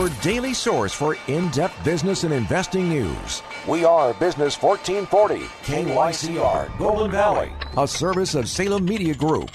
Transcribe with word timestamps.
Your 0.00 0.08
daily 0.22 0.54
source 0.54 0.94
for 0.94 1.14
in 1.26 1.50
depth 1.50 1.84
business 1.84 2.24
and 2.24 2.32
investing 2.32 2.88
news. 2.88 3.42
We 3.68 3.84
are 3.84 4.14
Business 4.14 4.56
1440, 4.62 5.44
KYCR, 5.62 6.78
Golden 6.78 7.10
Valley, 7.10 7.52
a 7.76 7.86
service 7.86 8.34
of 8.34 8.48
Salem 8.48 8.86
Media 8.86 9.14
Group. 9.14 9.50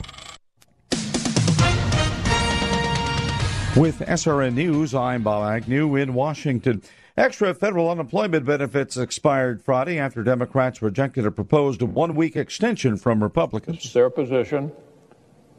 With 3.75 4.03
SRN 4.05 4.53
News, 4.53 4.93
I'm 4.93 5.23
Bob 5.23 5.51
Agnew 5.51 5.95
in 5.95 6.13
Washington. 6.13 6.83
Extra 7.17 7.55
federal 7.55 7.89
unemployment 7.89 8.45
benefits 8.45 8.97
expired 8.97 9.63
Friday 9.63 9.97
after 9.97 10.21
Democrats 10.21 10.79
rejected 10.79 11.25
a 11.25 11.31
proposed 11.31 11.81
one 11.81 12.13
week 12.13 12.35
extension 12.35 12.97
from 12.97 13.23
Republicans. 13.23 13.77
It's 13.77 13.93
their 13.93 14.11
position. 14.11 14.71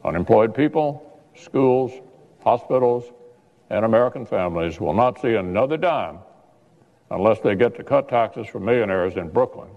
Unemployed 0.05 0.55
people, 0.55 1.19
schools, 1.35 1.91
hospitals, 2.41 3.11
and 3.69 3.85
American 3.85 4.25
families 4.25 4.79
will 4.79 4.93
not 4.93 5.21
see 5.21 5.35
another 5.35 5.77
dime 5.77 6.19
unless 7.11 7.39
they 7.39 7.55
get 7.55 7.75
to 7.75 7.83
cut 7.83 8.09
taxes 8.09 8.47
for 8.47 8.59
millionaires 8.59 9.15
in 9.15 9.29
Brooklyn 9.29 9.69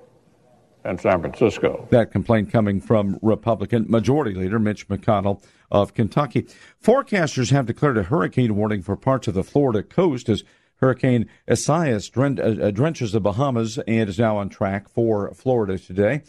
and 0.84 1.00
San 1.00 1.20
Francisco. 1.20 1.86
That 1.90 2.10
complaint 2.10 2.50
coming 2.50 2.80
from 2.80 3.18
Republican 3.22 3.86
Majority 3.88 4.34
Leader 4.34 4.58
Mitch 4.58 4.88
McConnell 4.88 5.42
of 5.70 5.94
Kentucky. 5.94 6.46
Forecasters 6.82 7.50
have 7.50 7.66
declared 7.66 7.98
a 7.98 8.04
hurricane 8.04 8.56
warning 8.56 8.82
for 8.82 8.96
parts 8.96 9.28
of 9.28 9.34
the 9.34 9.44
Florida 9.44 9.82
coast 9.82 10.28
as 10.28 10.42
Hurricane 10.76 11.28
Isaias 11.48 12.10
uh, 12.16 12.70
drenches 12.72 13.12
the 13.12 13.20
Bahamas 13.20 13.78
and 13.86 14.08
is 14.08 14.18
now 14.18 14.38
on 14.38 14.48
track 14.48 14.88
for 14.88 15.32
Florida 15.34 15.78
today. 15.78 16.22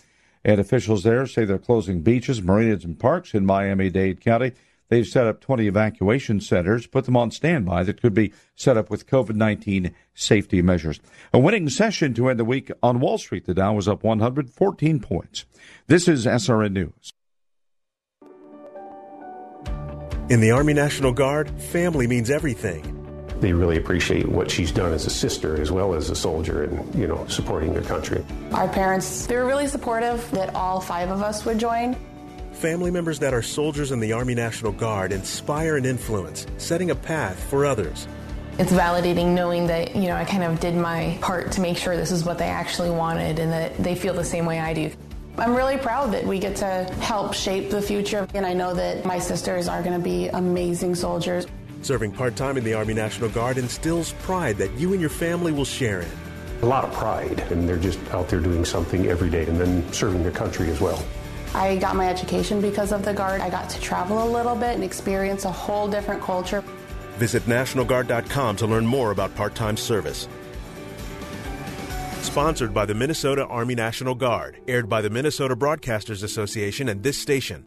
And 0.44 0.59
officials 0.59 1.03
there 1.03 1.25
say 1.25 1.46
they're 1.46 1.58
closing 1.58 2.02
beaches, 2.02 2.42
marinas, 2.42 2.84
and 2.84 3.00
parks 3.00 3.34
in 3.34 3.46
Miami 3.46 3.90
Dade 3.90 4.20
County 4.20 4.52
They've 4.92 5.08
set 5.08 5.25
up 5.25 5.39
20 5.39 5.67
evacuation 5.67 6.42
centers, 6.42 6.86
put 6.86 7.06
them 7.06 7.16
on 7.16 7.31
standby 7.31 7.84
that 7.86 8.02
could 8.02 8.14
be 8.14 8.34
set 8.56 8.75
up 8.75 8.89
with 8.89 9.08
COVID 9.08 9.36
19 9.36 9.95
safety 10.14 10.61
measures. 10.61 11.00
A 11.31 11.39
winning 11.39 11.70
session 11.70 12.14
to 12.16 12.28
end 12.28 12.38
the 12.38 12.44
week 12.44 12.70
on 12.84 13.00
Wall 13.00 13.17
Street. 13.17 13.45
The 13.45 13.53
Dow 13.53 13.73
was 13.73 13.88
up 13.88 14.03
114 14.03 15.00
points. 15.00 15.45
This 15.88 16.09
is 16.09 16.25
SRN 16.25 16.73
News. 16.73 17.14
In 20.30 20.42
the 20.42 20.52
Army 20.52 20.73
National 20.73 21.14
Guard, 21.14 21.50
family 21.62 22.06
means 22.06 22.30
everything. 22.30 22.97
They 23.39 23.53
really 23.53 23.78
appreciate 23.78 24.28
what 24.28 24.52
she's 24.52 24.73
done 24.73 24.92
as 24.92 25.06
a 25.06 25.09
sister 25.09 25.62
as 25.62 25.72
well 25.72 25.94
as 25.94 26.09
a 26.09 26.16
soldier 26.17 26.64
and, 26.64 26.94
you 26.95 27.08
know, 27.08 27.25
supporting 27.28 27.72
their 27.73 27.81
country. 27.84 28.25
Our 28.52 28.67
parents, 28.67 29.25
they 29.25 29.38
were 29.38 29.45
really 29.45 29.67
supportive 29.67 30.30
that 30.31 30.53
all 30.53 30.81
five 30.81 31.09
of 31.09 31.22
us 31.22 31.45
would 31.45 31.59
join. 31.59 31.95
Family 32.62 32.92
members 32.92 33.17
that 33.17 33.34
are 33.34 33.42
soldiers 33.42 33.92
in 33.92 34.00
the 34.00 34.14
Army 34.14 34.36
National 34.36 34.72
Guard 34.72 35.12
inspire 35.12 35.78
and 35.78 35.86
influence, 35.88 36.45
setting 36.58 36.92
a 36.92 36.95
path 36.95 37.44
for 37.50 37.66
others. 37.66 38.08
It's 38.59 38.72
validating 38.72 39.34
knowing 39.34 39.66
that, 39.66 39.95
you 39.95 40.03
know, 40.03 40.16
I 40.16 40.26
kind 40.26 40.44
of 40.44 40.59
did 40.59 40.76
my 40.76 41.18
part 41.22 41.52
to 41.53 41.62
make 41.62 41.76
sure 41.76 41.98
this 41.98 42.12
is 42.12 42.23
what 42.23 42.38
they 42.38 42.50
actually 42.50 42.92
wanted 42.92 43.40
and 43.40 43.52
that 43.52 43.76
they 43.78 43.95
feel 43.95 44.14
the 44.14 44.23
same 44.23 44.45
way 44.45 44.59
I 44.59 44.76
do. 44.76 44.92
I'm 45.40 45.56
really 45.56 45.78
proud 45.78 46.14
that 46.14 46.23
we 46.23 46.38
get 46.38 46.56
to 46.58 46.84
help 47.00 47.34
shape 47.34 47.72
the 47.72 47.81
future, 47.81 48.28
and 48.35 48.46
I 48.46 48.53
know 48.53 48.75
that 48.75 49.06
my 49.06 49.18
sisters 49.18 49.68
are 49.68 49.81
going 49.81 49.97
to 49.97 50.03
be 50.03 50.28
amazing 50.28 50.94
soldiers. 50.94 51.47
Serving 51.81 52.12
part 52.12 52.35
time 52.35 52.58
in 52.58 52.64
the 52.64 52.75
Army 52.75 52.94
National 52.94 53.30
Guard 53.30 53.58
instills 53.58 54.14
pride 54.22 54.58
that 54.58 54.72
you 54.74 54.91
and 54.91 55.02
your 55.02 55.09
family 55.09 55.52
will 55.52 55.66
share 55.66 56.02
in. 56.02 56.12
A 56.62 56.68
lot 56.68 56.84
of 56.84 56.94
pride, 56.94 57.40
and 57.50 57.68
they're 57.68 57.78
just 57.78 57.97
out 58.12 58.30
there 58.30 58.40
doing 58.40 58.66
something 58.66 59.08
every 59.08 59.31
day 59.31 59.47
and 59.47 59.59
then 59.59 59.91
serving 59.91 60.22
their 60.22 60.31
country 60.31 60.69
as 60.69 60.80
well. 60.80 61.03
I 61.53 61.78
got 61.78 61.95
my 61.95 62.07
education 62.07 62.62
because 62.62 62.91
of 62.91 63.03
the 63.03 63.13
Guard. 63.13 63.41
I 63.41 63.50
got 63.50 63.69
to 63.69 63.81
travel 63.81 64.23
a 64.23 64.29
little 64.29 64.56
bit 64.56 64.75
and 64.75 64.84
experience 64.84 65.45
a 65.45 65.51
whole 65.51 65.88
different 65.88 66.22
culture. 66.22 66.63
Visit 67.17 67.44
NationalGuard.com 67.44 68.56
to 68.57 68.67
learn 68.67 68.85
more 68.85 69.12
about 69.12 69.35
part 69.35 69.53
time 69.53 69.78
service. 69.78 70.28
Sponsored 72.22 72.73
by 72.73 72.85
the 72.85 72.94
Minnesota 72.94 73.45
Army 73.47 73.75
National 73.75 74.16
Guard, 74.16 74.61
aired 74.67 74.88
by 74.88 75.01
the 75.01 75.09
Minnesota 75.09 75.56
Broadcasters 75.56 76.23
Association 76.23 76.88
and 76.88 77.03
this 77.03 77.17
station. 77.17 77.66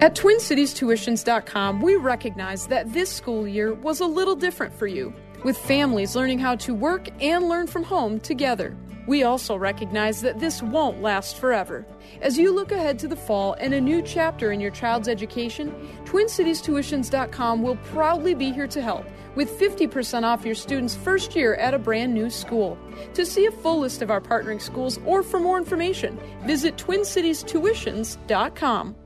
At 0.00 0.14
TwinCitiesTuitions.com, 0.14 1.80
we 1.80 1.96
recognize 1.96 2.66
that 2.66 2.92
this 2.92 3.10
school 3.10 3.48
year 3.48 3.72
was 3.72 4.00
a 4.00 4.06
little 4.06 4.36
different 4.36 4.74
for 4.74 4.86
you, 4.86 5.14
with 5.42 5.56
families 5.56 6.14
learning 6.14 6.38
how 6.38 6.56
to 6.56 6.74
work 6.74 7.08
and 7.22 7.48
learn 7.48 7.66
from 7.66 7.82
home 7.82 8.20
together. 8.20 8.76
We 9.06 9.22
also 9.22 9.56
recognize 9.56 10.20
that 10.22 10.40
this 10.40 10.62
won't 10.62 11.00
last 11.00 11.38
forever. 11.38 11.86
As 12.20 12.36
you 12.36 12.52
look 12.52 12.72
ahead 12.72 12.98
to 13.00 13.08
the 13.08 13.16
fall 13.16 13.54
and 13.54 13.72
a 13.72 13.80
new 13.80 14.02
chapter 14.02 14.52
in 14.52 14.60
your 14.60 14.70
child's 14.70 15.08
education, 15.08 15.72
TwinCitiesTuitions.com 16.04 17.62
will 17.62 17.76
proudly 17.76 18.34
be 18.34 18.52
here 18.52 18.68
to 18.68 18.82
help 18.82 19.06
with 19.36 19.56
50% 19.58 20.24
off 20.24 20.44
your 20.44 20.54
student's 20.54 20.94
first 20.96 21.34
year 21.36 21.54
at 21.56 21.74
a 21.74 21.78
brand 21.78 22.14
new 22.14 22.30
school. 22.30 22.78
To 23.14 23.24
see 23.24 23.46
a 23.46 23.52
full 23.52 23.78
list 23.80 24.02
of 24.02 24.10
our 24.10 24.20
partnering 24.20 24.60
schools 24.60 24.98
or 25.04 25.22
for 25.22 25.38
more 25.38 25.58
information, 25.58 26.18
visit 26.44 26.76
TwinCitiesTuitions.com. 26.76 28.96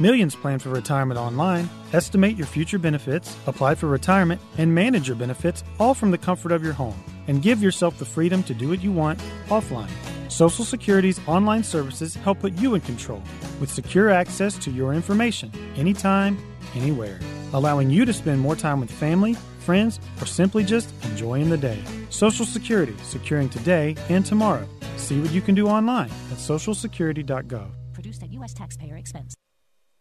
Millions 0.00 0.36
plan 0.36 0.60
for 0.60 0.70
retirement 0.70 1.18
online. 1.18 1.68
Estimate 1.92 2.36
your 2.36 2.46
future 2.46 2.78
benefits, 2.78 3.36
apply 3.48 3.74
for 3.74 3.88
retirement, 3.88 4.40
and 4.56 4.72
manage 4.72 5.08
your 5.08 5.16
benefits 5.16 5.64
all 5.80 5.92
from 5.92 6.12
the 6.12 6.18
comfort 6.18 6.52
of 6.52 6.62
your 6.62 6.72
home. 6.72 6.96
And 7.26 7.42
give 7.42 7.60
yourself 7.60 7.98
the 7.98 8.04
freedom 8.04 8.42
to 8.44 8.54
do 8.54 8.68
what 8.68 8.80
you 8.80 8.92
want 8.92 9.18
offline. 9.48 9.90
Social 10.30 10.64
Security's 10.64 11.20
online 11.26 11.64
services 11.64 12.14
help 12.14 12.38
put 12.38 12.52
you 12.60 12.74
in 12.74 12.80
control 12.82 13.20
with 13.60 13.72
secure 13.72 14.08
access 14.08 14.56
to 14.58 14.70
your 14.70 14.94
information 14.94 15.50
anytime, 15.76 16.38
anywhere, 16.76 17.18
allowing 17.52 17.90
you 17.90 18.04
to 18.04 18.12
spend 18.12 18.40
more 18.40 18.54
time 18.54 18.80
with 18.80 18.92
family, 18.92 19.34
friends, 19.58 19.98
or 20.22 20.26
simply 20.26 20.62
just 20.62 20.92
enjoying 21.06 21.50
the 21.50 21.58
day. 21.58 21.82
Social 22.10 22.46
Security, 22.46 22.94
securing 23.02 23.48
today 23.48 23.96
and 24.08 24.24
tomorrow. 24.24 24.68
See 24.96 25.20
what 25.20 25.32
you 25.32 25.40
can 25.40 25.56
do 25.56 25.66
online 25.66 26.10
at 26.30 26.38
socialsecurity.gov. 26.38 27.70
Produced 27.94 28.22
at 28.22 28.32
U.S. 28.34 28.54
taxpayer 28.54 28.96
expense. 28.96 29.34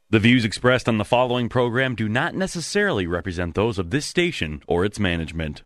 The 0.09 0.19
views 0.19 0.45
expressed 0.45 0.87
on 0.87 0.99
the 0.99 1.03
following 1.03 1.49
program 1.49 1.93
do 1.93 2.07
not 2.07 2.33
necessarily 2.33 3.05
represent 3.07 3.55
those 3.55 3.77
of 3.77 3.89
this 3.89 4.05
station 4.05 4.63
or 4.65 4.85
its 4.85 5.01
management. 5.01 5.63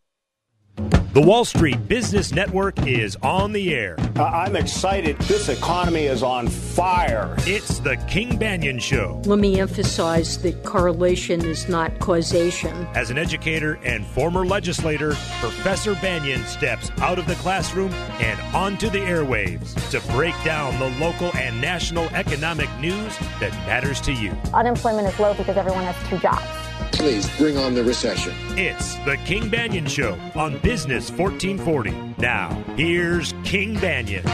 The 1.14 1.20
Wall 1.20 1.44
Street 1.44 1.90
Business 1.90 2.32
Network 2.32 2.88
is 2.88 3.18
on 3.18 3.52
the 3.52 3.76
air. 3.76 3.98
Uh, 4.16 4.24
I'm 4.24 4.56
excited. 4.56 5.18
This 5.24 5.50
economy 5.50 6.06
is 6.06 6.24
on 6.24 6.48
fire. 6.48 7.36
It's 7.40 7.80
the 7.80 7.98
King 8.08 8.40
Banian 8.40 8.82
Show. 8.82 9.22
Let 9.26 9.40
me 9.40 9.60
emphasize 9.60 10.42
that 10.42 10.64
correlation 10.64 11.44
is 11.44 11.68
not 11.68 12.00
causation. 12.00 12.88
As 12.96 13.10
an 13.10 13.18
educator 13.18 13.74
and 13.84 14.06
former 14.06 14.46
legislator, 14.46 15.10
Professor 15.42 15.96
Banian 15.96 16.46
steps 16.46 16.92
out 17.00 17.20
of 17.20 17.28
the 17.28 17.36
classroom 17.36 17.92
and 18.22 18.40
onto 18.56 18.90
the 18.90 19.00
airwaves 19.00 19.74
to 19.90 20.00
break 20.14 20.42
down 20.46 20.80
the 20.80 20.98
local 21.06 21.36
and 21.36 21.60
national 21.60 22.06
economic 22.12 22.70
news 22.80 23.18
that 23.42 23.52
matters 23.68 24.00
to 24.00 24.14
you. 24.14 24.32
Unemployment 24.54 25.10
is 25.10 25.20
low 25.20 25.34
because 25.34 25.58
everyone 25.58 25.84
has 25.84 26.10
two 26.10 26.20
jobs. 26.20 26.71
Please 26.92 27.30
bring 27.38 27.58
on 27.58 27.74
the 27.74 27.84
recession. 27.84 28.34
It's 28.58 28.96
the 29.06 29.18
King 29.26 29.50
Banian 29.50 29.88
Show 29.88 30.18
on 30.36 30.58
Business 30.60 31.12
1440. 31.12 31.92
Now, 32.18 32.50
here's 32.76 33.34
King 33.44 33.76
Banian. 33.78 34.26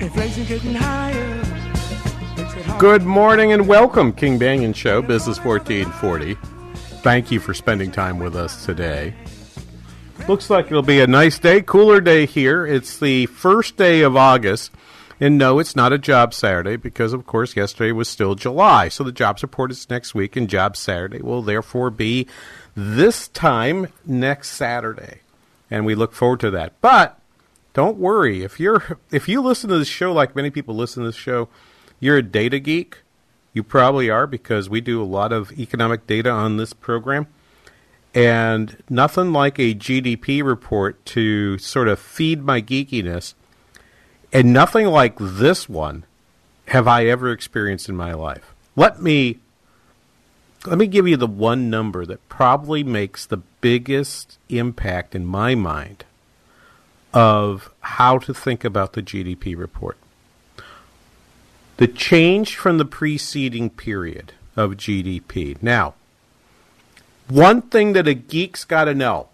Inflation 0.00 0.44
getting 0.44 0.74
higher. 0.74 1.42
Good 2.78 3.02
morning 3.02 3.52
and 3.52 3.68
welcome, 3.68 4.12
King 4.12 4.38
Banian 4.38 4.74
Show, 4.74 5.02
Business 5.02 5.38
1440. 5.44 6.34
Thank 7.02 7.30
you 7.30 7.40
for 7.40 7.54
spending 7.54 7.90
time 7.90 8.18
with 8.18 8.34
us 8.34 8.64
today. 8.64 9.14
Looks 10.28 10.50
like 10.50 10.66
it'll 10.66 10.82
be 10.82 11.00
a 11.00 11.06
nice 11.06 11.38
day, 11.38 11.60
cooler 11.60 12.00
day 12.00 12.26
here. 12.26 12.66
It's 12.66 12.98
the 12.98 13.26
first 13.26 13.76
day 13.76 14.02
of 14.02 14.16
August. 14.16 14.70
And 15.22 15.36
no, 15.36 15.58
it's 15.58 15.76
not 15.76 15.92
a 15.92 15.98
job 15.98 16.32
Saturday 16.32 16.76
because, 16.76 17.12
of 17.12 17.26
course, 17.26 17.54
yesterday 17.54 17.92
was 17.92 18.08
still 18.08 18.34
July. 18.34 18.88
So 18.88 19.04
the 19.04 19.12
jobs 19.12 19.42
report 19.42 19.70
is 19.70 19.90
next 19.90 20.14
week, 20.14 20.34
and 20.34 20.48
job 20.48 20.76
Saturday 20.78 21.20
will 21.20 21.42
therefore 21.42 21.90
be 21.90 22.26
this 22.74 23.28
time 23.28 23.88
next 24.06 24.52
Saturday. 24.52 25.20
And 25.70 25.84
we 25.84 25.94
look 25.94 26.14
forward 26.14 26.40
to 26.40 26.50
that. 26.52 26.80
But 26.80 27.20
don't 27.74 27.98
worry 27.98 28.42
if 28.42 28.58
you're 28.58 28.98
if 29.10 29.28
you 29.28 29.42
listen 29.42 29.68
to 29.70 29.78
this 29.78 29.88
show 29.88 30.12
like 30.12 30.34
many 30.34 30.50
people 30.50 30.74
listen 30.74 31.02
to 31.02 31.10
this 31.10 31.16
show, 31.16 31.48
you're 32.00 32.16
a 32.16 32.22
data 32.22 32.58
geek. 32.58 32.98
You 33.52 33.62
probably 33.62 34.08
are 34.08 34.26
because 34.26 34.70
we 34.70 34.80
do 34.80 35.02
a 35.02 35.04
lot 35.04 35.32
of 35.32 35.52
economic 35.58 36.06
data 36.06 36.30
on 36.30 36.56
this 36.56 36.72
program. 36.72 37.26
and 38.14 38.82
nothing 38.88 39.32
like 39.32 39.58
a 39.58 39.74
GDP 39.74 40.42
report 40.42 41.04
to 41.06 41.58
sort 41.58 41.88
of 41.88 41.98
feed 41.98 42.42
my 42.42 42.60
geekiness, 42.60 43.34
and 44.32 44.52
nothing 44.52 44.86
like 44.86 45.16
this 45.18 45.68
one 45.68 46.04
have 46.66 46.86
I 46.86 47.06
ever 47.06 47.32
experienced 47.32 47.88
in 47.88 47.96
my 47.96 48.12
life. 48.12 48.54
Let 48.76 49.02
me 49.02 49.38
let 50.66 50.78
me 50.78 50.86
give 50.86 51.08
you 51.08 51.16
the 51.16 51.26
one 51.26 51.70
number 51.70 52.04
that 52.04 52.28
probably 52.28 52.84
makes 52.84 53.24
the 53.24 53.38
biggest 53.38 54.38
impact 54.48 55.14
in 55.14 55.24
my 55.24 55.54
mind 55.54 56.04
of 57.14 57.70
how 57.80 58.18
to 58.18 58.34
think 58.34 58.62
about 58.64 58.92
the 58.92 59.02
GDP 59.02 59.56
report. 59.56 59.96
The 61.78 61.88
change 61.88 62.56
from 62.56 62.76
the 62.76 62.84
preceding 62.84 63.70
period 63.70 64.34
of 64.54 64.72
GDP. 64.72 65.60
Now, 65.62 65.94
one 67.28 67.62
thing 67.62 67.94
that 67.94 68.06
a 68.06 68.14
geek's 68.14 68.64
got 68.64 68.84
to 68.84 68.94
know 68.94 69.28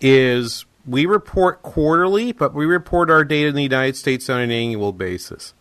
is 0.00 0.64
we 0.86 1.06
report 1.06 1.62
quarterly, 1.62 2.32
but 2.32 2.54
we 2.54 2.66
report 2.66 3.10
our 3.10 3.24
data 3.24 3.48
in 3.48 3.54
the 3.54 3.62
United 3.62 3.96
States 3.96 4.28
on 4.28 4.40
an 4.40 4.50
annual 4.50 4.92
basis. 4.92 5.54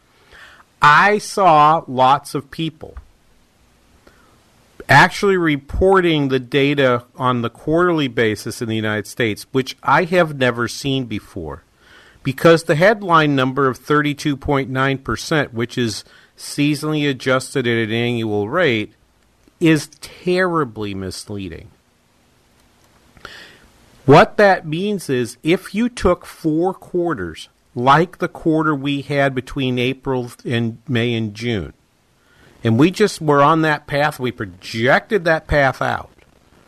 I 0.81 1.19
saw 1.19 1.83
lots 1.87 2.33
of 2.33 2.49
people 2.49 2.95
actually 4.89 5.37
reporting 5.37 6.27
the 6.27 6.39
data 6.39 7.05
on 7.15 7.41
the 7.41 7.49
quarterly 7.49 8.07
basis 8.07 8.61
in 8.61 8.67
the 8.67 8.75
United 8.75 9.07
States, 9.07 9.45
which 9.51 9.77
I 9.81 10.03
have 10.03 10.37
never 10.37 10.67
seen 10.67 11.05
before. 11.05 11.63
Because 12.23 12.63
the 12.63 12.75
headline 12.75 13.35
number 13.35 13.67
of 13.67 13.79
32.9%, 13.79 15.53
which 15.53 15.77
is 15.77 16.03
seasonally 16.37 17.09
adjusted 17.09 17.65
at 17.65 17.77
an 17.77 17.91
annual 17.91 18.49
rate, 18.49 18.93
is 19.59 19.87
terribly 20.01 20.93
misleading. 20.93 21.71
What 24.05 24.37
that 24.37 24.65
means 24.65 25.09
is 25.09 25.37
if 25.43 25.75
you 25.75 25.87
took 25.87 26.25
four 26.25 26.73
quarters, 26.73 27.49
like 27.75 28.17
the 28.17 28.27
quarter 28.27 28.73
we 28.75 29.01
had 29.01 29.35
between 29.35 29.77
April 29.77 30.31
and 30.43 30.79
May 30.87 31.13
and 31.13 31.33
June, 31.33 31.73
and 32.63 32.79
we 32.79 32.91
just 32.91 33.21
were 33.21 33.41
on 33.41 33.61
that 33.61 33.87
path, 33.87 34.19
we 34.19 34.31
projected 34.31 35.23
that 35.25 35.47
path 35.47 35.81
out 35.81 36.09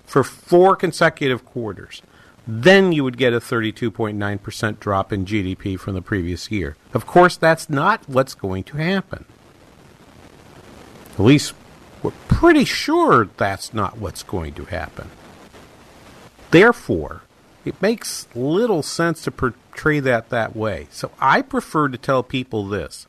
for 0.05 0.23
four 0.23 0.75
consecutive 0.75 1.43
quarters, 1.43 2.01
then 2.45 2.91
you 2.91 3.03
would 3.03 3.17
get 3.17 3.33
a 3.33 3.39
32.9% 3.39 4.79
drop 4.79 5.11
in 5.13 5.25
GDP 5.25 5.79
from 5.79 5.95
the 5.95 6.01
previous 6.01 6.51
year. 6.51 6.75
Of 6.93 7.07
course, 7.07 7.37
that's 7.37 7.69
not 7.69 8.07
what's 8.07 8.35
going 8.35 8.63
to 8.65 8.77
happen. 8.77 9.25
At 11.13 11.19
least 11.19 11.53
we're 12.01 12.11
pretty 12.27 12.65
sure 12.65 13.29
that's 13.37 13.73
not 13.73 13.97
what's 13.97 14.23
going 14.23 14.53
to 14.55 14.65
happen. 14.65 15.09
Therefore, 16.53 17.23
it 17.65 17.81
makes 17.81 18.27
little 18.35 18.83
sense 18.83 19.23
to 19.23 19.31
portray 19.31 19.99
that 20.01 20.29
that 20.29 20.55
way. 20.55 20.87
So 20.91 21.09
I 21.19 21.41
prefer 21.41 21.87
to 21.87 21.97
tell 21.97 22.21
people 22.21 22.67
this. 22.67 23.07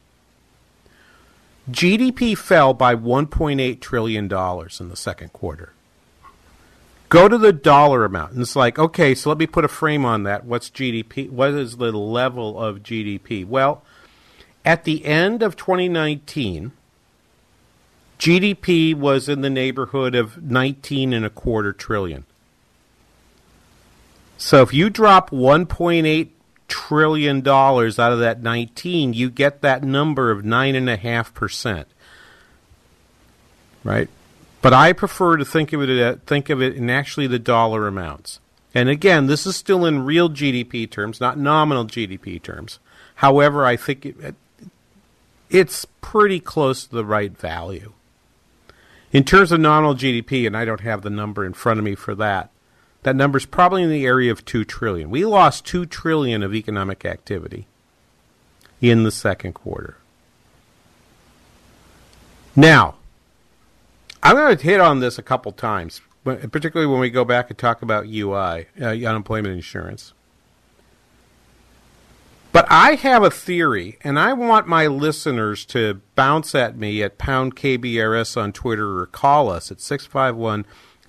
GDP 1.70 2.38
fell 2.38 2.72
by 2.72 2.94
$1.8 2.94 3.80
trillion 3.80 4.24
in 4.24 4.88
the 4.88 4.96
second 4.96 5.34
quarter. 5.34 5.74
Go 7.10 7.28
to 7.28 7.36
the 7.36 7.52
dollar 7.52 8.06
amount. 8.06 8.32
And 8.32 8.40
it's 8.40 8.56
like, 8.56 8.78
okay, 8.78 9.14
so 9.14 9.28
let 9.28 9.38
me 9.38 9.46
put 9.46 9.66
a 9.66 9.68
frame 9.68 10.06
on 10.06 10.22
that. 10.22 10.46
What's 10.46 10.70
GDP? 10.70 11.28
What 11.28 11.50
is 11.50 11.76
the 11.76 11.92
level 11.92 12.58
of 12.58 12.82
GDP? 12.82 13.46
Well, 13.46 13.82
at 14.64 14.84
the 14.84 15.04
end 15.04 15.42
of 15.42 15.54
2019, 15.54 16.72
GDP 18.18 18.94
was 18.94 19.28
in 19.28 19.42
the 19.42 19.50
neighborhood 19.50 20.14
of 20.14 20.42
19 20.42 21.12
and 21.12 21.26
a 21.26 21.30
quarter 21.30 21.74
trillion. 21.74 22.24
So 24.36 24.62
if 24.62 24.74
you 24.74 24.90
drop 24.90 25.30
1.8 25.30 26.28
trillion 26.68 27.40
dollars 27.40 27.98
out 27.98 28.12
of 28.12 28.18
that 28.20 28.42
19, 28.42 29.12
you 29.12 29.30
get 29.30 29.60
that 29.62 29.82
number 29.82 30.30
of 30.30 30.44
nine 30.44 30.74
and 30.74 30.88
a 30.88 30.96
half 30.96 31.32
percent. 31.34 31.88
Right? 33.82 34.08
But 34.62 34.72
I 34.72 34.92
prefer 34.92 35.36
to 35.36 35.44
think 35.44 35.72
of 35.72 35.82
it 35.82 36.26
think 36.26 36.48
of 36.50 36.62
it 36.62 36.74
in 36.74 36.88
actually 36.88 37.26
the 37.26 37.38
dollar 37.38 37.86
amounts. 37.86 38.40
And 38.74 38.88
again, 38.88 39.26
this 39.26 39.46
is 39.46 39.56
still 39.56 39.84
in 39.84 40.04
real 40.04 40.28
GDP 40.28 40.90
terms, 40.90 41.20
not 41.20 41.38
nominal 41.38 41.84
GDP 41.84 42.42
terms. 42.42 42.80
However, 43.16 43.64
I 43.64 43.76
think 43.76 44.04
it, 44.06 44.34
it's 45.48 45.84
pretty 46.00 46.40
close 46.40 46.84
to 46.86 46.94
the 46.94 47.04
right 47.04 47.36
value. 47.36 47.92
In 49.12 49.22
terms 49.22 49.52
of 49.52 49.60
nominal 49.60 49.94
GDP, 49.94 50.44
and 50.44 50.56
I 50.56 50.64
don't 50.64 50.80
have 50.80 51.02
the 51.02 51.10
number 51.10 51.44
in 51.44 51.52
front 51.52 51.78
of 51.78 51.84
me 51.84 51.94
for 51.94 52.16
that, 52.16 52.50
that 53.04 53.14
number 53.14 53.38
is 53.38 53.46
probably 53.46 53.82
in 53.82 53.90
the 53.90 54.04
area 54.04 54.32
of 54.32 54.44
2 54.44 54.64
trillion. 54.64 55.10
We 55.10 55.24
lost 55.24 55.64
2 55.66 55.86
trillion 55.86 56.42
of 56.42 56.54
economic 56.54 57.04
activity 57.04 57.66
in 58.80 59.04
the 59.04 59.10
second 59.10 59.52
quarter. 59.52 59.98
Now, 62.56 62.96
I'm 64.22 64.36
going 64.36 64.56
to 64.56 64.62
hit 64.62 64.80
on 64.80 65.00
this 65.00 65.18
a 65.18 65.22
couple 65.22 65.52
times, 65.52 66.00
particularly 66.24 66.90
when 66.90 67.00
we 67.00 67.10
go 67.10 67.24
back 67.24 67.50
and 67.50 67.58
talk 67.58 67.82
about 67.82 68.06
UI, 68.06 68.66
uh, 68.80 68.88
unemployment 68.88 69.54
insurance. 69.54 70.14
But 72.52 72.66
I 72.70 72.94
have 72.94 73.22
a 73.22 73.30
theory, 73.30 73.98
and 74.02 74.18
I 74.18 74.32
want 74.32 74.66
my 74.66 74.86
listeners 74.86 75.66
to 75.66 76.00
bounce 76.14 76.54
at 76.54 76.78
me 76.78 77.02
at 77.02 77.18
pound 77.18 77.56
KBRS 77.56 78.40
on 78.40 78.52
Twitter 78.52 79.00
or 79.00 79.06
call 79.06 79.50
us 79.50 79.70
at 79.70 79.80
651 79.80 80.64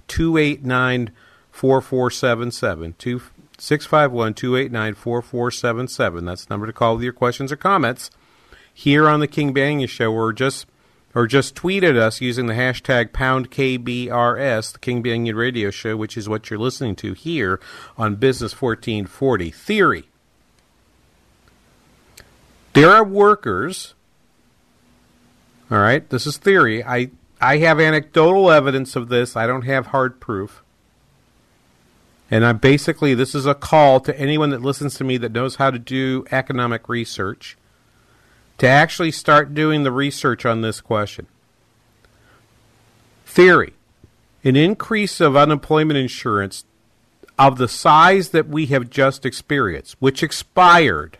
289 0.08 1.12
4477. 1.56 2.96
651 3.57 4.34
289 4.34 4.94
4477. 4.94 6.25
That's 6.25 6.46
the 6.46 6.54
number 6.54 6.68
to 6.68 6.74
call 6.74 6.96
with 6.96 7.04
your 7.04 7.13
questions 7.13 7.50
or 7.50 7.56
comments 7.56 8.12
here 8.74 9.07
on 9.07 9.22
the 9.22 9.28
King 9.28 9.54
Banian 9.54 9.88
Show, 9.88 10.12
or 10.12 10.34
just 10.34 10.68
or 11.13 11.28
just 11.28 11.56
tweet 11.56 11.86
at 11.86 11.96
us 11.96 12.19
using 12.19 12.48
the 12.48 12.56
hashtag 12.56 13.13
pound 13.13 13.50
KBRS, 13.50 14.74
the 14.74 14.80
King 14.80 15.02
Banian 15.02 15.36
Radio 15.36 15.72
Show, 15.72 15.96
which 15.96 16.18
is 16.18 16.28
what 16.28 16.50
you're 16.50 16.60
listening 16.60 16.98
to 16.98 17.13
here 17.13 17.62
on 17.98 18.16
Business 18.16 18.60
1440. 18.62 19.50
Theory 19.51 20.10
there 22.74 22.92
are 22.92 23.06
workers. 23.06 23.94
All 25.72 25.78
right, 25.78 26.08
this 26.10 26.28
is 26.28 26.36
theory. 26.36 26.84
I 26.84 27.12
I 27.40 27.60
have 27.60 27.80
anecdotal 27.80 28.51
evidence 28.51 28.98
of 28.98 29.08
this. 29.08 29.38
I 29.38 29.48
don't 29.48 29.62
have 29.62 29.88
hard 29.88 30.19
proof. 30.19 30.65
And 32.31 32.45
I 32.45 32.54
basically 32.54 33.13
this 33.13 33.36
is 33.36 33.45
a 33.45 33.54
call 33.54 34.00
to 34.01 34.20
anyone 34.20 34.50
that 34.50 34.62
listens 34.62 34.96
to 34.96 35.03
me 35.03 35.17
that 35.17 35.32
knows 35.32 35.55
how 35.55 35.72
to 35.72 35.79
do 35.79 36.25
economic 36.32 36.89
research 36.89 37.58
to 38.58 38.67
actually 38.67 39.12
start 39.12 39.53
doing 39.53 39.84
the 39.84 39.91
research 39.91 40.46
on 40.46 40.62
this 40.62 40.82
question. 40.82 41.27
Theory. 43.25 43.74
An 44.44 44.55
increase 44.55 45.20
of 45.20 45.36
unemployment 45.36 45.98
insurance 45.98 46.65
of 47.38 47.58
the 47.58 47.67
size 47.67 48.29
that 48.29 48.48
we 48.48 48.67
have 48.67 48.89
just 48.89 49.25
experienced, 49.25 49.96
which 50.00 50.24
expired 50.24 51.17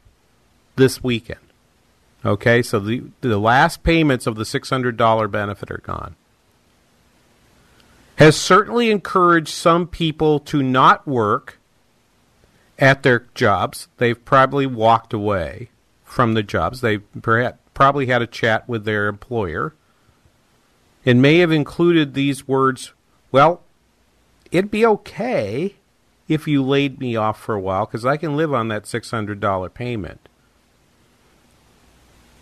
this 0.76 1.04
weekend. 1.04 1.40
Okay, 2.24 2.62
so 2.62 2.80
the 2.80 3.04
the 3.22 3.38
last 3.38 3.84
payments 3.84 4.26
of 4.26 4.36
the 4.36 4.46
six 4.46 4.70
hundred 4.70 4.98
dollar 4.98 5.28
benefit 5.28 5.70
are 5.70 5.82
gone. 5.84 6.16
Has 8.16 8.38
certainly 8.38 8.90
encouraged 8.90 9.50
some 9.50 9.88
people 9.88 10.40
to 10.42 10.64
not 10.64 11.08
work 11.08 11.60
at 12.80 13.04
their 13.04 13.28
jobs. 13.34 13.88
They've 13.98 14.24
probably 14.24 14.66
walked 14.66 15.14
away 15.14 15.70
from 16.04 16.34
the 16.34 16.44
jobs. 16.44 16.82
They've 16.82 17.04
probably 17.74 18.06
had 18.06 18.22
a 18.22 18.28
chat 18.28 18.68
with 18.70 18.86
their 18.86 19.08
employer 19.08 19.74
and 21.06 21.22
may 21.22 21.40
have 21.40 21.52
included 21.52 22.14
these 22.14 22.48
words, 22.48 22.94
well, 23.32 23.62
it'd 24.52 24.72
be 24.72 24.86
okay 24.86 25.76
if 26.28 26.48
you 26.48 26.64
laid 26.64 27.00
me 27.00 27.16
off 27.16 27.40
for 27.40 27.54
a 27.54 27.60
while 27.60 27.86
because 27.86 28.06
I 28.06 28.18
can 28.18 28.36
live 28.36 28.54
on 28.54 28.70
that 28.70 28.84
$600 28.84 29.74
payment. 29.74 30.28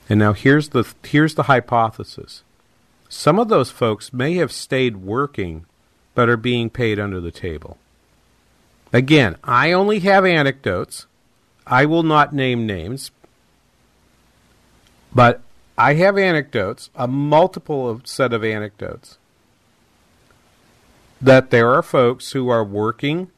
And 0.09 0.19
now 0.19 0.33
here's 0.33 0.69
the 0.69 0.85
here's 1.03 1.35
the 1.35 1.43
hypothesis. 1.43 2.43
Some 3.13 3.37
of 3.37 3.47
those 3.47 3.69
folks 3.69 4.11
may 4.11 4.33
have 4.35 4.51
stayed 4.51 4.97
working 4.97 5.65
but 6.15 6.29
are 6.29 6.35
being 6.35 6.71
paid 6.71 6.99
under 6.99 7.21
the 7.21 7.31
table. 7.31 7.77
Again, 8.91 9.37
I 9.43 9.71
only 9.71 9.99
have 9.99 10.25
anecdotes. 10.25 11.05
I 11.65 11.85
will 11.85 12.01
not 12.01 12.33
name 12.33 12.65
names. 12.65 13.11
But 15.13 15.41
I 15.77 15.93
have 15.93 16.17
anecdotes, 16.17 16.89
a 16.95 17.07
multiple 17.07 18.01
set 18.03 18.33
of 18.33 18.43
anecdotes 18.43 19.19
that 21.21 21.51
there 21.51 21.69
are 21.69 21.83
folks 21.83 22.31
who 22.31 22.49
are 22.49 22.63
working 22.63 23.29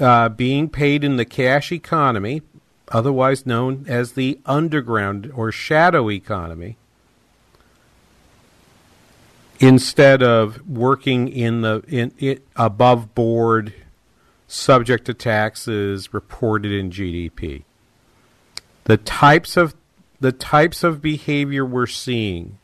uh, 0.00 0.28
being 0.28 0.68
paid 0.68 1.04
in 1.04 1.16
the 1.16 1.24
cash 1.24 1.70
economy, 1.70 2.42
otherwise 2.88 3.46
known 3.46 3.84
as 3.88 4.12
the 4.12 4.40
underground 4.44 5.32
or 5.36 5.52
shadow 5.52 6.10
economy, 6.10 6.76
instead 9.60 10.22
of 10.22 10.66
working 10.66 11.28
in 11.28 11.60
the 11.60 11.82
in 11.86 12.40
above 12.56 13.14
board 13.14 13.74
subject 14.48 15.04
to 15.04 15.14
taxes 15.14 16.12
reported 16.12 16.72
in 16.72 16.90
GDP. 16.90 17.62
The 18.84 18.96
types 18.96 19.56
of 19.56 19.74
the 20.18 20.32
types 20.32 20.82
of 20.82 21.00
behavior 21.00 21.64
we're 21.64 21.86
seeing 21.86 22.58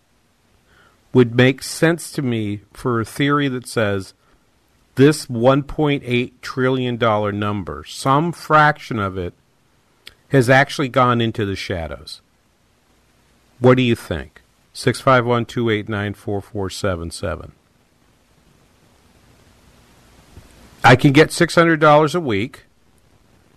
would 1.12 1.34
make 1.34 1.62
sense 1.62 2.10
to 2.12 2.22
me 2.22 2.62
for 2.72 3.00
a 3.00 3.04
theory 3.04 3.48
that 3.48 3.68
says 3.68 4.12
this 4.96 5.26
1.8 5.26 6.32
trillion 6.40 6.96
dollar 6.96 7.32
number, 7.32 7.84
some 7.84 8.32
fraction 8.32 8.98
of 8.98 9.16
it 9.16 9.34
has 10.28 10.50
actually 10.50 10.88
gone 10.88 11.20
into 11.20 11.44
the 11.44 11.56
shadows. 11.56 12.20
What 13.58 13.76
do 13.76 13.82
you 13.82 13.94
think? 13.94 14.42
651 14.76 15.46
289 15.46 16.12
4477. 16.12 17.52
I 20.84 20.96
can 20.96 21.12
get 21.12 21.30
$600 21.30 22.14
a 22.14 22.20
week, 22.20 22.64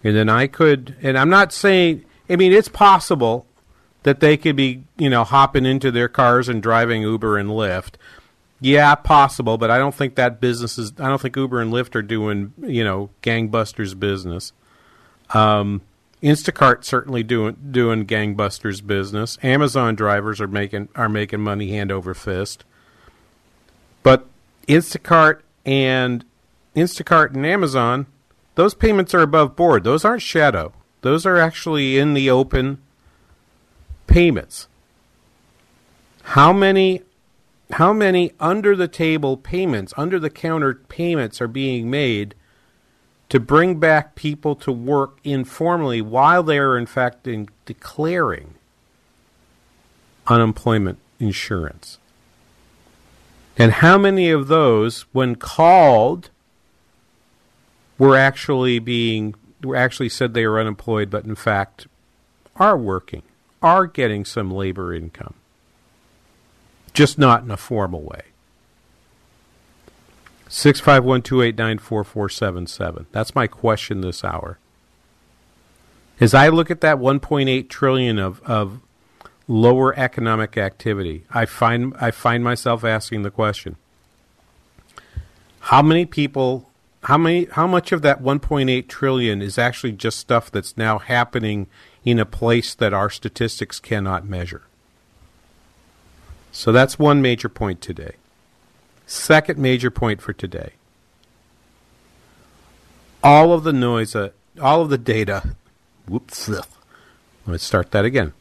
and 0.02 0.16
then 0.16 0.30
I 0.30 0.48
could, 0.48 0.96
and 1.02 1.18
I'm 1.18 1.30
not 1.30 1.52
saying, 1.52 2.06
I 2.30 2.38
mean, 2.38 2.54
it's 2.54 2.70
possible 2.70 3.46
that 4.04 4.22
they 4.22 4.38
could 4.38 4.56
be, 4.56 4.86
you 4.98 5.10
know, 5.10 5.26
hopping 5.26 5.66
into 5.66 5.92
their 5.92 6.08
cars 6.08 6.48
and 6.48 6.64
driving 6.64 7.02
Uber 7.02 7.38
and 7.38 7.50
Lyft. 7.50 7.96
Yeah, 8.62 8.96
possible, 8.96 9.58
but 9.58 9.70
I 9.70 9.78
don't 9.78 9.94
think 9.94 10.16
that 10.16 10.40
business 10.40 10.78
is, 10.78 10.94
I 11.00 11.10
don't 11.10 11.20
think 11.20 11.36
Uber 11.36 11.60
and 11.60 11.74
Lyft 11.74 11.96
are 11.96 12.02
doing, 12.02 12.54
you 12.62 12.86
know, 12.86 13.10
gangbusters 13.22 14.00
business. 14.00 14.54
Um, 15.32 15.82
Instacart 16.22 16.84
certainly 16.84 17.24
doing 17.24 17.56
doing 17.72 18.06
gangbusters 18.06 18.86
business. 18.86 19.38
Amazon 19.42 19.96
drivers 19.96 20.42
are 20.42 20.48
making 20.48 20.90
are 20.96 21.10
making 21.10 21.40
money 21.40 21.72
hand 21.72 21.92
over 21.92 22.14
fist. 22.14 22.66
But 24.04 24.28
Instacart 24.68 25.42
and 25.66 26.26
Instacart 26.76 27.34
and 27.34 27.46
Amazon, 27.46 28.08
those 28.56 28.74
payments 28.74 29.14
are 29.14 29.22
above 29.22 29.56
board. 29.56 29.84
Those 29.84 30.04
aren't 30.04 30.22
shadow. 30.22 30.74
Those 31.02 31.26
are 31.26 31.38
actually 31.38 31.98
in 31.98 32.14
the 32.14 32.30
open 32.30 32.82
payments. 34.08 34.68
How 36.24 36.52
many 36.52 37.04
how 37.72 37.94
many 37.94 38.34
under 38.40 38.76
the 38.76 38.88
table 38.88 39.38
payments, 39.38 39.94
under 39.96 40.20
the 40.20 40.30
counter 40.30 40.74
payments 40.74 41.40
are 41.40 41.48
being 41.48 41.90
made 41.90 42.36
to 43.30 43.40
bring 43.40 43.80
back 43.80 44.16
people 44.16 44.56
to 44.56 44.72
work 44.72 45.20
informally 45.24 46.02
while 46.02 46.44
they 46.44 46.58
are 46.58 46.78
in 46.78 46.86
fact 46.86 47.28
in 47.28 47.48
declaring 47.66 48.56
unemployment 50.28 50.98
insurance. 51.20 52.00
And 53.58 53.74
how 53.74 53.98
many 53.98 54.30
of 54.30 54.48
those, 54.48 55.02
when 55.12 55.36
called, 55.36 56.30
were 57.98 58.16
actually 58.16 58.80
being 58.80 59.36
were 59.64 59.76
actually 59.76 60.10
said 60.10 60.34
they 60.34 60.48
were 60.48 60.60
unemployed, 60.60 61.10
but 61.10 61.26
in 61.26 61.36
fact 61.36 61.88
are 62.56 62.78
working, 62.78 63.24
are 63.62 63.86
getting 63.86 64.26
some 64.26 64.50
labor 64.50 64.94
income, 64.94 65.34
just 66.94 67.18
not 67.18 67.44
in 67.44 67.52
a 67.52 67.58
formal 67.58 68.02
way. 68.02 68.24
Six 70.52 70.80
five 70.80 71.06
one 71.06 71.22
two 71.22 71.44
eight 71.44 71.58
nine 71.58 71.78
four 71.78 72.04
four 72.04 72.28
seven 72.28 72.66
seven. 72.66 73.06
That's 73.12 73.36
my 73.36 73.46
question 73.46 74.02
this 74.02 74.24
hour. 74.24 74.58
As 76.20 76.34
I 76.34 76.50
look 76.50 76.70
at 76.70 76.82
that 76.82 76.98
1.8 76.98 77.70
trillion 77.70 78.20
of, 78.20 78.42
of 78.44 78.82
lower 79.48 79.98
economic 79.98 80.58
activity, 80.58 81.24
I 81.32 81.46
find 81.46 81.94
I 82.02 82.10
find 82.10 82.44
myself 82.44 82.84
asking 82.84 83.22
the 83.22 83.30
question: 83.30 83.76
How 85.60 85.84
many 85.84 86.08
people? 86.08 86.68
How 87.04 87.20
many? 87.20 87.46
How 87.46 87.68
much 87.68 87.92
of 87.92 88.02
that 88.02 88.24
1.8 88.24 88.88
trillion 88.88 89.44
is 89.44 89.60
actually 89.60 89.92
just 89.92 90.18
stuff 90.18 90.50
that's 90.50 90.76
now 90.76 90.98
happening 90.98 91.68
in 92.04 92.18
a 92.18 92.26
place 92.26 92.74
that 92.74 92.92
our 92.92 93.12
statistics 93.12 93.80
cannot 93.80 94.26
measure? 94.26 94.64
So 96.52 96.72
that's 96.72 96.98
one 96.98 97.22
major 97.22 97.50
point 97.50 97.82
today. 97.82 98.16
Second 99.10 99.58
major 99.58 99.90
point 99.90 100.22
for 100.22 100.34
today. 100.34 100.74
All 103.24 103.52
of 103.52 103.64
the 103.64 103.74
noise, 103.74 104.16
uh, 104.16 104.30
all 104.62 104.84
of 104.84 104.92
the 104.92 105.00
data. 105.00 105.56
Whoops. 106.08 106.48
Let 106.48 106.68
me 107.48 107.58
start 107.58 107.90
that 107.90 108.06
again. 108.06 108.34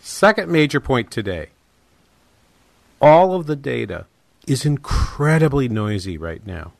Second 0.00 0.50
major 0.50 0.80
point 0.80 1.10
today. 1.10 1.50
All 3.02 3.34
of 3.34 3.44
the 3.44 3.54
data 3.54 4.06
is 4.46 4.64
incredibly 4.64 5.68
noisy 5.68 6.16
right 6.16 6.44
now. 6.46 6.72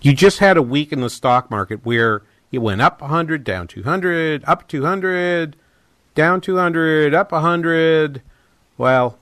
You 0.00 0.14
just 0.14 0.40
had 0.40 0.56
a 0.56 0.62
week 0.62 0.92
in 0.92 1.00
the 1.00 1.08
stock 1.08 1.48
market 1.48 1.86
where 1.86 2.22
it 2.50 2.58
went 2.58 2.80
up 2.80 3.00
100, 3.00 3.44
down 3.44 3.68
200, 3.68 4.42
up 4.48 4.66
200, 4.66 5.54
down 6.16 6.40
200, 6.40 7.14
up 7.14 7.30
100. 7.30 8.20
Well, 8.76 9.16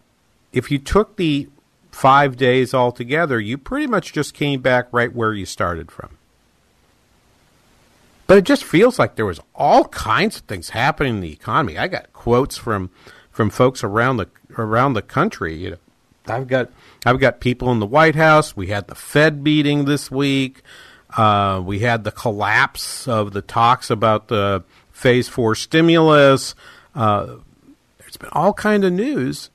if 0.55 0.71
you 0.71 0.79
took 0.79 1.17
the 1.17 1.51
five 1.97 2.37
days 2.37 2.75
altogether, 2.75 3.41
you 3.41 3.57
pretty 3.57 3.87
much 3.87 4.13
just 4.13 4.35
came 4.35 4.61
back 4.61 4.87
right 4.93 5.15
where 5.15 5.33
you 5.33 5.47
started 5.47 5.91
from. 5.91 6.19
But 8.27 8.37
it 8.37 8.45
just 8.45 8.65
feels 8.65 8.99
like 8.99 9.15
there 9.15 9.25
was 9.25 9.41
all 9.55 9.85
kinds 9.87 10.37
of 10.37 10.43
things 10.43 10.71
happening 10.71 11.15
in 11.15 11.21
the 11.23 11.33
economy. 11.33 11.79
I 11.79 11.89
got 11.89 12.13
quotes 12.13 12.59
from 12.59 12.91
from 13.31 13.49
folks 13.49 13.83
around 13.83 14.19
the 14.19 14.29
around 14.59 14.93
the 14.93 15.01
country. 15.01 15.57
You 15.57 15.71
know, 15.71 15.77
I've 16.27 16.49
got 16.49 16.71
I've 17.07 17.19
got 17.19 17.41
people 17.41 17.73
in 17.73 17.79
the 17.79 17.87
White 17.87 18.15
House. 18.15 18.55
We 18.55 18.67
had 18.67 18.89
the 18.89 18.95
Fed 18.95 19.43
meeting 19.43 19.87
this 19.87 20.11
week. 20.11 20.63
Uh, 21.17 21.63
we 21.65 21.79
had 21.79 22.05
the 22.05 22.13
collapse 22.13 23.09
of 23.09 23.33
the 23.33 23.43
talks 23.43 23.89
about 23.89 24.29
the 24.29 24.63
Phase 24.93 25.29
Four 25.29 25.55
stimulus. 25.55 26.55
Uh, 26.95 27.37
there's 27.99 28.19
been 28.19 28.29
all 28.33 28.53
kind 28.53 28.85
of 28.85 28.93
news, 28.93 29.49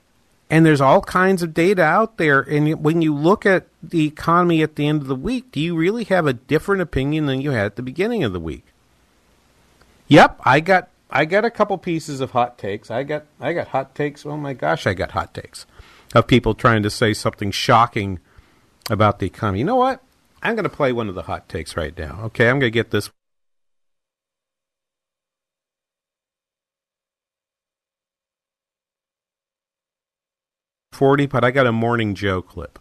and 0.51 0.65
there's 0.65 0.81
all 0.81 0.99
kinds 0.99 1.41
of 1.41 1.53
data 1.53 1.81
out 1.81 2.17
there. 2.17 2.41
And 2.41 2.83
when 2.83 3.01
you 3.01 3.15
look 3.15 3.45
at 3.45 3.67
the 3.81 4.05
economy 4.05 4.61
at 4.61 4.75
the 4.75 4.85
end 4.85 5.01
of 5.01 5.07
the 5.07 5.15
week, 5.15 5.49
do 5.51 5.61
you 5.61 5.77
really 5.77 6.03
have 6.03 6.27
a 6.27 6.33
different 6.33 6.81
opinion 6.81 7.25
than 7.25 7.39
you 7.39 7.51
had 7.51 7.65
at 7.65 7.75
the 7.77 7.81
beginning 7.81 8.25
of 8.25 8.33
the 8.33 8.39
week? 8.39 8.65
Yep, 10.09 10.41
I 10.43 10.59
got 10.59 10.89
I 11.09 11.23
got 11.23 11.45
a 11.45 11.49
couple 11.49 11.77
pieces 11.77 12.19
of 12.19 12.31
hot 12.31 12.57
takes. 12.57 12.91
I 12.91 13.03
got 13.03 13.25
I 13.39 13.53
got 13.53 13.69
hot 13.69 13.95
takes. 13.95 14.25
Oh 14.25 14.35
my 14.35 14.53
gosh, 14.53 14.85
I 14.85 14.93
got 14.93 15.11
hot 15.11 15.33
takes 15.33 15.65
of 16.13 16.27
people 16.27 16.53
trying 16.53 16.83
to 16.83 16.89
say 16.89 17.13
something 17.13 17.51
shocking 17.51 18.19
about 18.89 19.19
the 19.19 19.27
economy. 19.27 19.59
You 19.59 19.65
know 19.65 19.77
what? 19.77 20.03
I'm 20.43 20.55
going 20.55 20.63
to 20.63 20.69
play 20.69 20.91
one 20.91 21.07
of 21.07 21.15
the 21.15 21.21
hot 21.23 21.47
takes 21.47 21.77
right 21.77 21.97
now. 21.97 22.19
Okay, 22.25 22.49
I'm 22.49 22.59
going 22.59 22.71
to 22.71 22.75
get 22.75 22.91
this 22.91 23.09
40, 30.91 31.25
but 31.27 31.43
I 31.43 31.51
got 31.51 31.67
a 31.67 31.71
Morning 31.71 32.15
Joe 32.15 32.41
clip. 32.41 32.77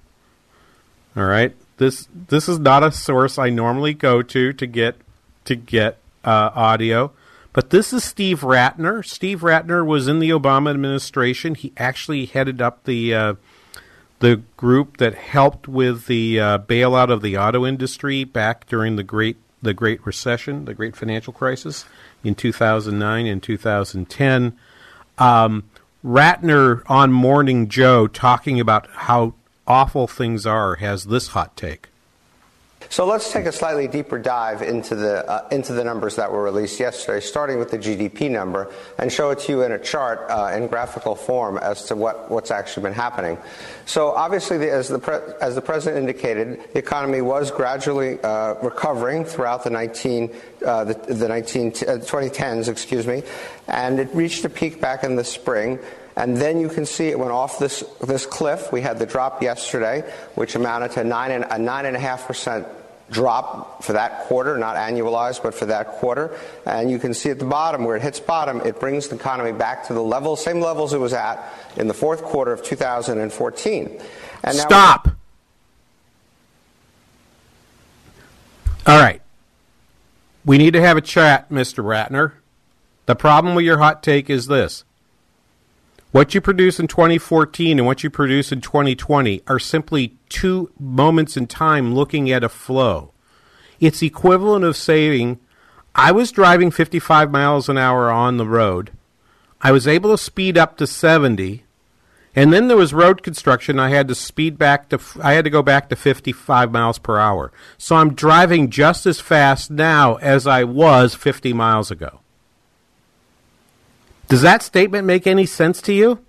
All 1.17 1.25
right, 1.25 1.55
this 1.79 2.09
this 2.29 2.49
is 2.49 2.59
not 2.59 2.83
a 2.83 2.93
source 2.93 3.39
I 3.39 3.51
normally 3.51 3.95
go 3.95 4.23
to 4.23 4.53
to 4.53 4.67
get 4.67 4.97
to 5.45 5.57
get 5.57 5.99
uh, 6.25 6.51
audio, 6.55 7.13
but 7.53 7.71
this 7.71 7.93
is 7.93 8.05
Steve 8.05 8.41
Rattner. 8.41 9.05
Steve 9.05 9.41
Rattner 9.41 9.87
was 9.87 10.09
in 10.09 10.19
the 10.19 10.31
Obama 10.31 10.71
administration. 10.71 11.55
He 11.55 11.73
actually 11.77 12.27
headed 12.27 12.61
up 12.61 12.85
the 12.85 13.15
uh, 13.15 13.35
the 14.19 14.43
group 14.57 14.99
that 14.99 15.15
helped 15.15 15.67
with 15.67 16.07
the 16.07 16.39
uh, 16.39 16.59
bailout 16.59 17.11
of 17.11 17.23
the 17.23 17.39
auto 17.39 17.65
industry 17.65 18.25
back 18.25 18.67
during 18.67 18.97
the 18.97 19.05
great 19.05 19.37
the 19.63 19.75
Great 19.75 20.05
Recession, 20.05 20.65
the 20.65 20.75
Great 20.75 20.97
Financial 20.97 21.33
Crisis 21.33 21.85
in 22.25 22.35
2009 22.35 23.27
and 23.27 23.43
2010. 23.43 24.59
Um, 25.19 25.70
Rattner 26.05 26.83
on 26.87 27.13
Morning 27.13 27.69
Joe 27.69 28.07
talking 28.07 28.59
about 28.59 28.89
how 28.91 29.35
awful 29.67 30.07
things 30.07 30.47
are 30.47 30.77
has 30.77 31.05
this 31.05 31.29
hot 31.29 31.57
take. 31.59 31.90
So 32.91 33.07
let's 33.07 33.33
take 33.33 33.47
a 33.47 33.53
slightly 33.53 33.87
deeper 33.87 34.19
dive 34.19 34.63
into 34.63 34.97
the 34.97 35.25
uh, 35.25 35.47
into 35.53 35.73
the 35.73 35.85
numbers 35.85 36.17
that 36.17 36.33
were 36.33 36.43
released 36.43 36.81
yesterday, 36.81 37.21
starting 37.21 37.61
with 37.61 37.71
the 37.71 37.79
GDP 37.79 38.29
number, 38.29 38.69
and 38.99 39.13
show 39.13 39.31
it 39.31 39.39
to 39.41 39.53
you 39.53 39.63
in 39.63 39.71
a 39.71 39.79
chart 39.79 40.29
uh, 40.29 40.51
in 40.57 40.67
graphical 40.67 41.15
form 41.15 41.57
as 41.57 41.85
to 41.85 41.95
what, 41.95 42.29
what's 42.33 42.51
actually 42.51 42.83
been 42.83 42.93
happening. 42.93 43.39
So 43.87 44.11
obviously, 44.11 44.59
the, 44.59 44.73
as 44.73 44.89
the 44.89 44.99
pre- 44.99 45.21
as 45.41 45.55
the 45.55 45.63
president 45.63 46.01
indicated, 46.01 46.59
the 46.73 46.81
economy 46.81 47.21
was 47.21 47.53
gradually 47.53 48.21
uh, 48.25 48.55
recovering 48.55 49.25
throughout 49.25 49.63
the 49.63 49.71
19 49.71 50.35
uh, 50.67 50.83
the, 50.83 50.95
the 51.15 51.29
19 51.29 51.71
2010s, 51.71 52.67
uh, 52.67 52.73
excuse 52.73 53.07
me, 53.07 53.23
and 53.69 54.01
it 54.01 54.13
reached 54.17 54.45
a 54.45 54.51
peak 54.51 54.81
back 54.81 55.05
in 55.05 55.15
the 55.15 55.25
spring. 55.25 55.79
And 56.17 56.37
then 56.37 56.61
you 56.61 56.69
can 56.69 56.85
see 56.85 57.07
it 57.07 57.19
went 57.19 57.31
off 57.31 57.61
this, 57.61 57.85
this 58.01 58.27
cliff. 58.27 58.73
We 58.73 58.81
had 58.81 58.99
the 58.99 59.07
drop 59.07 59.43
yesterday, 59.43 60.03
which 60.35 60.57
amounted 60.57 60.91
to 60.93 61.05
nine 61.05 61.31
and, 61.31 61.45
a 61.45 61.57
9.5% 61.57 62.80
drop 63.11 63.83
for 63.83 63.93
that 63.93 64.21
quarter, 64.21 64.57
not 64.57 64.77
annualized, 64.77 65.43
but 65.43 65.55
for 65.55 65.67
that 65.67 65.89
quarter. 65.89 66.37
And 66.65 66.91
you 66.91 66.99
can 66.99 67.15
see 67.15 67.31
at 67.31 67.39
the 67.39 67.45
bottom 67.45 67.85
where 67.85 67.97
it 67.97 68.03
hits 68.03 68.21
bottom, 68.21 68.61
it 68.61 68.79
brings 68.81 69.09
the 69.09 69.17
economy 69.17 69.53
back 69.53 69.87
to 69.89 69.95
the 69.95 70.03
level, 70.03 70.37
same 70.37 70.61
levels 70.61 70.93
it 70.93 70.99
was 70.99 71.13
at 71.13 71.43
in 71.77 71.89
the 71.89 71.95
fourth 71.95 72.23
quarter 72.23 72.53
of 72.53 72.63
2014. 72.63 74.01
And 74.43 74.57
Stop. 74.57 75.09
All 78.87 78.99
right. 78.99 79.21
We 80.45 80.57
need 80.57 80.73
to 80.73 80.81
have 80.81 80.97
a 80.97 81.03
chat, 81.03 81.51
Mr. 81.51 81.85
Rattner. 81.85 82.33
The 83.07 83.15
problem 83.15 83.55
with 83.55 83.65
your 83.65 83.79
hot 83.79 84.03
take 84.03 84.31
is 84.31 84.47
this. 84.47 84.85
What 86.13 86.35
you 86.35 86.41
produce 86.41 86.81
in 86.81 86.89
2014 86.89 87.79
and 87.79 87.87
what 87.87 88.03
you 88.03 88.11
produce 88.11 88.51
in 88.51 88.61
2020 88.61 89.43
are 89.47 89.61
simply 89.61 90.17
two 90.29 90.73
moments 90.79 91.37
in 91.37 91.47
time 91.47 91.95
looking 91.95 92.31
at 92.33 92.43
a 92.43 92.49
flow. 92.49 93.13
It's 93.79 94.03
equivalent 94.03 94.65
of 94.65 94.77
saying, 94.77 95.39
I 95.95 96.11
was 96.11 96.33
driving 96.33 96.73
55 96.73 97.31
miles 97.31 97.69
an 97.69 97.79
hour 97.79 98.11
on 98.11 98.39
the 98.39 98.47
road. 98.47 98.91
I 99.61 99.71
was 99.71 99.87
able 99.87 100.11
to 100.11 100.19
speed 100.19 100.59
up 100.59 100.77
to 100.79 100.87
70 100.87 101.65
and 102.35 102.53
then 102.53 102.69
there 102.69 102.77
was 102.77 102.95
road 102.95 103.23
construction. 103.23 103.81
I 103.81 103.91
had 103.91 104.07
to 104.09 104.15
speed 104.15 104.57
back 104.57 104.89
to 104.91 105.01
I 105.21 105.33
had 105.33 105.45
to 105.45 105.51
go 105.51 105.63
back 105.63 105.89
to 105.89 105.97
55 105.97 106.71
miles 106.71 106.99
per 106.99 107.19
hour. 107.19 107.53
So 107.77 107.97
I'm 107.97 108.15
driving 108.15 108.71
just 108.71 109.05
as 109.07 109.21
fast 109.21 109.71
now 109.71 110.15
as 110.17 110.47
I 110.47 110.65
was 110.65 111.15
50 111.15 111.53
miles 111.53 111.91
ago. 111.91 112.21
Does 114.31 114.41
that 114.41 114.63
statement 114.63 115.07
make 115.07 115.27
any 115.27 115.45
sense 115.45 115.83
to 115.83 115.93
you? 115.93 116.25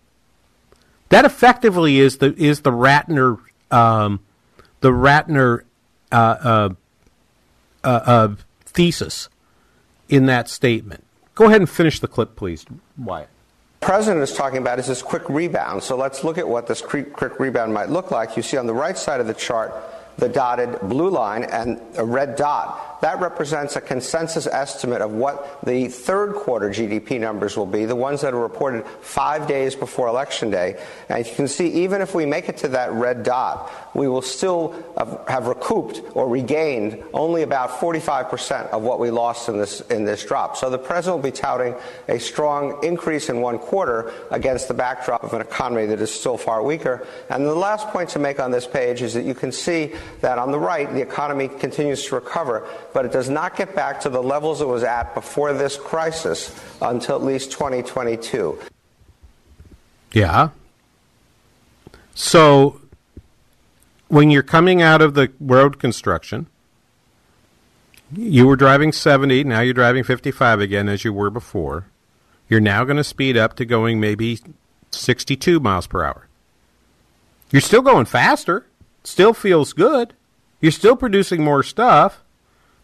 That 1.10 1.24
effectively 1.24 2.00
is 2.00 2.18
the 2.18 2.34
is 2.36 2.62
the 2.62 2.72
Rattner 2.72 3.38
um, 3.72 4.20
the 4.82 4.90
Rattner 4.90 5.62
uh, 6.12 6.16
uh, 6.16 6.70
uh, 7.84 7.88
uh 7.88 8.36
thesis 8.66 9.30
in 10.10 10.26
that 10.26 10.50
statement. 10.50 11.06
Go 11.36 11.46
ahead 11.46 11.62
and 11.62 11.70
finish 11.70 12.02
the 12.02 12.08
clip, 12.08 12.36
please, 12.36 12.66
Wyatt 12.98 13.30
president 13.82 14.22
is 14.22 14.32
talking 14.32 14.60
about 14.60 14.78
is 14.78 14.88
this 14.88 15.02
quick 15.02 15.28
rebound. 15.28 15.84
So 15.84 15.98
let's 15.98 16.24
look 16.24 16.38
at 16.38 16.48
what 16.48 16.68
this 16.68 16.82
quick 16.82 17.40
rebound 17.40 17.74
might 17.74 17.90
look 17.90 18.12
like. 18.12 18.38
You 18.38 18.44
see 18.44 18.58
on 18.58 18.68
the 18.68 18.74
right 18.74 18.98
side 18.98 19.20
of 19.20 19.28
the 19.28 19.34
chart 19.34 19.74
the 20.18 20.30
dotted 20.30 20.80
blue 20.84 21.10
line 21.10 21.44
and 21.46 21.82
a 21.98 22.06
red 22.06 22.36
dot 22.36 22.91
that 23.02 23.20
represents 23.20 23.76
a 23.76 23.82
consensus 23.82 24.48
estimate 24.48 25.02
of 25.02 25.12
what 25.12 25.60
the 25.64 25.88
third 25.88 26.34
quarter 26.34 26.70
GDP 26.70 27.20
numbers 27.20 27.58
will 27.58 27.66
be, 27.66 27.86
the 27.86 27.96
ones 27.96 28.22
that 28.22 28.34
are 28.34 28.40
reported 28.40 28.86
five 29.02 29.48
days 29.48 29.76
before 29.76 30.08
Election 30.08 30.50
Day. 30.50 30.80
And 31.10 31.26
you 31.26 31.36
can 31.36 31.48
see, 31.48 31.84
even 31.84 32.02
if 32.02 32.16
we 32.16 32.26
make 32.26 32.48
it 32.48 32.58
to 32.58 32.68
that 32.70 32.92
red 32.92 33.24
dot, 33.24 33.72
we 33.94 34.08
will 34.08 34.22
still 34.22 34.76
have 35.28 35.48
recouped 35.48 36.02
or 36.14 36.28
regained 36.28 37.04
only 37.14 37.42
about 37.42 37.72
45% 37.72 38.70
of 38.70 38.84
what 38.84 39.00
we 39.00 39.10
lost 39.12 39.50
in 39.50 39.58
this, 39.58 39.82
in 39.82 40.06
this 40.06 40.24
drop. 40.24 40.56
So 40.56 40.70
the 40.70 40.78
president 40.78 41.18
will 41.18 41.32
be 41.32 41.36
touting 41.36 41.76
a 42.08 42.20
strong 42.20 42.84
increase 42.84 43.30
in 43.30 43.42
one 43.42 43.60
quarter 43.60 44.14
against 44.30 44.68
the 44.68 44.74
backdrop 44.74 45.24
of 45.24 45.34
an 45.34 45.42
economy 45.42 45.88
that 45.88 46.00
is 46.00 46.12
still 46.12 46.38
far 46.38 46.64
weaker. 46.64 47.06
And 47.30 47.46
the 47.46 47.56
last 47.56 47.88
point 47.88 48.10
to 48.10 48.20
make 48.20 48.40
on 48.40 48.52
this 48.52 48.68
page 48.68 49.02
is 49.02 49.14
that 49.16 49.26
you 49.26 49.34
can 49.34 49.52
see 49.52 49.94
that 50.22 50.38
on 50.38 50.52
the 50.52 50.60
right, 50.60 50.92
the 50.94 51.02
economy 51.02 51.48
continues 51.48 52.06
to 52.06 52.16
recover 52.16 52.68
but 52.94 53.06
it 53.06 53.12
does 53.12 53.30
not 53.30 53.56
get 53.56 53.76
back 53.76 54.02
to 54.02 54.10
the 54.10 54.22
levels 54.22 54.62
it 54.62 54.68
was 54.68 54.84
at 54.84 55.14
before 55.14 55.54
this 55.54 55.78
crisis 55.78 56.54
until 56.82 57.16
at 57.16 57.24
least 57.24 57.52
2022. 57.52 58.60
Yeah. 60.12 60.50
So 62.14 62.82
when 64.08 64.30
you're 64.30 64.44
coming 64.44 64.82
out 64.82 65.02
of 65.02 65.14
the 65.14 65.32
road 65.40 65.80
construction, 65.80 66.48
you 68.14 68.46
were 68.46 68.58
driving 68.58 68.92
70, 68.92 69.46
now 69.46 69.62
you're 69.62 69.74
driving 69.74 70.04
55 70.04 70.60
again 70.60 70.90
as 70.90 71.06
you 71.06 71.14
were 71.14 71.30
before. 71.30 71.86
You're 72.50 72.60
now 72.60 72.84
going 72.84 72.98
to 72.98 73.04
speed 73.04 73.38
up 73.38 73.56
to 73.56 73.66
going 73.66 74.02
maybe 74.02 74.40
62 74.92 75.62
miles 75.62 75.88
per 75.88 76.04
hour. 76.04 76.28
You're 77.52 77.62
still 77.62 77.82
going 77.82 78.06
faster, 78.06 78.66
still 79.04 79.34
feels 79.34 79.72
good. 79.72 80.14
You're 80.60 80.72
still 80.72 80.96
producing 80.96 81.44
more 81.44 81.64
stuff, 81.64 82.24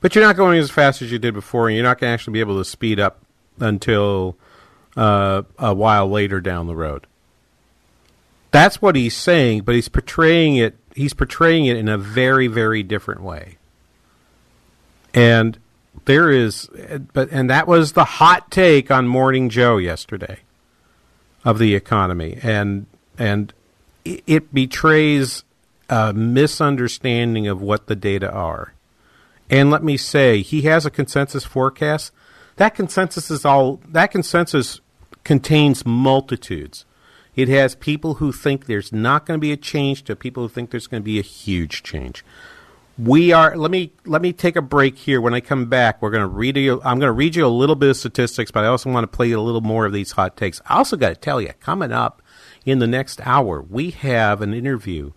but 0.01 0.15
you're 0.15 0.23
not 0.23 0.35
going 0.35 0.57
as 0.59 0.69
fast 0.69 1.01
as 1.01 1.11
you 1.11 1.19
did 1.19 1.33
before, 1.33 1.67
and 1.67 1.75
you're 1.75 1.83
not 1.83 1.99
going 1.99 2.09
to 2.09 2.13
actually 2.13 2.33
be 2.33 2.39
able 2.39 2.57
to 2.57 2.65
speed 2.65 2.99
up 2.99 3.19
until 3.59 4.35
uh, 4.95 5.43
a 5.57 5.73
while 5.73 6.09
later 6.09 6.39
down 6.41 6.67
the 6.67 6.75
road. 6.75 7.07
That's 8.51 8.81
what 8.81 8.95
he's 8.95 9.15
saying, 9.15 9.61
but 9.61 9.75
he's 9.75 9.89
portraying 9.89 10.55
it. 10.55 10.75
He's 10.95 11.13
portraying 11.13 11.65
it 11.65 11.77
in 11.77 11.87
a 11.87 11.97
very, 11.97 12.47
very 12.47 12.81
different 12.81 13.21
way. 13.21 13.57
And 15.13 15.57
there 16.05 16.31
is, 16.31 16.69
but 17.13 17.29
and 17.31 17.49
that 17.49 17.67
was 17.67 17.93
the 17.93 18.05
hot 18.05 18.49
take 18.51 18.89
on 18.89 19.07
Morning 19.07 19.49
Joe 19.49 19.77
yesterday 19.77 20.39
of 21.43 21.59
the 21.59 21.75
economy, 21.75 22.39
and 22.41 22.85
and 23.17 23.53
it 24.05 24.53
betrays 24.53 25.43
a 25.89 26.13
misunderstanding 26.13 27.47
of 27.47 27.61
what 27.61 27.87
the 27.87 27.95
data 27.95 28.31
are. 28.31 28.73
And 29.49 29.69
let 29.69 29.83
me 29.83 29.97
say, 29.97 30.41
he 30.41 30.63
has 30.63 30.85
a 30.85 30.91
consensus 30.91 31.45
forecast. 31.45 32.11
That 32.57 32.75
consensus 32.75 33.31
is 33.31 33.45
all 33.45 33.79
that 33.87 34.11
consensus 34.11 34.81
contains 35.23 35.85
multitudes. 35.85 36.85
It 37.35 37.49
has 37.49 37.75
people 37.75 38.15
who 38.15 38.31
think 38.31 38.65
there's 38.65 38.91
not 38.91 39.25
going 39.25 39.37
to 39.37 39.41
be 39.41 39.51
a 39.51 39.57
change 39.57 40.03
to 40.05 40.15
people 40.15 40.43
who 40.43 40.49
think 40.49 40.71
there's 40.71 40.87
going 40.87 41.03
to 41.03 41.05
be 41.05 41.19
a 41.19 41.23
huge 41.23 41.83
change. 41.83 42.25
We 42.97 43.31
are 43.31 43.55
let 43.55 43.69
me 43.69 43.91
let 44.05 44.23
me 44.23 44.33
take 44.33 44.55
a 44.55 44.61
break 44.61 44.97
here. 44.97 45.21
When 45.21 45.35
I 45.35 45.39
come 45.39 45.67
back, 45.67 46.01
we're 46.01 46.09
going 46.09 46.21
to 46.21 46.27
read 46.27 46.57
you 46.57 46.81
I'm 46.83 46.97
going 46.99 47.09
to 47.09 47.11
read 47.11 47.35
you 47.35 47.45
a 47.45 47.47
little 47.47 47.75
bit 47.75 47.91
of 47.91 47.97
statistics, 47.97 48.49
but 48.49 48.63
I 48.63 48.67
also 48.67 48.91
want 48.91 49.03
to 49.03 49.15
play 49.15 49.31
a 49.31 49.39
little 49.39 49.61
more 49.61 49.85
of 49.85 49.93
these 49.93 50.13
hot 50.13 50.35
takes. 50.35 50.59
I 50.65 50.77
also 50.77 50.97
got 50.97 51.09
to 51.09 51.15
tell 51.15 51.39
you, 51.39 51.53
coming 51.59 51.91
up 51.91 52.23
in 52.65 52.79
the 52.79 52.87
next 52.87 53.21
hour, 53.23 53.61
we 53.61 53.91
have 53.91 54.41
an 54.41 54.53
interview 54.53 55.11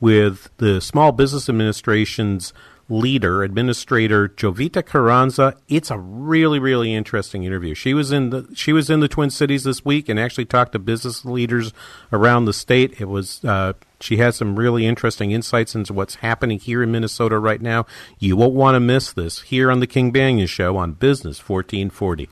with 0.00 0.48
the 0.56 0.80
Small 0.80 1.12
Business 1.12 1.48
Administration's 1.48 2.54
leader, 2.88 3.42
administrator 3.42 4.28
Jovita 4.28 4.84
Carranza. 4.84 5.56
It's 5.68 5.90
a 5.90 5.98
really, 5.98 6.58
really 6.58 6.94
interesting 6.94 7.44
interview. 7.44 7.74
She 7.74 7.94
was 7.94 8.12
in 8.12 8.30
the 8.30 8.48
she 8.54 8.72
was 8.72 8.88
in 8.90 9.00
the 9.00 9.08
Twin 9.08 9.30
Cities 9.30 9.64
this 9.64 9.84
week 9.84 10.08
and 10.08 10.18
actually 10.20 10.44
talked 10.44 10.72
to 10.72 10.78
business 10.78 11.24
leaders 11.24 11.72
around 12.12 12.44
the 12.44 12.52
state. 12.52 13.00
It 13.00 13.06
was 13.06 13.44
uh, 13.44 13.72
she 14.00 14.18
has 14.18 14.36
some 14.36 14.56
really 14.56 14.86
interesting 14.86 15.32
insights 15.32 15.74
into 15.74 15.92
what's 15.92 16.16
happening 16.16 16.58
here 16.58 16.82
in 16.82 16.92
Minnesota 16.92 17.38
right 17.38 17.60
now. 17.60 17.86
You 18.18 18.36
won't 18.36 18.54
want 18.54 18.76
to 18.76 18.80
miss 18.80 19.12
this 19.12 19.42
here 19.42 19.70
on 19.70 19.80
the 19.80 19.86
King 19.86 20.12
Banian 20.12 20.48
Show 20.48 20.76
on 20.76 20.92
Business 20.92 21.40
1440. 21.48 22.28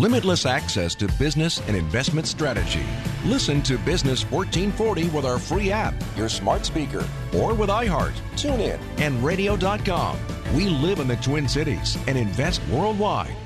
Limitless 0.00 0.46
access 0.46 0.94
to 0.94 1.06
business 1.18 1.60
and 1.68 1.76
investment 1.76 2.26
strategy. 2.26 2.84
Listen 3.26 3.60
to 3.62 3.76
Business 3.78 4.22
1440 4.30 5.08
with 5.08 5.26
our 5.26 5.38
free 5.38 5.70
app, 5.70 5.94
your 6.16 6.30
smart 6.30 6.64
speaker, 6.64 7.06
or 7.36 7.52
with 7.52 7.68
iHeart, 7.68 8.14
TuneIn, 8.32 8.80
and 8.98 9.22
radio.com. 9.22 10.18
We 10.54 10.68
live 10.68 11.00
in 11.00 11.08
the 11.08 11.16
Twin 11.16 11.46
Cities 11.46 11.98
and 12.06 12.16
invest 12.16 12.62
worldwide. 12.68 13.36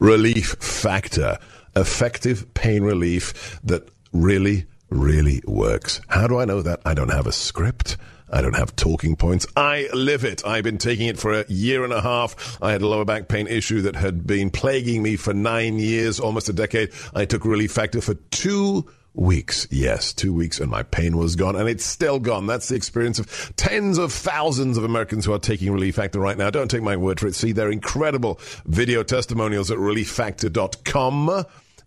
Relief 0.00 0.56
Factor, 0.60 1.38
effective 1.76 2.54
pain 2.54 2.82
relief 2.82 3.60
that 3.64 3.86
really, 4.12 4.64
really 4.88 5.42
works. 5.46 6.00
How 6.08 6.26
do 6.26 6.38
I 6.38 6.46
know 6.46 6.62
that? 6.62 6.80
I 6.86 6.94
don't 6.94 7.12
have 7.12 7.26
a 7.26 7.32
script. 7.32 7.98
I 8.30 8.42
don't 8.42 8.56
have 8.56 8.76
talking 8.76 9.16
points. 9.16 9.46
I 9.56 9.88
live 9.92 10.24
it. 10.24 10.44
I've 10.44 10.64
been 10.64 10.78
taking 10.78 11.08
it 11.08 11.18
for 11.18 11.32
a 11.32 11.44
year 11.48 11.84
and 11.84 11.92
a 11.92 12.00
half. 12.00 12.58
I 12.62 12.72
had 12.72 12.82
a 12.82 12.86
lower 12.86 13.04
back 13.04 13.28
pain 13.28 13.46
issue 13.46 13.82
that 13.82 13.96
had 13.96 14.26
been 14.26 14.50
plaguing 14.50 15.02
me 15.02 15.16
for 15.16 15.32
nine 15.32 15.78
years, 15.78 16.20
almost 16.20 16.48
a 16.48 16.52
decade. 16.52 16.90
I 17.14 17.24
took 17.24 17.44
Relief 17.44 17.72
Factor 17.72 18.00
for 18.00 18.14
two 18.14 18.86
weeks. 19.14 19.66
Yes, 19.70 20.12
two 20.12 20.32
weeks 20.32 20.60
and 20.60 20.70
my 20.70 20.82
pain 20.82 21.16
was 21.16 21.34
gone 21.34 21.56
and 21.56 21.68
it's 21.68 21.84
still 21.84 22.20
gone. 22.20 22.46
That's 22.46 22.68
the 22.68 22.76
experience 22.76 23.18
of 23.18 23.52
tens 23.56 23.98
of 23.98 24.12
thousands 24.12 24.78
of 24.78 24.84
Americans 24.84 25.24
who 25.24 25.32
are 25.32 25.38
taking 25.38 25.72
Relief 25.72 25.96
Factor 25.96 26.20
right 26.20 26.38
now. 26.38 26.50
Don't 26.50 26.70
take 26.70 26.82
my 26.82 26.96
word 26.96 27.18
for 27.18 27.26
it. 27.26 27.34
See 27.34 27.52
their 27.52 27.70
incredible 27.70 28.38
video 28.64 29.02
testimonials 29.02 29.70
at 29.70 29.78
relieffactor.com 29.78 31.44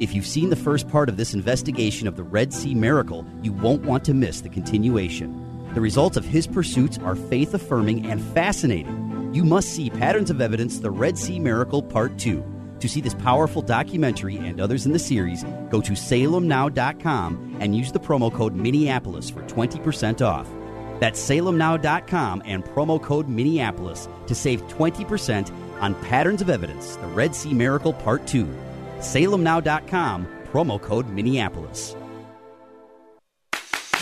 If 0.00 0.12
you've 0.12 0.26
seen 0.26 0.50
the 0.50 0.56
first 0.56 0.88
part 0.88 1.08
of 1.08 1.16
this 1.16 1.34
investigation 1.34 2.08
of 2.08 2.16
the 2.16 2.24
Red 2.24 2.52
Sea 2.52 2.74
miracle, 2.74 3.24
you 3.42 3.52
won't 3.52 3.84
want 3.84 4.04
to 4.06 4.14
miss 4.14 4.40
the 4.40 4.48
continuation. 4.48 5.40
The 5.72 5.80
results 5.80 6.16
of 6.16 6.24
his 6.24 6.48
pursuits 6.48 6.98
are 6.98 7.14
faith 7.14 7.54
affirming 7.54 8.10
and 8.10 8.20
fascinating. 8.34 9.30
You 9.32 9.44
must 9.44 9.68
see 9.70 9.90
Patterns 9.90 10.30
of 10.30 10.40
Evidence 10.40 10.80
The 10.80 10.90
Red 10.90 11.16
Sea 11.16 11.38
Miracle 11.38 11.80
Part 11.80 12.18
2. 12.18 12.44
To 12.80 12.88
see 12.88 13.00
this 13.00 13.14
powerful 13.14 13.62
documentary 13.62 14.36
and 14.36 14.60
others 14.60 14.84
in 14.84 14.92
the 14.92 14.98
series, 14.98 15.44
go 15.70 15.80
to 15.80 15.92
salemnow.com 15.92 17.56
and 17.60 17.76
use 17.76 17.92
the 17.92 18.00
promo 18.00 18.32
code 18.34 18.54
Minneapolis 18.54 19.30
for 19.30 19.42
20% 19.42 20.26
off. 20.26 20.48
That's 20.98 21.20
salemnow.com 21.20 22.42
and 22.44 22.64
promo 22.64 23.00
code 23.00 23.28
Minneapolis 23.28 24.08
to 24.26 24.34
save 24.34 24.60
20% 24.62 25.52
on 25.80 25.94
Patterns 26.02 26.42
of 26.42 26.50
Evidence 26.50 26.96
The 26.96 27.06
Red 27.06 27.36
Sea 27.36 27.54
Miracle 27.54 27.92
Part 27.92 28.26
2 28.26 28.52
salemnow.com, 29.04 30.26
promo 30.52 30.80
code 30.80 31.08
Minneapolis. 31.10 31.94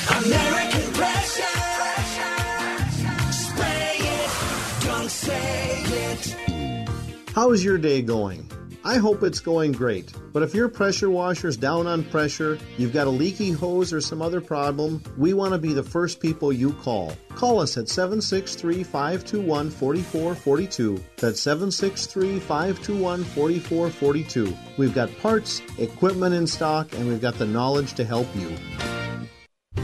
American 0.08 0.92
pressure. 0.92 1.42
Spray 3.32 3.96
it, 3.98 4.30
don't 4.84 5.10
say 5.10 5.82
it. 6.12 7.28
How 7.34 7.50
is 7.52 7.64
your 7.64 7.78
day 7.78 8.02
going? 8.02 8.51
I 8.85 8.99
hope 8.99 9.23
it's 9.23 9.38
going 9.38 9.73
great. 9.73 10.12
But 10.33 10.42
if 10.42 10.55
your 10.55 10.68
pressure 10.68 11.09
washer's 11.09 11.57
down 11.57 11.87
on 11.87 12.03
pressure, 12.05 12.59
you've 12.79 12.92
got 12.92 13.07
a 13.07 13.11
leaky 13.11 13.53
hose 13.53 13.92
or 13.92 14.01
some 14.01 14.21
other 14.21 14.40
problem, 14.40 15.03
we 15.16 15.35
want 15.35 15.53
to 15.53 15.59
be 15.59 15.73
the 15.73 15.83
first 15.83 16.18
people 16.18 16.53
you 16.53 16.73
call. 16.73 17.16
Call 17.37 17.61
us 17.61 17.77
at 17.77 17.88
763 17.88 18.83
521 18.83 19.71
4442. 19.71 21.05
That's 21.16 21.40
763 21.40 22.40
521 22.40 23.25
4442. 23.25 24.57
We've 24.77 24.95
got 24.95 25.16
parts, 25.18 25.62
equipment 25.79 26.35
in 26.35 26.47
stock, 26.47 26.92
and 26.95 27.07
we've 27.07 27.21
got 27.21 27.35
the 27.35 27.47
knowledge 27.47 27.95
to 27.95 28.05
help 28.05 28.27
you. 28.35 28.57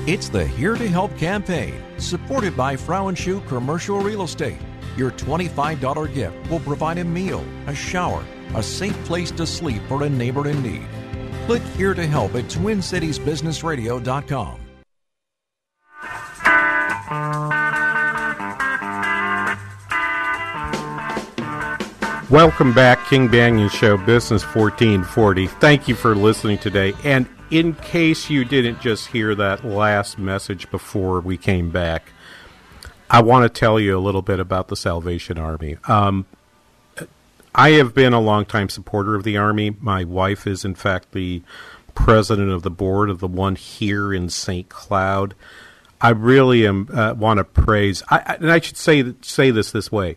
It's 0.06 0.28
the 0.28 0.46
Here 0.46 0.74
to 0.74 0.88
Help 0.88 1.16
campaign, 1.18 1.74
supported 1.98 2.56
by 2.56 2.76
Frauenshuh 2.76 3.46
Commercial 3.46 4.00
Real 4.00 4.22
Estate. 4.22 4.58
Your 4.98 5.12
$25 5.12 6.12
gift 6.12 6.50
will 6.50 6.58
provide 6.58 6.98
a 6.98 7.04
meal, 7.04 7.44
a 7.68 7.74
shower, 7.74 8.24
a 8.56 8.62
safe 8.62 8.98
place 9.04 9.30
to 9.30 9.46
sleep 9.46 9.80
for 9.86 10.02
a 10.02 10.10
neighbor 10.10 10.48
in 10.48 10.60
need. 10.60 10.88
Click 11.46 11.62
here 11.76 11.94
to 11.94 12.04
help 12.04 12.34
at 12.34 12.46
TwinCitiesBusinessRadio.com. 12.46 14.58
Welcome 22.28 22.74
back, 22.74 23.06
King 23.06 23.28
Banian 23.28 23.70
Show, 23.70 23.98
Business 23.98 24.42
1440. 24.42 25.46
Thank 25.46 25.86
you 25.86 25.94
for 25.94 26.16
listening 26.16 26.58
today. 26.58 26.92
And 27.04 27.28
in 27.52 27.74
case 27.74 28.28
you 28.28 28.44
didn't 28.44 28.80
just 28.80 29.06
hear 29.06 29.36
that 29.36 29.64
last 29.64 30.18
message 30.18 30.68
before 30.72 31.20
we 31.20 31.36
came 31.36 31.70
back, 31.70 32.12
I 33.10 33.22
want 33.22 33.44
to 33.44 33.48
tell 33.60 33.80
you 33.80 33.96
a 33.96 34.00
little 34.00 34.22
bit 34.22 34.40
about 34.40 34.68
the 34.68 34.76
Salvation 34.76 35.38
Army. 35.38 35.76
Um, 35.86 36.26
I 37.54 37.70
have 37.70 37.94
been 37.94 38.12
a 38.12 38.20
longtime 38.20 38.68
supporter 38.68 39.14
of 39.14 39.24
the 39.24 39.36
Army. 39.36 39.74
My 39.80 40.04
wife 40.04 40.46
is, 40.46 40.64
in 40.64 40.74
fact, 40.74 41.12
the 41.12 41.42
president 41.94 42.50
of 42.50 42.62
the 42.62 42.70
board 42.70 43.10
of 43.10 43.18
the 43.18 43.26
one 43.26 43.56
here 43.56 44.12
in 44.12 44.28
St. 44.28 44.68
Cloud. 44.68 45.34
I 46.00 46.10
really 46.10 46.66
am 46.66 46.88
uh, 46.92 47.14
want 47.14 47.38
to 47.38 47.44
praise, 47.44 48.02
I, 48.08 48.18
I, 48.18 48.34
and 48.34 48.52
I 48.52 48.60
should 48.60 48.76
say 48.76 49.14
say 49.20 49.50
this 49.50 49.72
this 49.72 49.90
way: 49.90 50.16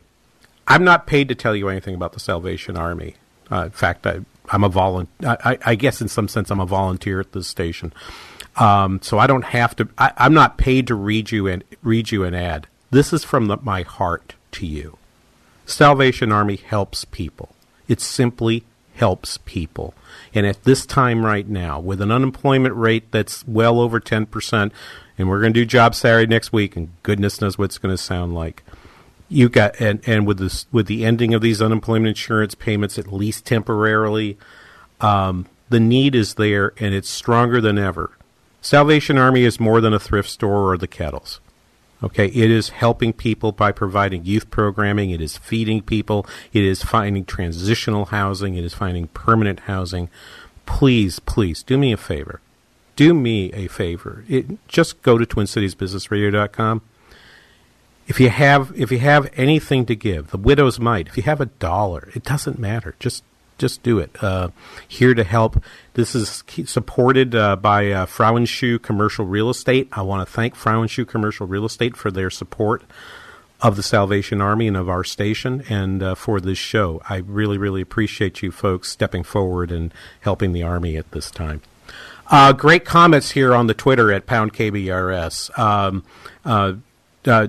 I'm 0.67 0.83
not 0.83 1.07
paid 1.07 1.27
to 1.29 1.35
tell 1.35 1.55
you 1.55 1.69
anything 1.69 1.95
about 1.95 2.13
the 2.13 2.19
Salvation 2.19 2.77
Army. 2.77 3.15
Uh, 3.51 3.65
in 3.65 3.71
fact, 3.71 4.05
I, 4.05 4.19
am 4.51 4.63
a 4.63 4.69
volunteer. 4.69 5.37
I, 5.43 5.57
I, 5.65 5.75
guess 5.75 5.99
in 5.99 6.07
some 6.07 6.27
sense, 6.27 6.51
I'm 6.51 6.59
a 6.59 6.67
volunteer 6.67 7.19
at 7.19 7.31
this 7.31 7.47
station, 7.47 7.93
um, 8.57 9.01
so 9.01 9.17
I 9.17 9.25
don't 9.25 9.45
have 9.45 9.75
to. 9.77 9.89
I, 9.97 10.11
am 10.17 10.35
not 10.35 10.59
paid 10.59 10.85
to 10.87 10.95
read 10.95 11.31
you 11.31 11.47
and 11.47 11.63
read 11.81 12.11
you 12.11 12.23
an 12.23 12.35
ad. 12.35 12.67
This 12.91 13.13
is 13.13 13.23
from 13.23 13.47
the, 13.47 13.57
my 13.61 13.81
heart 13.83 14.35
to 14.51 14.65
you. 14.65 14.97
Salvation 15.65 16.31
Army 16.31 16.57
helps 16.57 17.05
people. 17.05 17.55
It 17.87 18.01
simply 18.01 18.63
helps 18.95 19.37
people. 19.39 19.93
And 20.33 20.45
at 20.45 20.63
this 20.63 20.85
time 20.85 21.25
right 21.25 21.47
now, 21.47 21.79
with 21.79 22.01
an 22.01 22.11
unemployment 22.11 22.75
rate 22.75 23.11
that's 23.11 23.47
well 23.47 23.79
over 23.79 23.99
10%, 23.99 24.71
and 25.17 25.29
we're 25.29 25.39
going 25.39 25.53
to 25.53 25.59
do 25.59 25.65
Job 25.65 25.95
Saturday 25.95 26.27
next 26.27 26.51
week, 26.53 26.75
and 26.75 26.89
goodness 27.03 27.41
knows 27.41 27.57
what 27.57 27.65
it's 27.65 27.77
going 27.77 27.93
to 27.93 28.01
sound 28.01 28.33
like. 28.33 28.63
You 29.29 29.47
got 29.47 29.79
and 29.79 30.01
and 30.05 30.27
with 30.27 30.39
this 30.39 30.65
with 30.73 30.87
the 30.87 31.05
ending 31.05 31.33
of 31.33 31.41
these 31.41 31.61
unemployment 31.61 32.09
insurance 32.09 32.53
payments, 32.53 32.99
at 32.99 33.13
least 33.13 33.45
temporarily, 33.45 34.37
um, 34.99 35.45
the 35.69 35.79
need 35.79 36.15
is 36.15 36.33
there, 36.33 36.73
and 36.77 36.93
it's 36.93 37.09
stronger 37.09 37.61
than 37.61 37.77
ever. 37.77 38.11
Salvation 38.61 39.17
Army 39.17 39.43
is 39.43 39.59
more 39.59 39.79
than 39.79 39.93
a 39.93 39.99
thrift 39.99 40.29
store 40.29 40.71
or 40.71 40.77
the 40.77 40.87
kettles. 40.87 41.39
Okay, 42.03 42.25
it 42.27 42.49
is 42.49 42.69
helping 42.69 43.13
people 43.13 43.51
by 43.51 43.71
providing 43.71 44.25
youth 44.25 44.49
programming. 44.49 45.11
It 45.11 45.21
is 45.21 45.37
feeding 45.37 45.81
people. 45.81 46.25
It 46.51 46.63
is 46.63 46.83
finding 46.83 47.25
transitional 47.25 48.05
housing. 48.05 48.55
It 48.55 48.63
is 48.63 48.73
finding 48.73 49.07
permanent 49.09 49.61
housing. 49.61 50.09
Please, 50.65 51.19
please 51.19 51.61
do 51.61 51.77
me 51.77 51.91
a 51.91 51.97
favor. 51.97 52.41
Do 52.95 53.13
me 53.13 53.51
a 53.53 53.67
favor. 53.67 54.25
It, 54.27 54.67
just 54.67 55.01
go 55.03 55.17
to 55.17 55.25
TwinCitiesBusinessRadio.com. 55.25 56.81
If 58.07 58.19
you 58.19 58.29
have 58.29 58.73
if 58.75 58.91
you 58.91 58.99
have 58.99 59.31
anything 59.35 59.85
to 59.85 59.95
give, 59.95 60.31
the 60.31 60.37
widow's 60.37 60.79
mite. 60.79 61.07
If 61.07 61.17
you 61.17 61.23
have 61.23 61.39
a 61.39 61.45
dollar, 61.45 62.09
it 62.15 62.23
doesn't 62.23 62.59
matter. 62.59 62.95
Just 62.99 63.23
just 63.61 63.83
do 63.83 63.99
it. 63.99 64.11
Uh, 64.21 64.49
here 64.87 65.13
to 65.13 65.23
help. 65.23 65.63
This 65.93 66.15
is 66.15 66.43
supported 66.65 67.35
uh, 67.35 67.55
by 67.55 67.91
uh, 67.91 68.05
Frauenshuh 68.07 68.81
Commercial 68.81 69.25
Real 69.25 69.49
Estate. 69.49 69.87
I 69.91 70.01
want 70.01 70.27
to 70.27 70.33
thank 70.33 70.55
Frauenshuh 70.55 71.07
Commercial 71.07 71.47
Real 71.47 71.65
Estate 71.65 71.95
for 71.95 72.11
their 72.11 72.29
support 72.29 72.83
of 73.61 73.75
the 73.75 73.83
Salvation 73.83 74.41
Army 74.41 74.67
and 74.67 74.75
of 74.75 74.89
our 74.89 75.03
station 75.03 75.63
and 75.69 76.01
uh, 76.01 76.15
for 76.15 76.41
this 76.41 76.57
show. 76.57 77.01
I 77.07 77.17
really, 77.17 77.59
really 77.59 77.81
appreciate 77.81 78.41
you 78.41 78.51
folks 78.51 78.89
stepping 78.89 79.23
forward 79.23 79.71
and 79.71 79.93
helping 80.21 80.51
the 80.51 80.63
Army 80.63 80.97
at 80.97 81.11
this 81.11 81.29
time. 81.29 81.61
Uh, 82.31 82.53
great 82.53 82.83
comments 82.83 83.31
here 83.31 83.53
on 83.53 83.67
the 83.67 83.75
Twitter 83.75 84.11
at 84.11 84.25
pound 84.25 84.53
KBRS. 84.53 85.57
Um, 85.59 86.03
uh, 86.43 86.73
uh, 87.25 87.47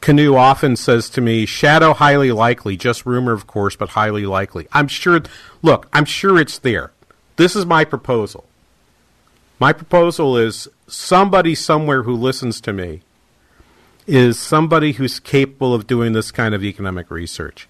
Canoe 0.00 0.36
often 0.36 0.76
says 0.76 1.08
to 1.10 1.20
me, 1.20 1.46
shadow 1.46 1.92
highly 1.92 2.32
likely, 2.32 2.76
just 2.76 3.06
rumor, 3.06 3.32
of 3.32 3.46
course, 3.46 3.76
but 3.76 3.90
highly 3.90 4.26
likely. 4.26 4.66
I'm 4.72 4.88
sure, 4.88 5.22
look, 5.62 5.88
I'm 5.92 6.04
sure 6.04 6.38
it's 6.38 6.58
there. 6.58 6.92
This 7.36 7.56
is 7.56 7.64
my 7.64 7.84
proposal. 7.84 8.44
My 9.58 9.72
proposal 9.72 10.36
is 10.36 10.68
somebody 10.86 11.54
somewhere 11.54 12.02
who 12.02 12.14
listens 12.14 12.60
to 12.62 12.72
me 12.72 13.02
is 14.06 14.38
somebody 14.38 14.92
who's 14.92 15.20
capable 15.20 15.74
of 15.74 15.86
doing 15.86 16.12
this 16.12 16.30
kind 16.30 16.54
of 16.54 16.64
economic 16.64 17.10
research. 17.10 17.68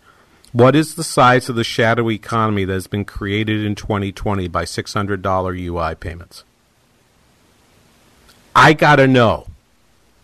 What 0.52 0.74
is 0.74 0.94
the 0.94 1.04
size 1.04 1.48
of 1.48 1.56
the 1.56 1.64
shadow 1.64 2.10
economy 2.10 2.64
that 2.64 2.72
has 2.72 2.86
been 2.86 3.04
created 3.04 3.64
in 3.64 3.74
2020 3.74 4.48
by 4.48 4.64
$600 4.64 5.60
UI 5.60 5.94
payments? 5.94 6.44
I 8.54 8.72
got 8.72 8.96
to 8.96 9.06
know 9.06 9.46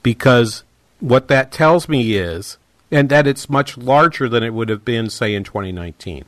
because 0.03 0.65
what 1.01 1.29
that 1.29 1.53
tells 1.53 1.89
me 1.89 2.15
is, 2.15 2.59
and 2.91 3.09
that 3.09 3.27
it's 3.27 3.51
much 3.51 3.77
larger 3.77 4.29
than 4.29 4.43
it 4.43 4.55
would 4.55 4.69
have 4.69 4.85
been, 4.85 5.11
say, 5.11 5.35
in 5.35 5.45
2019. 5.45 6.25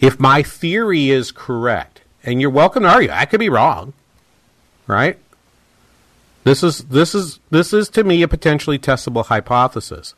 If 0.00 0.20
my 0.20 0.42
theory 0.42 1.10
is 1.10 1.32
correct, 1.32 2.02
and 2.24 2.40
you're 2.40 2.50
welcome 2.50 2.82
to 2.82 2.88
argue, 2.88 3.10
I 3.10 3.24
could 3.24 3.40
be 3.40 3.48
wrong, 3.48 3.92
right? 4.86 5.18
This 6.44 6.62
is 6.62 6.84
this 6.84 7.14
is 7.14 7.40
this 7.50 7.72
is 7.72 7.88
to 7.90 8.04
me 8.04 8.22
a 8.22 8.28
potentially 8.28 8.78
testable 8.78 9.26
hypothesis, 9.26 10.14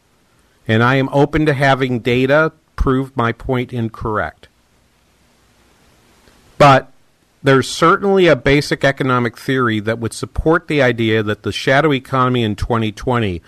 and 0.66 0.82
I 0.82 0.96
am 0.96 1.08
open 1.10 1.46
to 1.46 1.54
having 1.54 2.00
data 2.00 2.52
prove 2.76 3.16
my 3.16 3.32
point 3.32 3.72
incorrect. 3.72 4.48
But 6.58 6.92
there's 7.48 7.66
certainly 7.66 8.26
a 8.26 8.36
basic 8.36 8.84
economic 8.84 9.38
theory 9.38 9.80
that 9.80 9.98
would 9.98 10.12
support 10.12 10.68
the 10.68 10.82
idea 10.82 11.22
that 11.22 11.44
the 11.44 11.50
shadow 11.50 11.94
economy 11.94 12.42
in 12.42 12.54
2020 12.54 13.40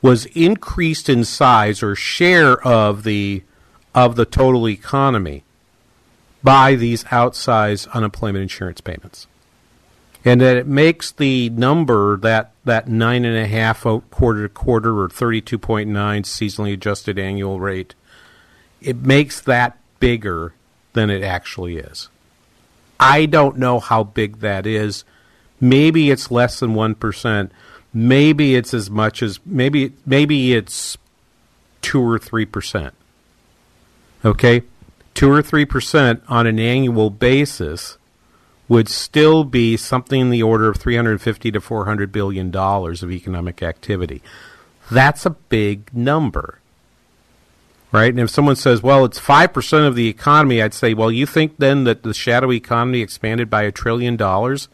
was 0.00 0.24
increased 0.26 1.10
in 1.10 1.24
size 1.24 1.82
or 1.82 1.94
share 1.94 2.58
of 2.66 3.02
the 3.04 3.42
of 3.94 4.16
the 4.16 4.24
total 4.24 4.66
economy 4.66 5.44
by 6.42 6.74
these 6.74 7.04
outsized 7.04 7.90
unemployment 7.92 8.42
insurance 8.42 8.80
payments. 8.80 9.26
And 10.24 10.40
that 10.40 10.56
it 10.56 10.66
makes 10.66 11.12
the 11.12 11.50
number 11.50 12.16
that 12.16 12.52
that 12.64 12.88
nine 12.88 13.26
and 13.26 13.36
a 13.36 13.46
half 13.46 13.82
quarter 14.10 14.48
to 14.48 14.48
quarter 14.48 15.02
or 15.02 15.10
thirty 15.10 15.42
two 15.42 15.58
point 15.58 15.90
nine 15.90 16.22
seasonally 16.22 16.72
adjusted 16.72 17.18
annual 17.18 17.60
rate, 17.60 17.94
it 18.80 18.96
makes 18.96 19.38
that 19.42 19.76
bigger 20.00 20.54
than 20.94 21.10
it 21.10 21.22
actually 21.22 21.76
is. 21.76 22.08
I 23.00 23.26
don't 23.26 23.58
know 23.58 23.80
how 23.80 24.04
big 24.04 24.40
that 24.40 24.66
is. 24.66 25.04
Maybe 25.60 26.10
it's 26.10 26.30
less 26.30 26.60
than 26.60 26.74
one 26.74 26.94
percent. 26.94 27.52
Maybe 27.92 28.54
it's 28.54 28.74
as 28.74 28.90
much 28.90 29.22
as 29.22 29.40
maybe 29.44 29.92
maybe 30.04 30.54
it's 30.54 30.96
two 31.80 32.02
or 32.02 32.18
three 32.18 32.46
percent. 32.46 32.94
Okay, 34.24 34.62
two 35.14 35.30
or 35.30 35.42
three 35.42 35.64
percent 35.64 36.22
on 36.28 36.46
an 36.46 36.58
annual 36.58 37.10
basis 37.10 37.98
would 38.68 38.88
still 38.88 39.44
be 39.44 39.76
something 39.76 40.20
in 40.20 40.30
the 40.30 40.42
order 40.42 40.68
of 40.68 40.76
350 40.76 41.50
to 41.50 41.60
400 41.60 42.12
billion 42.12 42.50
dollars 42.50 43.02
of 43.02 43.10
economic 43.10 43.62
activity. 43.62 44.22
That's 44.90 45.24
a 45.24 45.30
big 45.30 45.92
number. 45.94 46.60
Right? 47.90 48.10
And 48.10 48.20
if 48.20 48.28
someone 48.28 48.56
says, 48.56 48.82
"Well, 48.82 49.06
it's 49.06 49.18
5% 49.18 49.86
of 49.86 49.94
the 49.94 50.08
economy," 50.08 50.60
I'd 50.60 50.74
say, 50.74 50.92
"Well, 50.92 51.10
you 51.10 51.24
think 51.24 51.54
then 51.58 51.84
that 51.84 52.02
the 52.02 52.12
shadow 52.12 52.52
economy 52.52 53.00
expanded 53.00 53.48
by 53.48 53.62
a 53.62 53.72
trillion 53.72 54.16
dollars?" 54.16 54.68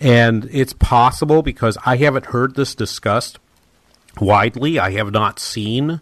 And 0.00 0.48
it's 0.52 0.74
possible 0.74 1.42
because 1.42 1.78
I 1.86 1.96
haven't 1.96 2.26
heard 2.26 2.54
this 2.54 2.74
discussed 2.74 3.38
widely. 4.20 4.78
I 4.78 4.92
have 4.92 5.10
not 5.10 5.40
seen 5.40 6.00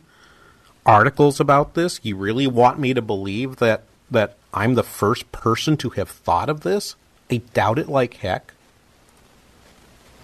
articles 0.85 1.41
about 1.41 1.75
this. 1.75 2.01
You 2.03 2.17
really 2.17 2.47
want 2.47 2.79
me 2.79 2.93
to 2.93 3.03
believe 3.03 3.57
that 3.57 3.85
that 4.11 4.37
I'm 4.53 4.75
the 4.75 4.83
first 4.83 5.31
person 5.33 5.77
to 5.79 5.91
have 5.91 6.09
thought 6.09 6.49
of 6.49 6.61
this? 6.61 6.95
I 7.31 7.43
doubt 7.55 7.79
it 7.79 7.89
like 7.89 8.15
heck. 8.15 8.55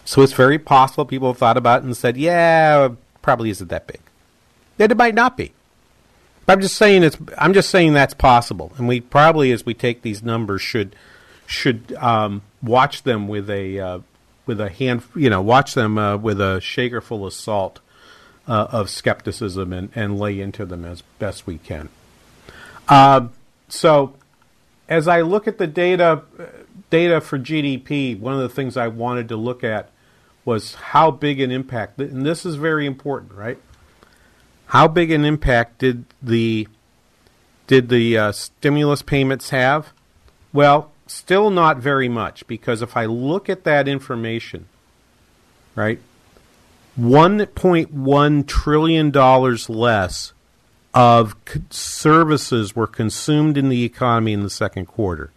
So 0.04 0.22
it's 0.22 0.32
very 0.32 0.58
possible 0.58 1.04
people 1.04 1.28
have 1.28 1.38
thought 1.38 1.56
about 1.56 1.82
it 1.82 1.84
and 1.84 1.96
said, 1.96 2.16
"Yeah, 2.16 2.88
probably 3.22 3.50
isn't 3.50 3.70
that 3.70 3.86
big." 3.86 4.00
It 4.90 4.96
might 4.96 5.14
not 5.14 5.36
be. 5.36 5.52
But 6.46 6.54
I'm 6.54 6.60
just 6.60 6.76
saying 6.76 7.04
it's. 7.04 7.16
I'm 7.38 7.54
just 7.54 7.70
saying 7.70 7.92
that's 7.92 8.14
possible, 8.14 8.72
and 8.76 8.88
we 8.88 9.00
probably, 9.00 9.52
as 9.52 9.64
we 9.64 9.74
take 9.74 10.02
these 10.02 10.22
numbers, 10.22 10.60
should 10.60 10.96
should 11.46 11.94
um, 11.98 12.42
watch 12.62 13.04
them 13.04 13.28
with 13.28 13.48
a 13.48 13.78
uh, 13.78 13.98
with 14.46 14.60
a 14.60 14.68
hand. 14.68 15.04
You 15.14 15.30
know, 15.30 15.40
watch 15.40 15.74
them 15.74 15.98
uh, 15.98 16.16
with 16.16 16.40
a 16.40 16.60
shaker 16.60 17.00
full 17.00 17.24
of 17.24 17.32
salt 17.32 17.78
uh, 18.48 18.66
of 18.70 18.90
skepticism 18.90 19.72
and, 19.72 19.90
and 19.94 20.18
lay 20.18 20.40
into 20.40 20.66
them 20.66 20.84
as 20.84 21.02
best 21.18 21.46
we 21.46 21.58
can. 21.58 21.88
Uh, 22.88 23.28
so, 23.68 24.14
as 24.88 25.06
I 25.06 25.20
look 25.20 25.46
at 25.46 25.58
the 25.58 25.68
data 25.68 26.22
data 26.90 27.20
for 27.20 27.38
GDP, 27.38 28.18
one 28.18 28.34
of 28.34 28.40
the 28.40 28.48
things 28.48 28.76
I 28.76 28.88
wanted 28.88 29.28
to 29.28 29.36
look 29.36 29.62
at 29.62 29.90
was 30.44 30.74
how 30.74 31.12
big 31.12 31.40
an 31.40 31.52
impact, 31.52 32.00
and 32.00 32.26
this 32.26 32.44
is 32.44 32.56
very 32.56 32.84
important, 32.84 33.32
right? 33.32 33.58
How 34.72 34.88
big 34.88 35.10
an 35.10 35.26
impact 35.26 35.80
did 35.80 36.06
the 36.22 36.66
did 37.66 37.90
the 37.90 38.16
uh, 38.16 38.32
stimulus 38.32 39.02
payments 39.02 39.50
have? 39.50 39.92
Well, 40.50 40.90
still 41.06 41.50
not 41.50 41.76
very 41.76 42.08
much 42.08 42.46
because 42.46 42.80
if 42.80 42.96
I 42.96 43.04
look 43.04 43.50
at 43.50 43.64
that 43.64 43.86
information, 43.86 44.64
right, 45.74 46.00
one 46.96 47.44
point 47.48 47.92
one 47.92 48.44
trillion 48.44 49.10
dollars 49.10 49.68
less 49.68 50.32
of 50.94 51.36
services 51.68 52.74
were 52.74 52.86
consumed 52.86 53.58
in 53.58 53.68
the 53.68 53.84
economy 53.84 54.32
in 54.32 54.42
the 54.42 54.48
second 54.48 54.86
quarter. 54.86 55.30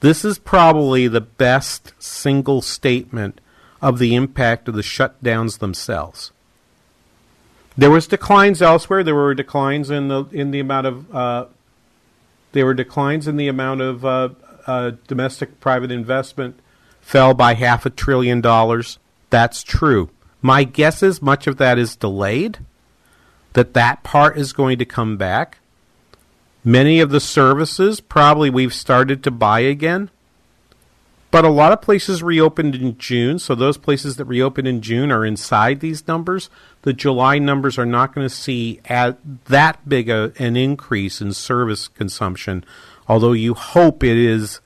This 0.00 0.24
is 0.24 0.38
probably 0.38 1.06
the 1.06 1.20
best 1.20 1.92
single 1.98 2.62
statement 2.62 3.42
of 3.82 3.98
the 3.98 4.14
impact 4.14 4.68
of 4.68 4.74
the 4.74 4.80
shutdowns 4.80 5.58
themselves. 5.58 6.32
There 7.76 7.90
was 7.90 8.06
declines 8.06 8.62
elsewhere. 8.62 9.02
There 9.02 9.14
were 9.14 9.34
declines 9.34 9.90
in 9.90 10.08
the 10.08 10.24
in 10.32 10.50
the 10.50 10.60
amount 10.60 10.86
of 10.86 11.14
uh, 11.14 11.46
there 12.52 12.64
were 12.64 12.74
declines 12.74 13.26
in 13.26 13.36
the 13.36 13.48
amount 13.48 13.80
of 13.80 14.04
uh, 14.04 14.28
uh, 14.66 14.92
domestic 15.08 15.60
private 15.60 15.90
investment 15.90 16.58
fell 17.00 17.34
by 17.34 17.54
half 17.54 17.84
a 17.84 17.90
trillion 17.90 18.40
dollars. 18.40 18.98
That's 19.30 19.62
true. 19.62 20.10
My 20.40 20.64
guess 20.64 21.02
is 21.02 21.20
much 21.20 21.46
of 21.46 21.56
that 21.56 21.78
is 21.78 21.96
delayed 21.96 22.58
that 23.54 23.74
that 23.74 24.02
part 24.02 24.36
is 24.36 24.52
going 24.52 24.78
to 24.78 24.84
come 24.84 25.16
back. 25.16 25.58
Many 26.64 27.00
of 27.00 27.10
the 27.10 27.20
services 27.20 28.00
probably 28.00 28.50
we've 28.50 28.74
started 28.74 29.22
to 29.24 29.30
buy 29.30 29.60
again. 29.60 30.10
But 31.34 31.44
a 31.44 31.48
lot 31.48 31.72
of 31.72 31.82
places 31.82 32.22
reopened 32.22 32.76
in 32.76 32.96
June, 32.96 33.40
so 33.40 33.56
those 33.56 33.76
places 33.76 34.18
that 34.18 34.24
reopened 34.26 34.68
in 34.68 34.80
June 34.80 35.10
are 35.10 35.26
inside 35.26 35.80
these 35.80 36.06
numbers. 36.06 36.48
The 36.82 36.92
July 36.92 37.40
numbers 37.40 37.76
are 37.76 37.84
not 37.84 38.14
going 38.14 38.24
to 38.24 38.32
see 38.32 38.80
at 38.84 39.18
that 39.46 39.88
big 39.88 40.08
a, 40.08 40.32
an 40.38 40.56
increase 40.56 41.20
in 41.20 41.32
service 41.32 41.88
consumption, 41.88 42.64
although 43.08 43.32
you 43.32 43.54
hope 43.54 44.04
it 44.04 44.16
is 44.16 44.60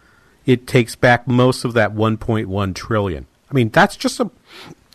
it 0.45 0.67
takes 0.67 0.95
back 0.95 1.27
most 1.27 1.65
of 1.65 1.73
that 1.73 1.95
1.1 1.95 2.75
trillion. 2.75 3.27
I 3.51 3.55
mean, 3.55 3.71
that's 3.71 3.97
just 3.97 4.21
a 4.21 4.31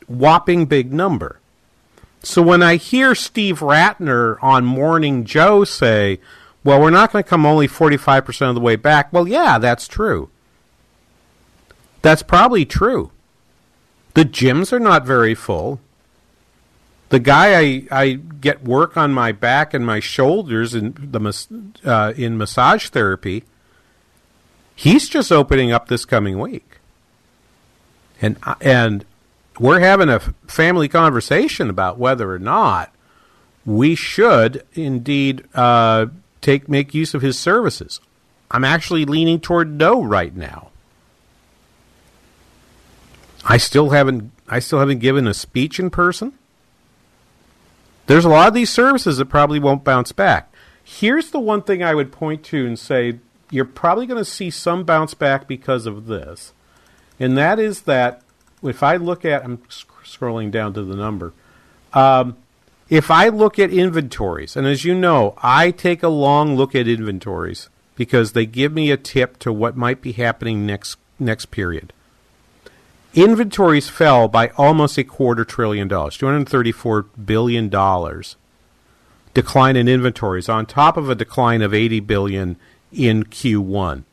whopping 0.06 0.68
big 0.68 0.94
number. 0.94 1.40
So 2.22 2.44
when 2.44 2.62
I 2.62 2.76
hear 2.76 3.16
Steve 3.16 3.62
Rattner 3.62 4.38
on 4.44 4.64
Morning 4.64 5.26
Joe 5.26 5.64
say, 5.64 6.20
well, 6.64 6.80
we're 6.80 6.92
not 6.92 7.12
going 7.12 7.24
to 7.24 7.28
come 7.28 7.48
only 7.48 7.68
45% 7.68 8.50
of 8.50 8.54
the 8.54 8.62
way 8.62 8.76
back, 8.76 9.12
well, 9.12 9.28
yeah, 9.28 9.58
that's 9.58 9.88
true. 9.88 10.30
That's 12.04 12.22
probably 12.22 12.66
true. 12.66 13.12
The 14.14 14.26
gyms 14.26 14.72
are 14.72 14.80
not 14.80 15.06
very 15.06 15.34
full. 15.34 15.80
The 17.10 17.20
guy 17.20 17.60
I, 17.60 17.88
I 17.90 18.14
get 18.14 18.64
work 18.64 18.98
on 18.98 19.14
my 19.14 19.32
back 19.32 19.74
and 19.74 19.86
my 19.86 20.00
shoulders 20.00 20.76
in 20.76 20.94
the 21.12 21.70
uh, 21.86 22.14
in 22.16 22.38
massage 22.38 22.90
therapy, 22.90 23.46
he's 24.76 25.08
just 25.10 25.32
opening 25.32 25.72
up 25.72 25.88
this 25.88 26.06
coming 26.06 26.40
week. 26.40 26.80
And 28.22 28.38
and 28.62 29.06
we're 29.60 29.80
having 29.80 30.10
a 30.10 30.20
family 30.48 30.90
conversation 30.90 31.70
about 31.70 31.98
whether 31.98 32.32
or 32.32 32.40
not 32.40 32.94
we 33.66 33.96
should 33.96 34.66
indeed 34.74 35.46
uh, 35.54 36.08
take 36.42 36.68
make 36.68 36.94
use 36.94 37.14
of 37.14 37.22
his 37.22 37.40
services. 37.40 38.02
I'm 38.52 38.66
actually 38.66 39.06
leaning 39.06 39.40
toward 39.40 39.78
no 39.78 40.04
right 40.04 40.36
now. 40.36 40.73
I 43.46 43.58
still 43.58 43.90
haven't 43.90 44.32
I 44.48 44.60
still 44.60 44.80
haven't 44.80 45.00
given 45.00 45.28
a 45.28 45.34
speech 45.34 45.80
in 45.80 45.90
person. 45.90 46.34
There's 48.08 48.26
a 48.26 48.30
lot 48.30 48.48
of 48.48 48.54
these 48.54 48.70
services 48.70 49.18
that 49.18 49.26
probably 49.26 49.60
won't 49.60 49.84
bounce 49.84 50.12
back. 50.12 50.54
Here's 50.84 51.32
the 51.32 51.40
one 51.40 51.62
thing 51.62 51.82
I 51.82 51.96
would 51.96 52.12
point 52.12 52.44
to 52.46 52.66
and 52.66 52.78
say 52.78 53.20
you're 53.50 53.66
probably 53.66 54.06
going 54.06 54.20
to 54.20 54.30
see 54.30 54.50
some 54.50 54.84
bounce 54.84 55.14
back 55.14 55.48
because 55.48 55.86
of 55.86 56.08
this. 56.08 56.54
And 57.20 57.38
that 57.38 57.60
is 57.60 57.84
that 57.84 58.22
if 58.62 58.84
I 58.84 58.98
look 58.98 59.24
at, 59.24 59.44
I'm 59.44 59.60
scrolling 59.70 60.52
down 60.52 60.74
to 60.74 60.84
the 60.84 60.96
number. 60.96 61.34
Um, 61.94 62.36
if 62.90 63.10
I 63.10 63.30
look 63.30 63.60
at 63.60 63.72
inventories, 63.72 64.56
and 64.56 64.68
as 64.68 64.84
you 64.84 64.94
know, 64.96 65.36
I 65.42 65.72
take 65.72 66.04
a 66.04 66.10
long 66.10 66.56
look 66.56 66.76
at 66.76 66.88
inventories 66.88 67.70
because 67.96 68.34
they 68.34 68.46
give 68.46 68.74
me 68.74 68.92
a 68.92 68.98
tip 68.98 69.40
to 69.40 69.54
what 69.54 69.78
might 69.78 70.02
be 70.02 70.12
happening 70.12 70.66
next 70.66 70.98
next 71.20 71.48
period. 71.48 71.94
Inventories 73.14 73.90
fell 73.90 74.28
by 74.28 74.50
almost 74.58 74.98
a 74.98 75.04
quarter 75.04 75.46
trillion 75.46 75.88
dollars, 75.88 76.18
two 76.18 76.26
hundred 76.26 76.50
thirty-four 76.50 77.04
billion 77.04 77.70
dollars 77.70 78.38
decline 79.34 79.76
in 79.76 79.88
inventories 79.88 80.50
on 80.50 80.66
top 80.66 80.98
of 80.98 81.10
a 81.10 81.16
decline 81.16 81.62
of 81.62 81.74
80 81.74 82.00
billion 82.02 82.58
in 82.92 83.24
Q1. 83.24 84.04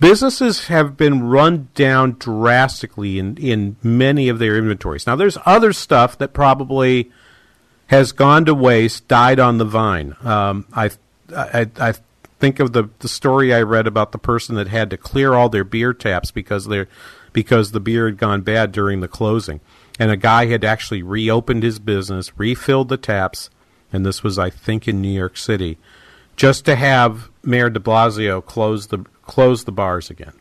Businesses 0.00 0.66
have 0.66 0.96
been 0.96 1.24
run 1.24 1.68
down 1.74 2.12
drastically 2.18 3.18
in, 3.18 3.36
in 3.36 3.76
many 3.82 4.28
of 4.28 4.38
their 4.38 4.56
inventories. 4.56 5.06
Now, 5.06 5.16
there's 5.16 5.38
other 5.44 5.72
stuff 5.72 6.16
that 6.18 6.32
probably 6.32 7.10
has 7.88 8.12
gone 8.12 8.44
to 8.44 8.54
waste, 8.54 9.08
died 9.08 9.40
on 9.40 9.58
the 9.58 9.64
vine. 9.64 10.14
Um, 10.22 10.66
I, 10.72 10.90
I, 11.34 11.68
I 11.80 11.94
think 12.38 12.60
of 12.60 12.72
the, 12.72 12.90
the 13.00 13.08
story 13.08 13.52
I 13.52 13.62
read 13.62 13.86
about 13.86 14.12
the 14.12 14.18
person 14.18 14.54
that 14.56 14.68
had 14.68 14.90
to 14.90 14.96
clear 14.96 15.34
all 15.34 15.48
their 15.48 15.64
beer 15.64 15.92
taps 15.92 16.30
because 16.30 16.66
they 16.66 16.86
because 17.32 17.72
the 17.72 17.80
beer 17.80 18.06
had 18.06 18.16
gone 18.16 18.40
bad 18.40 18.72
during 18.72 19.00
the 19.00 19.08
closing, 19.08 19.60
and 19.98 20.10
a 20.10 20.16
guy 20.16 20.46
had 20.46 20.64
actually 20.64 21.02
reopened 21.02 21.62
his 21.62 21.78
business, 21.78 22.36
refilled 22.38 22.88
the 22.88 22.96
taps, 22.96 23.50
and 23.92 24.04
this 24.04 24.22
was 24.22 24.38
I 24.38 24.50
think 24.50 24.88
in 24.88 25.02
New 25.02 25.12
York 25.12 25.36
City, 25.36 25.78
just 26.36 26.64
to 26.64 26.76
have 26.76 27.28
Mayor 27.42 27.70
De 27.70 27.80
Blasio 27.80 28.44
close 28.44 28.86
the 28.86 29.04
close 29.22 29.64
the 29.64 29.72
bars 29.72 30.10
again. 30.10 30.34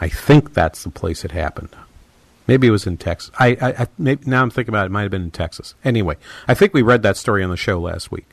I 0.00 0.08
think 0.08 0.54
that's 0.54 0.82
the 0.82 0.90
place 0.90 1.24
it 1.24 1.32
happened. 1.32 1.76
Maybe 2.46 2.66
it 2.66 2.70
was 2.70 2.86
in 2.86 2.96
Texas. 2.96 3.30
I, 3.38 3.56
I, 3.60 3.82
I 3.82 3.86
maybe, 3.98 4.24
now 4.26 4.42
I'm 4.42 4.50
thinking 4.50 4.72
about 4.72 4.84
it. 4.84 4.86
It 4.86 4.92
might 4.92 5.02
have 5.02 5.10
been 5.10 5.22
in 5.22 5.30
Texas. 5.30 5.74
Anyway, 5.84 6.16
I 6.48 6.54
think 6.54 6.72
we 6.72 6.82
read 6.82 7.02
that 7.02 7.16
story 7.16 7.44
on 7.44 7.50
the 7.50 7.56
show 7.56 7.78
last 7.78 8.10
week. 8.10 8.26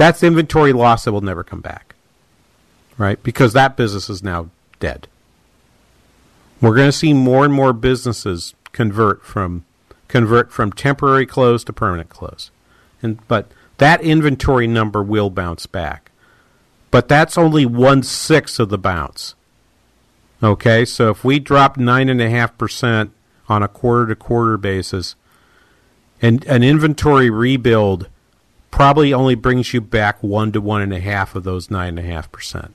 That's 0.00 0.22
inventory 0.22 0.72
loss 0.72 1.04
that 1.04 1.12
will 1.12 1.20
never 1.20 1.44
come 1.44 1.60
back, 1.60 1.94
right? 2.96 3.22
Because 3.22 3.52
that 3.52 3.76
business 3.76 4.08
is 4.08 4.22
now 4.22 4.48
dead. 4.78 5.08
We're 6.62 6.74
going 6.74 6.88
to 6.88 6.92
see 6.96 7.12
more 7.12 7.44
and 7.44 7.52
more 7.52 7.74
businesses 7.74 8.54
convert 8.72 9.22
from 9.22 9.66
convert 10.08 10.52
from 10.52 10.72
temporary 10.72 11.26
close 11.26 11.64
to 11.64 11.74
permanent 11.74 12.08
close, 12.08 12.50
and 13.02 13.18
but 13.28 13.52
that 13.76 14.00
inventory 14.00 14.66
number 14.66 15.02
will 15.02 15.28
bounce 15.28 15.66
back. 15.66 16.10
But 16.90 17.06
that's 17.06 17.36
only 17.36 17.66
one 17.66 18.02
sixth 18.02 18.58
of 18.58 18.70
the 18.70 18.78
bounce. 18.78 19.34
Okay, 20.42 20.86
so 20.86 21.10
if 21.10 21.24
we 21.24 21.38
drop 21.38 21.76
nine 21.76 22.08
and 22.08 22.22
a 22.22 22.30
half 22.30 22.56
percent 22.56 23.12
on 23.50 23.62
a 23.62 23.68
quarter 23.68 24.06
to 24.06 24.16
quarter 24.16 24.56
basis, 24.56 25.14
and 26.22 26.42
an 26.46 26.62
inventory 26.62 27.28
rebuild 27.28 28.08
probably 28.70 29.12
only 29.12 29.34
brings 29.34 29.74
you 29.74 29.80
back 29.80 30.22
one 30.22 30.52
to 30.52 30.60
one 30.60 30.82
and 30.82 30.92
a 30.92 31.00
half 31.00 31.34
of 31.34 31.44
those 31.44 31.70
nine 31.70 31.98
and 31.98 32.06
a 32.06 32.10
half 32.10 32.30
percent. 32.30 32.74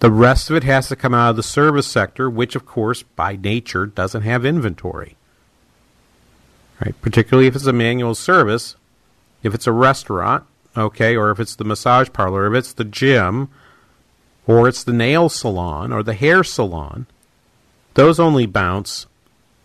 The 0.00 0.10
rest 0.10 0.50
of 0.50 0.56
it 0.56 0.64
has 0.64 0.88
to 0.88 0.96
come 0.96 1.14
out 1.14 1.30
of 1.30 1.36
the 1.36 1.42
service 1.42 1.86
sector, 1.86 2.28
which 2.28 2.54
of 2.54 2.66
course 2.66 3.02
by 3.02 3.36
nature 3.36 3.86
doesn't 3.86 4.22
have 4.22 4.44
inventory. 4.44 5.16
Right? 6.80 6.94
Particularly 7.00 7.46
if 7.46 7.54
it's 7.54 7.66
a 7.66 7.72
manual 7.72 8.14
service, 8.14 8.76
if 9.42 9.54
it's 9.54 9.66
a 9.66 9.72
restaurant, 9.72 10.44
okay, 10.76 11.16
or 11.16 11.30
if 11.30 11.40
it's 11.40 11.56
the 11.56 11.64
massage 11.64 12.10
parlor, 12.12 12.46
if 12.46 12.58
it's 12.58 12.72
the 12.72 12.84
gym, 12.84 13.48
or 14.46 14.68
it's 14.68 14.84
the 14.84 14.92
nail 14.92 15.28
salon 15.28 15.92
or 15.92 16.02
the 16.02 16.14
hair 16.14 16.44
salon, 16.44 17.06
those 17.94 18.20
only 18.20 18.46
bounce. 18.46 19.06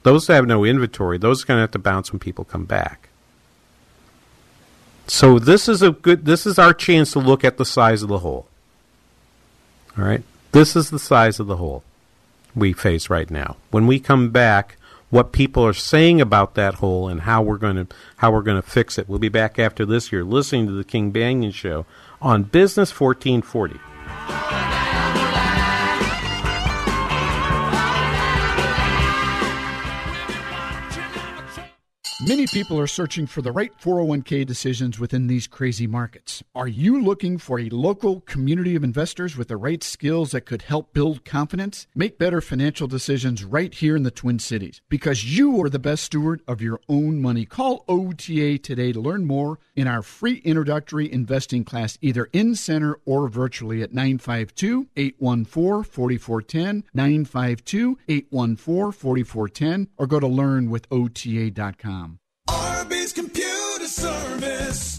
Those 0.04 0.28
have 0.28 0.48
no 0.48 0.64
inventory. 0.64 1.18
Those 1.18 1.44
are 1.44 1.48
going 1.48 1.58
to 1.58 1.62
have 1.62 1.72
to 1.72 1.80
bounce 1.80 2.14
when 2.14 2.20
people 2.20 2.46
come 2.46 2.66
back. 2.66 3.09
So 5.10 5.40
this 5.40 5.68
is 5.68 5.82
a 5.82 5.92
good. 5.92 6.26
This 6.26 6.46
is 6.46 6.60
our 6.60 6.74
chance 6.74 7.12
to 7.14 7.20
look 7.20 7.44
at 7.44 7.58
the 7.58 7.66
size 7.66 8.04
of 8.04 8.10
the 8.10 8.20
hole. 8.20 8.48
All 9.98 10.06
right, 10.06 10.24
this 10.52 10.76
is 10.76 10.92
the 10.92 11.00
size 11.00 11.40
of 11.40 11.48
the 11.48 11.58
hole 11.58 11.84
we 12.56 12.74
face 12.74 13.10
right 13.10 13.30
now. 13.30 13.58
When 13.72 13.88
we 13.88 14.00
come 14.00 14.30
back, 14.30 14.78
what 15.10 15.32
people 15.32 15.66
are 15.66 15.74
saying 15.74 16.22
about 16.22 16.54
that 16.56 16.76
hole 16.76 17.08
and 17.08 17.22
how 17.22 17.42
we're 17.42 17.58
going 17.58 17.88
to 17.88 17.88
how 18.18 18.32
we're 18.32 18.44
going 18.44 18.62
to 18.62 18.68
fix 18.68 18.98
it. 19.00 19.10
We'll 19.10 19.20
be 19.20 19.30
back 19.30 19.58
after 19.58 19.86
this. 19.86 20.12
You're 20.12 20.24
listening 20.24 20.68
to 20.68 20.74
the 20.74 20.84
King 20.84 21.12
Banaian 21.12 21.54
Show 21.54 21.86
on 22.22 22.44
Business 22.44 22.98
1440. 22.98 24.69
Many 32.22 32.48
people 32.48 32.78
are 32.78 32.86
searching 32.86 33.28
for 33.28 33.42
the 33.42 33.54
right 33.54 33.72
401k 33.80 34.46
decisions 34.46 35.00
within 35.00 35.28
these 35.28 35.48
crazy 35.48 35.88
markets. 35.88 36.44
Are 36.54 36.68
you 36.68 37.02
looking 37.02 37.38
for 37.38 37.62
a 37.62 37.70
local 37.70 38.20
community 38.20 38.76
of 38.76 38.84
investors 38.84 39.38
with 39.38 39.48
the 39.48 39.56
right 39.56 39.82
skills 39.82 40.32
that 40.32 40.42
could 40.42 40.64
help 40.64 40.92
build 40.92 41.24
confidence? 41.24 41.88
Make 41.96 42.20
better 42.20 42.42
financial 42.42 42.90
decisions 42.90 43.46
right 43.46 43.74
here 43.74 43.96
in 43.96 44.04
the 44.04 44.12
Twin 44.12 44.38
Cities 44.38 44.82
because 44.90 45.38
you 45.38 45.64
are 45.64 45.70
the 45.70 45.80
best 45.80 46.04
steward 46.04 46.42
of 46.46 46.62
your 46.62 46.82
own 46.90 47.22
money. 47.22 47.46
Call 47.46 47.86
OTA 47.88 48.58
today 48.58 48.92
to 48.92 49.00
learn 49.00 49.26
more 49.26 49.58
in 49.74 49.88
our 49.88 50.02
free 50.02 50.42
introductory 50.44 51.10
investing 51.10 51.64
class, 51.64 51.98
either 52.02 52.28
in 52.34 52.54
center 52.54 53.00
or 53.06 53.30
virtually 53.30 53.82
at 53.82 53.94
952 53.94 54.90
814 54.98 55.90
4410, 55.90 56.84
952 56.94 57.98
814 58.10 58.92
4410, 58.92 59.88
or 59.98 60.06
go 60.06 60.20
to 60.20 60.28
learnwithota.com. 60.28 62.09
Computer 63.14 63.88
Service. 63.88 64.99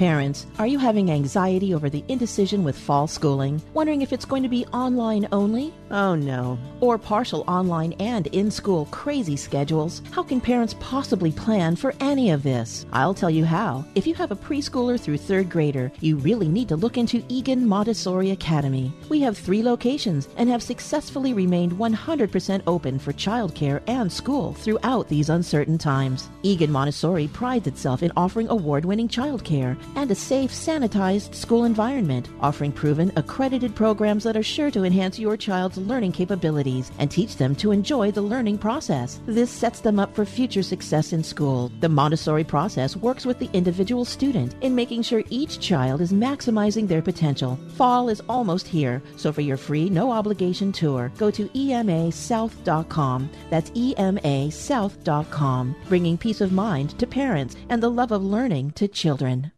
Parents, 0.00 0.46
are 0.58 0.66
you 0.66 0.78
having 0.78 1.10
anxiety 1.10 1.74
over 1.74 1.90
the 1.90 2.02
indecision 2.08 2.64
with 2.64 2.78
fall 2.78 3.06
schooling? 3.06 3.60
Wondering 3.74 4.00
if 4.00 4.14
it's 4.14 4.24
going 4.24 4.42
to 4.42 4.48
be 4.48 4.64
online 4.68 5.28
only? 5.30 5.74
Oh 5.90 6.14
no. 6.14 6.58
Or 6.80 6.96
partial 6.96 7.44
online 7.46 7.92
and 8.00 8.26
in 8.28 8.50
school 8.50 8.86
crazy 8.86 9.36
schedules? 9.36 10.00
How 10.10 10.22
can 10.22 10.40
parents 10.40 10.74
possibly 10.80 11.32
plan 11.32 11.76
for 11.76 11.92
any 12.00 12.30
of 12.30 12.42
this? 12.42 12.86
I'll 12.94 13.12
tell 13.12 13.28
you 13.28 13.44
how. 13.44 13.84
If 13.94 14.06
you 14.06 14.14
have 14.14 14.30
a 14.30 14.36
preschooler 14.36 14.98
through 14.98 15.18
third 15.18 15.50
grader, 15.50 15.92
you 16.00 16.16
really 16.16 16.48
need 16.48 16.68
to 16.68 16.76
look 16.76 16.96
into 16.96 17.22
Egan 17.28 17.68
Montessori 17.68 18.30
Academy. 18.30 18.94
We 19.10 19.20
have 19.20 19.36
three 19.36 19.62
locations 19.62 20.30
and 20.38 20.48
have 20.48 20.62
successfully 20.62 21.34
remained 21.34 21.72
100% 21.72 22.62
open 22.66 22.98
for 22.98 23.12
childcare 23.12 23.82
and 23.86 24.10
school 24.10 24.54
throughout 24.54 25.10
these 25.10 25.28
uncertain 25.28 25.76
times. 25.76 26.30
Egan 26.42 26.72
Montessori 26.72 27.28
prides 27.28 27.66
itself 27.66 28.02
in 28.02 28.12
offering 28.16 28.48
award 28.48 28.86
winning 28.86 29.06
childcare 29.06 29.76
and 29.96 30.10
a 30.10 30.14
safe, 30.14 30.50
sanitized 30.50 31.34
school 31.34 31.64
environment, 31.64 32.28
offering 32.40 32.72
proven, 32.72 33.12
accredited 33.16 33.74
programs 33.74 34.24
that 34.24 34.36
are 34.36 34.42
sure 34.42 34.70
to 34.70 34.84
enhance 34.84 35.18
your 35.18 35.36
child's 35.36 35.78
learning 35.78 36.12
capabilities 36.12 36.90
and 36.98 37.10
teach 37.10 37.36
them 37.36 37.54
to 37.56 37.72
enjoy 37.72 38.10
the 38.10 38.22
learning 38.22 38.58
process. 38.58 39.20
This 39.26 39.50
sets 39.50 39.80
them 39.80 39.98
up 39.98 40.14
for 40.14 40.24
future 40.24 40.62
success 40.62 41.12
in 41.12 41.22
school. 41.22 41.70
The 41.80 41.88
Montessori 41.88 42.44
process 42.44 42.96
works 42.96 43.26
with 43.26 43.38
the 43.38 43.50
individual 43.52 44.04
student 44.04 44.54
in 44.60 44.74
making 44.74 45.02
sure 45.02 45.22
each 45.30 45.60
child 45.60 46.00
is 46.00 46.12
maximizing 46.12 46.88
their 46.88 47.02
potential. 47.02 47.58
Fall 47.76 48.08
is 48.08 48.22
almost 48.28 48.66
here, 48.66 49.02
so 49.16 49.32
for 49.32 49.40
your 49.40 49.56
free, 49.56 49.88
no 49.88 50.10
obligation 50.10 50.72
tour, 50.72 51.12
go 51.16 51.30
to 51.30 51.48
emasouth.com. 51.48 53.30
That's 53.50 53.70
emasouth.com, 53.70 55.76
bringing 55.88 56.18
peace 56.18 56.40
of 56.40 56.52
mind 56.52 56.98
to 56.98 57.06
parents 57.06 57.56
and 57.68 57.82
the 57.82 57.90
love 57.90 58.12
of 58.12 58.22
learning 58.22 58.72
to 58.72 58.88
children. 58.88 59.52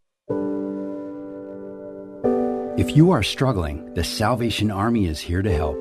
If 2.75 2.97
you 2.97 3.11
are 3.11 3.23
struggling, 3.23 3.93
the 3.93 4.03
Salvation 4.03 4.71
Army 4.71 5.05
is 5.05 5.19
here 5.19 5.41
to 5.41 5.55
help. 5.55 5.77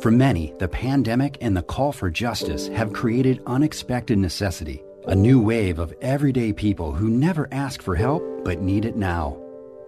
For 0.00 0.12
many, 0.12 0.54
the 0.58 0.68
pandemic 0.68 1.38
and 1.40 1.56
the 1.56 1.62
call 1.62 1.90
for 1.90 2.10
justice 2.10 2.68
have 2.68 2.92
created 2.92 3.42
unexpected 3.46 4.18
necessity, 4.18 4.84
a 5.08 5.14
new 5.14 5.40
wave 5.40 5.80
of 5.80 5.94
everyday 6.00 6.52
people 6.52 6.92
who 6.92 7.10
never 7.10 7.48
ask 7.52 7.82
for 7.82 7.96
help 7.96 8.22
but 8.44 8.62
need 8.62 8.84
it 8.84 8.96
now. 8.96 9.36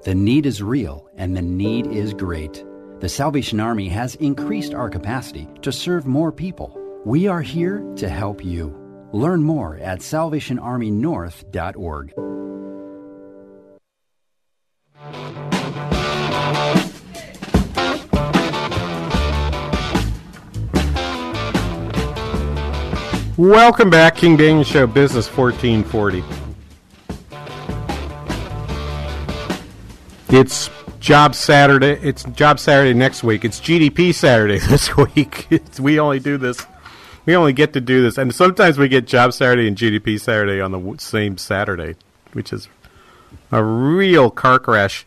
The 0.03 0.15
need 0.15 0.45
is 0.45 0.63
real 0.63 1.09
and 1.17 1.37
the 1.37 1.43
need 1.43 1.87
is 1.87 2.15
great. 2.15 2.65
The 2.99 3.09
Salvation 3.09 3.61
Army 3.61 3.89
has 3.89 4.17
increased 4.17 4.75
our 4.75 4.91
capacity 4.91 5.49
to 5.63 5.71
serve 5.71 6.05
more 6.05 6.33
people. 6.33 6.77
We 7.05 7.29
are 7.29 7.43
here 7.43 7.79
to 7.97 8.09
help 8.09 8.45
you. 8.45 8.77
Learn 9.13 9.43
more 9.43 9.79
at 9.79 10.01
salvationarmynorth.org. 10.01 12.40
Welcome 23.41 23.89
back, 23.89 24.17
King 24.17 24.37
Banaian 24.37 24.67
Show, 24.67 24.87
Business 24.87 25.27
1440. 25.35 26.23
It's 30.29 30.69
Job 31.01 31.35
Saturday. 31.35 31.93
It's 32.07 32.25
Job 32.25 32.61
Saturday 32.61 32.93
next 32.93 33.25
week. 33.25 33.47
It's 33.47 33.59
GDP 33.59 34.13
Saturday 34.13 34.59
this 34.69 34.95
week. 34.95 35.47
It's, 35.49 35.81
we 35.81 35.99
only 35.99 36.21
do 36.21 36.37
this. 36.37 36.67
We 37.25 37.35
only 37.35 37.55
get 37.55 37.73
to 37.73 37.81
do 37.81 38.03
this, 38.03 38.19
and 38.19 38.35
sometimes 38.35 38.77
we 38.77 38.89
get 38.89 39.07
Job 39.07 39.33
Saturday 39.33 39.67
and 39.67 39.75
GDP 39.75 40.21
Saturday 40.21 40.61
on 40.61 40.73
the 40.73 40.97
same 40.99 41.39
Saturday, 41.39 41.97
which 42.35 42.53
is 42.53 42.69
a 43.51 43.65
real 43.65 44.31
car 44.31 44.59
crash. 44.59 45.07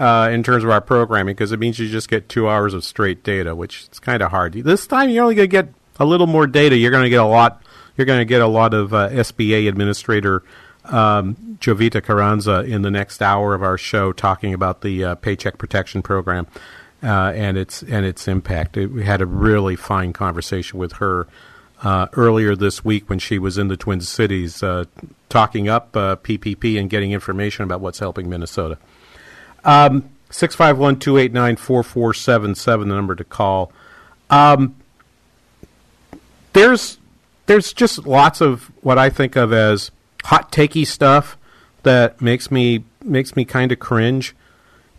uh, 0.00 0.28
in 0.32 0.42
terms 0.42 0.64
of 0.64 0.70
our 0.70 0.80
programming 0.80 1.34
because 1.34 1.52
it 1.52 1.60
means 1.60 1.78
you 1.78 1.88
just 1.88 2.08
get 2.08 2.28
two 2.28 2.48
hours 2.48 2.74
of 2.74 2.84
straight 2.84 3.22
data, 3.22 3.54
which 3.54 3.86
is 3.92 4.00
kind 4.00 4.22
of 4.22 4.32
hard. 4.32 4.54
This 4.54 4.88
time 4.88 5.08
you're 5.10 5.22
only 5.22 5.36
going 5.36 5.48
to 5.48 5.52
get 5.52 5.68
a 6.00 6.04
little 6.04 6.26
more 6.26 6.46
data. 6.46 6.76
You're 6.76 6.90
going 6.90 7.04
to 7.04 7.10
get 7.10 7.20
a 7.20 7.26
lot. 7.26 7.62
You're 7.96 8.06
going 8.06 8.20
to 8.20 8.24
get 8.24 8.40
a 8.40 8.46
lot 8.46 8.74
of 8.74 8.92
uh, 8.92 9.10
SBA 9.10 9.68
administrator 9.68 10.42
um, 10.86 11.58
Jovita 11.60 12.02
Carranza 12.02 12.60
in 12.60 12.82
the 12.82 12.90
next 12.90 13.22
hour 13.22 13.54
of 13.54 13.62
our 13.62 13.76
show 13.76 14.12
talking 14.12 14.54
about 14.54 14.80
the 14.80 15.04
uh, 15.04 15.14
Paycheck 15.16 15.58
Protection 15.58 16.02
Program 16.02 16.46
uh, 17.02 17.32
and 17.34 17.58
its 17.58 17.82
and 17.82 18.06
its 18.06 18.26
impact. 18.26 18.76
It, 18.76 18.88
we 18.88 19.04
had 19.04 19.20
a 19.20 19.26
really 19.26 19.76
fine 19.76 20.12
conversation 20.12 20.78
with 20.78 20.94
her 20.94 21.28
uh, 21.82 22.08
earlier 22.14 22.56
this 22.56 22.84
week 22.84 23.08
when 23.08 23.18
she 23.18 23.38
was 23.38 23.58
in 23.58 23.68
the 23.68 23.76
Twin 23.76 24.00
Cities 24.00 24.62
uh, 24.62 24.84
talking 25.28 25.68
up 25.68 25.92
PPP 25.92 26.76
uh, 26.76 26.80
and 26.80 26.90
getting 26.90 27.12
information 27.12 27.64
about 27.64 27.80
what's 27.80 27.98
helping 27.98 28.28
Minnesota. 28.28 28.78
Um, 29.64 30.10
651 30.30 30.98
289 30.98 31.56
4477, 31.56 32.88
the 32.88 32.94
number 32.94 33.14
to 33.14 33.24
call. 33.24 33.72
Um, 34.30 34.76
there's 36.52 36.98
there's 37.46 37.72
just 37.72 38.06
lots 38.06 38.40
of 38.40 38.70
what 38.82 38.98
I 38.98 39.10
think 39.10 39.36
of 39.36 39.52
as 39.52 39.90
hot 40.24 40.52
takey 40.52 40.86
stuff 40.86 41.36
that 41.82 42.20
makes 42.20 42.50
me 42.50 42.84
makes 43.02 43.36
me 43.36 43.44
kind 43.44 43.72
of 43.72 43.78
cringe. 43.78 44.34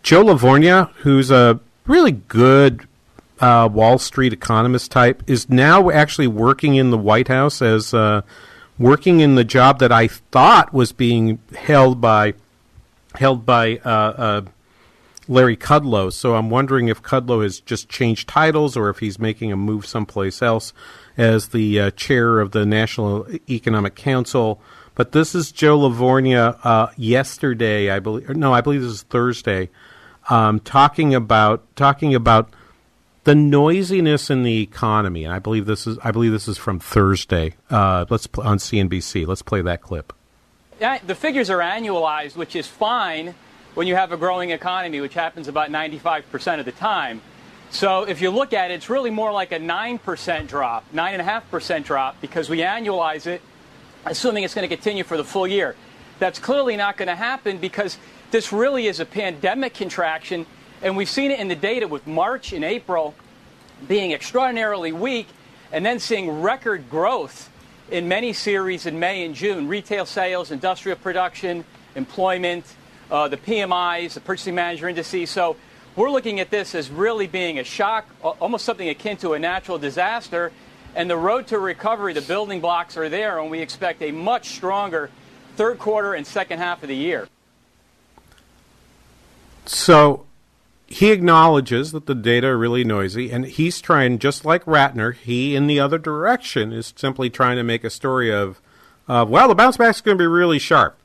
Joe 0.02 0.24
Lavorgna, 0.24 0.90
who's 0.96 1.30
a 1.30 1.60
really 1.86 2.12
good 2.12 2.86
uh, 3.40 3.68
Wall 3.72 3.98
Street 3.98 4.32
economist 4.32 4.90
type, 4.90 5.22
is 5.26 5.48
now 5.48 5.90
actually 5.90 6.26
working 6.26 6.74
in 6.74 6.90
the 6.90 6.98
White 6.98 7.28
House 7.28 7.62
as 7.62 7.94
uh, 7.94 8.22
working 8.78 9.20
in 9.20 9.36
the 9.36 9.44
job 9.44 9.78
that 9.78 9.92
I 9.92 10.08
thought 10.08 10.72
was 10.72 10.92
being 10.92 11.38
held 11.56 12.00
by 12.00 12.34
held 13.14 13.46
by 13.46 13.78
uh, 13.78 13.88
uh 13.88 14.40
Larry 15.28 15.56
Kudlow. 15.56 16.12
So 16.12 16.34
I'm 16.34 16.50
wondering 16.50 16.88
if 16.88 17.02
Kudlow 17.02 17.42
has 17.42 17.60
just 17.60 17.88
changed 17.88 18.28
titles 18.28 18.76
or 18.76 18.90
if 18.90 18.98
he's 18.98 19.18
making 19.18 19.52
a 19.52 19.56
move 19.56 19.86
someplace 19.86 20.42
else 20.42 20.72
as 21.16 21.48
the 21.48 21.80
uh, 21.80 21.90
chair 21.92 22.40
of 22.40 22.52
the 22.52 22.64
National 22.64 23.26
Economic 23.48 23.94
Council. 23.94 24.60
But 24.94 25.12
this 25.12 25.34
is 25.34 25.52
Joe 25.52 25.78
Lavorgna 25.78 26.58
uh, 26.64 26.88
yesterday, 26.96 27.90
I 27.90 27.98
believe. 27.98 28.28
No, 28.30 28.52
I 28.52 28.60
believe 28.60 28.82
this 28.82 28.92
is 28.92 29.02
Thursday, 29.02 29.70
um, 30.28 30.60
talking 30.60 31.14
about 31.14 31.64
talking 31.76 32.14
about 32.14 32.50
the 33.24 33.34
noisiness 33.34 34.30
in 34.30 34.42
the 34.42 34.60
economy, 34.60 35.24
and 35.24 35.32
I 35.32 35.38
believe 35.38 35.66
this 35.66 35.86
is 35.86 35.98
I 36.04 36.10
believe 36.10 36.32
this 36.32 36.48
is 36.48 36.58
from 36.58 36.78
Thursday. 36.78 37.54
Uh, 37.70 38.04
let's 38.10 38.26
pl- 38.26 38.44
on 38.44 38.58
CNBC. 38.58 39.26
Let's 39.26 39.42
play 39.42 39.62
that 39.62 39.80
clip. 39.80 40.12
The 40.78 41.14
figures 41.14 41.48
are 41.48 41.60
annualized, 41.60 42.36
which 42.36 42.56
is 42.56 42.66
fine 42.66 43.36
when 43.74 43.86
you 43.86 43.94
have 43.94 44.10
a 44.10 44.16
growing 44.16 44.50
economy, 44.50 45.00
which 45.00 45.14
happens 45.14 45.46
about 45.46 45.70
95% 45.70 46.58
of 46.58 46.64
the 46.64 46.72
time. 46.72 47.22
So 47.72 48.04
if 48.04 48.20
you 48.20 48.30
look 48.30 48.52
at 48.52 48.70
it, 48.70 48.74
it's 48.74 48.88
really 48.88 49.10
more 49.10 49.32
like 49.32 49.50
a 49.50 49.58
9% 49.58 50.46
drop, 50.46 50.84
9.5% 50.94 51.84
drop, 51.84 52.20
because 52.20 52.48
we 52.48 52.58
annualize 52.58 53.26
it 53.26 53.42
assuming 54.04 54.44
it's 54.44 54.54
going 54.54 54.68
to 54.68 54.74
continue 54.74 55.04
for 55.04 55.16
the 55.16 55.24
full 55.24 55.46
year. 55.46 55.74
That's 56.18 56.38
clearly 56.38 56.76
not 56.76 56.96
going 56.96 57.08
to 57.08 57.14
happen 57.14 57.58
because 57.58 57.98
this 58.30 58.52
really 58.52 58.86
is 58.86 59.00
a 59.00 59.04
pandemic 59.04 59.74
contraction, 59.74 60.46
and 60.82 60.96
we've 60.96 61.08
seen 61.08 61.30
it 61.30 61.40
in 61.40 61.48
the 61.48 61.56
data 61.56 61.88
with 61.88 62.06
March 62.06 62.52
and 62.52 62.64
April 62.64 63.14
being 63.88 64.12
extraordinarily 64.12 64.92
weak, 64.92 65.28
and 65.72 65.84
then 65.84 65.98
seeing 65.98 66.42
record 66.42 66.88
growth 66.90 67.50
in 67.90 68.08
many 68.08 68.32
series 68.32 68.86
in 68.86 68.98
May 68.98 69.24
and 69.24 69.34
June 69.34 69.66
retail 69.68 70.06
sales, 70.06 70.50
industrial 70.50 70.98
production, 70.98 71.64
employment, 71.94 72.64
uh, 73.10 73.28
the 73.28 73.36
PMIs, 73.36 74.14
the 74.14 74.20
purchasing 74.20 74.54
manager 74.54 74.88
indices. 74.88 75.30
So 75.30 75.56
we're 75.96 76.10
looking 76.10 76.40
at 76.40 76.50
this 76.50 76.74
as 76.74 76.90
really 76.90 77.26
being 77.26 77.58
a 77.58 77.64
shock, 77.64 78.06
almost 78.22 78.64
something 78.64 78.88
akin 78.88 79.16
to 79.18 79.34
a 79.34 79.38
natural 79.38 79.78
disaster. 79.78 80.52
And 80.94 81.08
the 81.08 81.16
road 81.16 81.46
to 81.48 81.58
recovery, 81.58 82.12
the 82.12 82.20
building 82.22 82.60
blocks 82.60 82.96
are 82.96 83.08
there, 83.08 83.38
and 83.38 83.50
we 83.50 83.60
expect 83.60 84.02
a 84.02 84.12
much 84.12 84.50
stronger 84.50 85.10
third 85.56 85.78
quarter 85.78 86.14
and 86.14 86.26
second 86.26 86.58
half 86.58 86.82
of 86.82 86.88
the 86.88 86.96
year. 86.96 87.28
So 89.64 90.26
he 90.86 91.10
acknowledges 91.10 91.92
that 91.92 92.06
the 92.06 92.14
data 92.14 92.48
are 92.48 92.58
really 92.58 92.84
noisy, 92.84 93.30
and 93.30 93.46
he's 93.46 93.80
trying, 93.80 94.18
just 94.18 94.44
like 94.44 94.64
Rattner, 94.64 95.14
he 95.14 95.56
in 95.56 95.66
the 95.66 95.80
other 95.80 95.98
direction 95.98 96.72
is 96.72 96.92
simply 96.96 97.30
trying 97.30 97.56
to 97.56 97.62
make 97.62 97.84
a 97.84 97.90
story 97.90 98.30
of, 98.32 98.60
of 99.08 99.30
well, 99.30 99.48
the 99.48 99.54
bounce 99.54 99.78
back 99.78 99.94
is 99.94 100.00
going 100.02 100.18
to 100.18 100.22
be 100.22 100.26
really 100.26 100.58
sharp. 100.58 100.98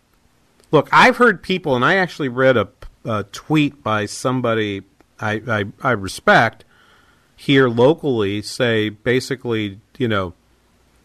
Look, 0.71 0.89
I've 0.91 1.15
heard 1.15 1.41
people, 1.41 1.75
and 1.75 1.85
I 1.85 1.95
actually 1.95 2.27
read 2.27 2.57
a, 2.57 2.67
a 3.07 3.23
tweet 3.23 3.81
by 3.83 4.05
somebody 4.05 4.83
I, 5.19 5.41
I, 5.47 5.65
I 5.81 5.91
respect 5.91 6.63
here 7.35 7.69
locally 7.69 8.41
say 8.41 8.89
basically, 8.89 9.79
you 9.97 10.07
know, 10.07 10.33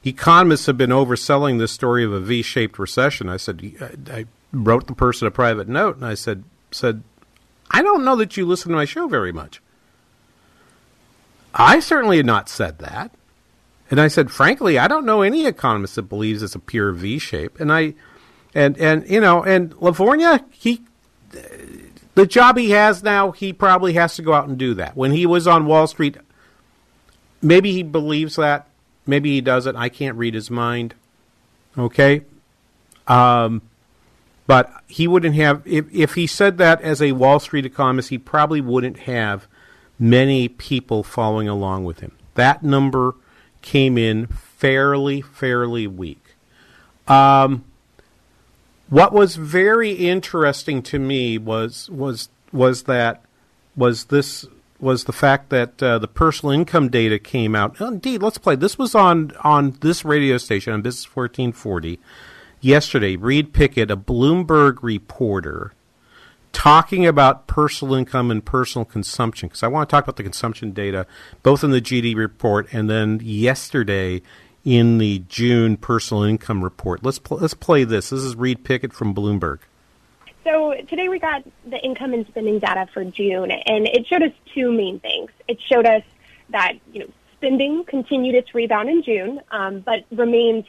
economists 0.05 0.67
have 0.67 0.79
been 0.79 0.91
overselling 0.91 1.59
this 1.59 1.73
story 1.73 2.05
of 2.05 2.13
a 2.13 2.21
V-shaped 2.21 2.79
recession. 2.79 3.29
I 3.29 3.37
said, 3.37 3.63
I, 4.11 4.19
I 4.19 4.25
wrote 4.53 4.87
the 4.87 4.95
person 4.95 5.27
a 5.29 5.31
private 5.31 5.69
note, 5.69 5.97
and 5.97 6.05
I 6.05 6.15
said, 6.15 6.45
said, 6.71 7.03
I 7.71 7.83
don't 7.83 8.05
know 8.05 8.17
that 8.17 8.37
you 8.37 8.47
listen 8.47 8.71
to 8.71 8.77
my 8.77 8.85
show 8.85 9.07
very 9.09 9.33
much. 9.33 9.63
I 11.55 11.81
certainly 11.81 12.17
had 12.17 12.27
not 12.27 12.49
said 12.49 12.79
that. 12.79 13.13
And 13.91 14.01
I 14.01 14.09
said, 14.09 14.31
frankly, 14.31 14.79
I 14.79 14.89
don't 14.89 15.05
know 15.05 15.21
any 15.21 15.47
economist 15.47 15.97
that 15.97 16.03
believes 16.03 16.43
it's 16.43 16.55
a 16.55 16.59
pure 16.59 16.93
V 16.93 17.19
shape. 17.19 17.61
And 17.61 17.71
I, 17.71 17.93
and 18.55 18.79
and 18.79 19.09
you 19.09 19.21
know, 19.21 19.43
and 19.43 19.75
Lavorgna, 19.77 20.45
he 20.51 20.83
the 22.15 22.27
job 22.27 22.59
he 22.59 22.71
has 22.71 23.03
now, 23.03 23.31
he 23.31 23.53
probably 23.53 23.95
has 23.95 24.15
to 24.17 24.23
go 24.23 24.35
out 24.35 24.49
and 24.49 24.59
do 24.59 24.75
that. 24.75 24.97
When 24.97 25.13
he 25.13 25.27
was 25.27 25.47
on 25.47 25.67
Wall 25.67 25.87
Street, 25.87 26.17
maybe 27.41 27.73
he 27.73 27.83
believes 27.83 28.37
that. 28.37 28.69
Maybe 29.07 29.31
he 29.31 29.41
doesn't. 29.41 29.77
I 29.77 29.89
can't 29.89 30.17
read 30.17 30.35
his 30.35 30.51
mind. 30.51 30.95
Okay? 31.77 32.23
Um, 33.09 33.63
but 34.47 34.73
he 34.87 35.09
wouldn't 35.09 35.35
have, 35.37 35.63
if, 35.67 35.87
if 35.93 36.15
he 36.15 36.27
said 36.27 36.59
that 36.59 36.81
as 36.83 37.01
a 37.01 37.13
Wall 37.13 37.41
Street 37.41 37.65
economist, 37.65 38.11
he 38.11 38.19
probably 38.19 38.61
wouldn't 38.61 39.01
have 39.01 39.47
many 39.99 40.49
people 40.49 41.03
following 41.03 41.49
along 41.49 41.85
with 41.85 42.01
him. 42.01 42.13
That 42.35 42.63
number 42.63 43.15
came 43.63 43.97
in 43.97 44.27
fairly, 44.27 45.21
fairly 45.21 45.87
weak. 45.87 46.37
Um, 47.09 47.65
what 48.93 49.11
was 49.11 49.37
very 49.37 49.93
interesting 49.93 50.83
to 50.83 50.99
me 50.99 51.39
was 51.39 51.89
was 51.89 52.29
was 52.53 52.83
that 52.83 53.25
was 53.75 54.05
this 54.05 54.45
was 54.79 55.05
the 55.05 55.15
fact 55.15 55.49
that 55.49 55.83
uh, 55.83 55.99
the 55.99 56.07
personal 56.07 56.53
income 56.53 56.91
data 56.91 57.19
came 57.19 57.57
out. 57.57 57.81
Indeed, 57.81 58.21
let's 58.23 58.37
play. 58.37 58.55
This 58.55 58.77
was 58.77 58.95
on 58.95 59.33
on 59.43 59.79
this 59.81 60.05
radio 60.05 60.37
station 60.37 60.75
on 60.75 60.83
Business 60.83 61.07
1440 61.07 62.01
yesterday. 62.61 63.17
Reed 63.17 63.55
Pickett, 63.55 63.91
a 63.91 63.97
Bloomberg 63.97 64.77
reporter, 64.83 65.73
talking 66.53 67.07
about 67.07 67.47
personal 67.47 67.95
income 67.95 68.31
and 68.31 68.45
personal 68.45 68.85
consumption 68.85 69.49
because 69.49 69.63
I 69.63 69.69
want 69.69 69.89
to 69.89 69.91
talk 69.91 70.05
about 70.05 70.17
the 70.17 70.23
consumption 70.23 70.73
data 70.73 71.07
both 71.43 71.65
in 71.65 71.71
the 71.71 71.81
GD 71.81 72.15
report 72.15 72.69
and 72.73 72.91
then 72.91 73.21
yesterday 73.23 74.21
in 74.65 74.99
the 74.99 75.21
June 75.29 75.77
personal 75.77 76.23
income 76.23 76.63
report. 76.63 77.03
Let's 77.03 77.19
pl- 77.19 77.39
let's 77.39 77.55
play 77.55 77.85
this. 77.85 78.11
This 78.11 78.21
is 78.21 78.37
Reed 78.37 78.65
Pickett 78.65 78.93
from 78.93 79.15
Bloomberg. 79.15 79.61
So 80.45 80.75
today 80.89 81.09
we 81.09 81.19
got 81.19 81.45
the 81.69 81.79
income 81.79 82.15
and 82.15 82.27
spending 82.27 82.59
data 82.59 82.89
for 82.93 83.05
June, 83.05 83.51
and 83.51 83.87
it 83.87 84.07
showed 84.07 84.23
us 84.23 84.33
two 84.55 84.73
main 84.73 84.99
things. 85.01 85.31
It 85.47 85.61
showed 85.61 85.87
us 85.87 86.03
that 86.51 86.75
you 86.93 87.01
know 87.01 87.09
spending 87.37 87.85
continued 87.85 88.35
its 88.35 88.55
rebound 88.55 88.89
in 88.89 89.03
June, 89.03 89.41
um, 89.51 89.81
but 89.81 90.05
remains 90.11 90.65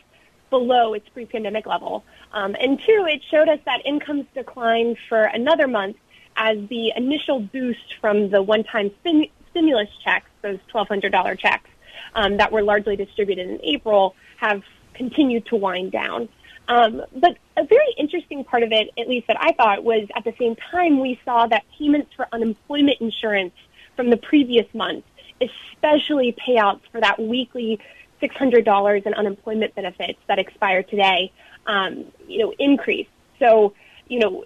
below 0.49 0.93
its 0.93 1.07
pre-pandemic 1.09 1.65
level. 1.65 2.03
Um, 2.31 2.55
and 2.59 2.79
two, 2.79 3.07
it 3.09 3.21
showed 3.29 3.49
us 3.49 3.59
that 3.65 3.81
incomes 3.85 4.25
declined 4.35 4.97
for 5.09 5.23
another 5.23 5.67
month 5.67 5.97
as 6.35 6.57
the 6.69 6.93
initial 6.95 7.39
boost 7.39 7.95
from 7.99 8.29
the 8.29 8.41
one-time 8.41 8.91
stim- 9.01 9.29
stimulus 9.49 9.89
checks, 10.03 10.29
those 10.41 10.59
$1,200 10.73 11.39
checks, 11.39 11.69
um, 12.15 12.37
that 12.37 12.51
were 12.51 12.63
largely 12.63 12.95
distributed 12.95 13.49
in 13.49 13.59
April 13.63 14.15
have 14.37 14.63
continued 14.93 15.45
to 15.47 15.55
wind 15.55 15.91
down. 15.91 16.29
Um, 16.67 17.03
but 17.15 17.37
a 17.57 17.65
very 17.65 17.93
interesting 17.97 18.43
part 18.43 18.63
of 18.63 18.71
it, 18.71 18.89
at 18.97 19.07
least 19.07 19.27
that 19.27 19.37
I 19.39 19.51
thought, 19.53 19.83
was 19.83 20.07
at 20.15 20.23
the 20.23 20.33
same 20.39 20.55
time 20.55 20.99
we 20.99 21.19
saw 21.25 21.45
that 21.47 21.63
payments 21.77 22.13
for 22.15 22.27
unemployment 22.31 23.01
insurance 23.01 23.53
from 23.95 24.09
the 24.09 24.17
previous 24.17 24.65
month, 24.73 25.03
especially 25.41 26.33
payouts 26.33 26.81
for 26.91 27.01
that 27.01 27.19
weekly 27.19 27.79
$600 28.21 29.05
in 29.05 29.13
unemployment 29.13 29.75
benefits 29.75 30.19
that 30.27 30.39
expire 30.39 30.83
today, 30.83 31.31
um, 31.67 32.05
you 32.27 32.39
know, 32.39 32.53
increase. 32.57 33.07
So, 33.39 33.73
you 34.07 34.19
know, 34.19 34.45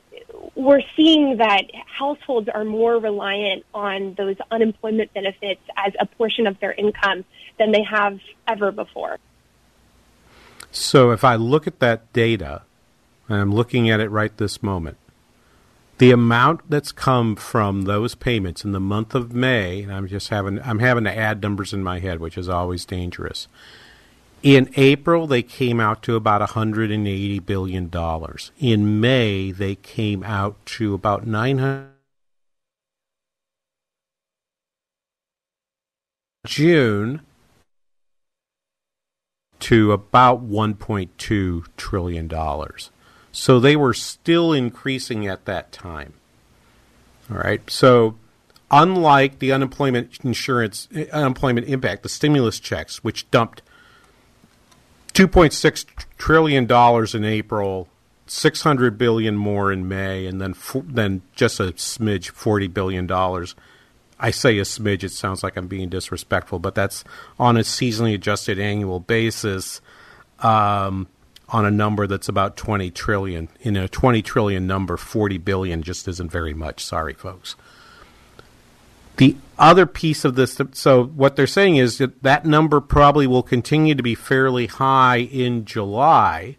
we're 0.56 0.82
seeing 0.96 1.38
that 1.38 1.66
households 1.86 2.50
are 2.50 2.66
more 2.66 2.98
reliant 2.98 3.64
on 3.74 4.16
those 4.16 4.38
unemployment 4.50 5.14
benefits 5.14 5.62
as 5.76 5.94
a 6.00 6.06
portion 6.06 6.48
of 6.48 6.60
their 6.60 6.74
income 6.74 7.26
than 7.58 7.72
they 7.72 7.84
have 7.84 8.20
ever 8.48 8.72
before. 8.72 9.18
So 10.72 11.12
if 11.12 11.24
I 11.24 11.36
look 11.36 11.68
at 11.68 11.80
that 11.80 12.12
data, 12.14 12.64
and 13.28 13.40
I'm 13.40 13.54
looking 13.54 13.90
at 13.90 14.00
it 14.00 14.10
right 14.10 14.36
this 14.38 14.62
moment, 14.62 14.98
the 15.98 16.12
amount 16.12 16.70
that's 16.70 16.92
come 16.92 17.36
from 17.36 17.84
those 17.84 18.14
payments 18.14 18.64
in 18.64 18.72
the 18.72 18.80
month 18.80 19.16
of 19.16 19.34
May, 19.34 19.82
and 19.82 19.92
I'm 19.92 20.08
just 20.08 20.30
having 20.30 20.62
I'm 20.62 20.80
having 20.80 21.06
to 21.06 21.18
add 21.18 21.42
numbers 21.42 21.74
in 21.74 21.84
my 21.84 22.00
head, 22.00 22.20
which 22.20 22.38
is 22.38 22.48
always 22.48 22.86
dangerous. 22.86 23.48
In 24.44 24.70
April, 24.76 25.26
they 25.26 25.42
came 25.42 25.80
out 25.80 26.04
to 26.04 26.16
about 26.16 26.42
180 26.42 27.40
billion 27.40 27.90
dollars. 27.90 28.52
In 28.60 29.02
May, 29.02 29.52
they 29.52 29.76
came 29.76 30.24
out 30.24 30.64
to 30.68 30.94
about 30.94 31.26
900. 31.26 31.90
June 36.46 37.22
to 39.60 39.92
about 39.92 40.48
1.2 40.48 41.66
trillion 41.78 42.28
dollars. 42.28 42.92
So 43.32 43.60
they 43.60 43.76
were 43.76 43.94
still 43.94 44.54
increasing 44.54 45.28
at 45.28 45.46
that 45.46 45.72
time. 45.72 46.14
All 47.30 47.38
right. 47.38 47.62
So 47.70 48.16
unlike 48.72 49.40
the 49.40 49.52
unemployment 49.52 50.20
insurance 50.24 50.88
uh, 50.96 51.06
unemployment 51.12 51.68
impact, 51.68 52.04
the 52.04 52.10
stimulus 52.10 52.60
checks, 52.60 53.04
which 53.04 53.30
dumped 53.32 53.62
2.6 55.14 55.86
trillion 56.18 56.66
dollars 56.66 57.16
in 57.16 57.26
April, 57.26 57.88
600 58.28 58.98
billion 58.98 59.36
more 59.36 59.72
in 59.72 59.88
May, 59.88 60.26
and 60.26 60.42
then 60.42 60.54
then 60.86 61.22
just 61.36 61.60
a 61.60 61.74
smidge 61.74 62.30
40 62.30 62.68
billion 62.68 63.08
dollars. 63.08 63.56
I 64.20 64.32
say 64.32 64.58
a 64.58 64.64
smidge, 64.64 65.04
it 65.04 65.12
sounds 65.12 65.44
like 65.44 65.58
I'm 65.58 65.68
being 65.68 65.90
disrespectful, 65.90 66.60
but 66.60 66.76
that's 66.76 67.04
on 67.40 67.58
a 67.58 67.62
seasonally 67.62 68.16
adjusted 68.16 68.60
annual 68.60 69.00
basis. 69.00 69.82
Um, 70.40 71.08
on 71.50 71.66
a 71.66 71.72
number 71.72 72.08
that's 72.08 72.28
about 72.28 72.58
20 72.58 72.92
trillion. 72.92 73.48
In 73.62 73.78
a 73.78 73.88
20 73.88 74.22
trillion 74.22 74.68
number, 74.68 74.98
40 74.98 75.38
billion 75.38 75.82
just 75.82 76.08
isn't 76.08 76.32
very 76.32 76.54
much. 76.54 76.84
Sorry, 76.84 77.14
folks. 77.14 77.56
The 79.18 79.36
other 79.58 79.86
piece 79.86 80.26
of 80.26 80.36
this, 80.36 80.60
so 80.74 81.06
what 81.06 81.36
they're 81.36 81.48
saying 81.48 81.78
is 81.78 81.98
that 81.98 82.22
that 82.22 82.46
number 82.46 82.80
probably 82.80 83.26
will 83.26 83.44
continue 83.44 83.96
to 83.96 84.04
be 84.04 84.14
fairly 84.14 84.68
high 84.68 85.18
in 85.18 85.66
July. 85.66 86.58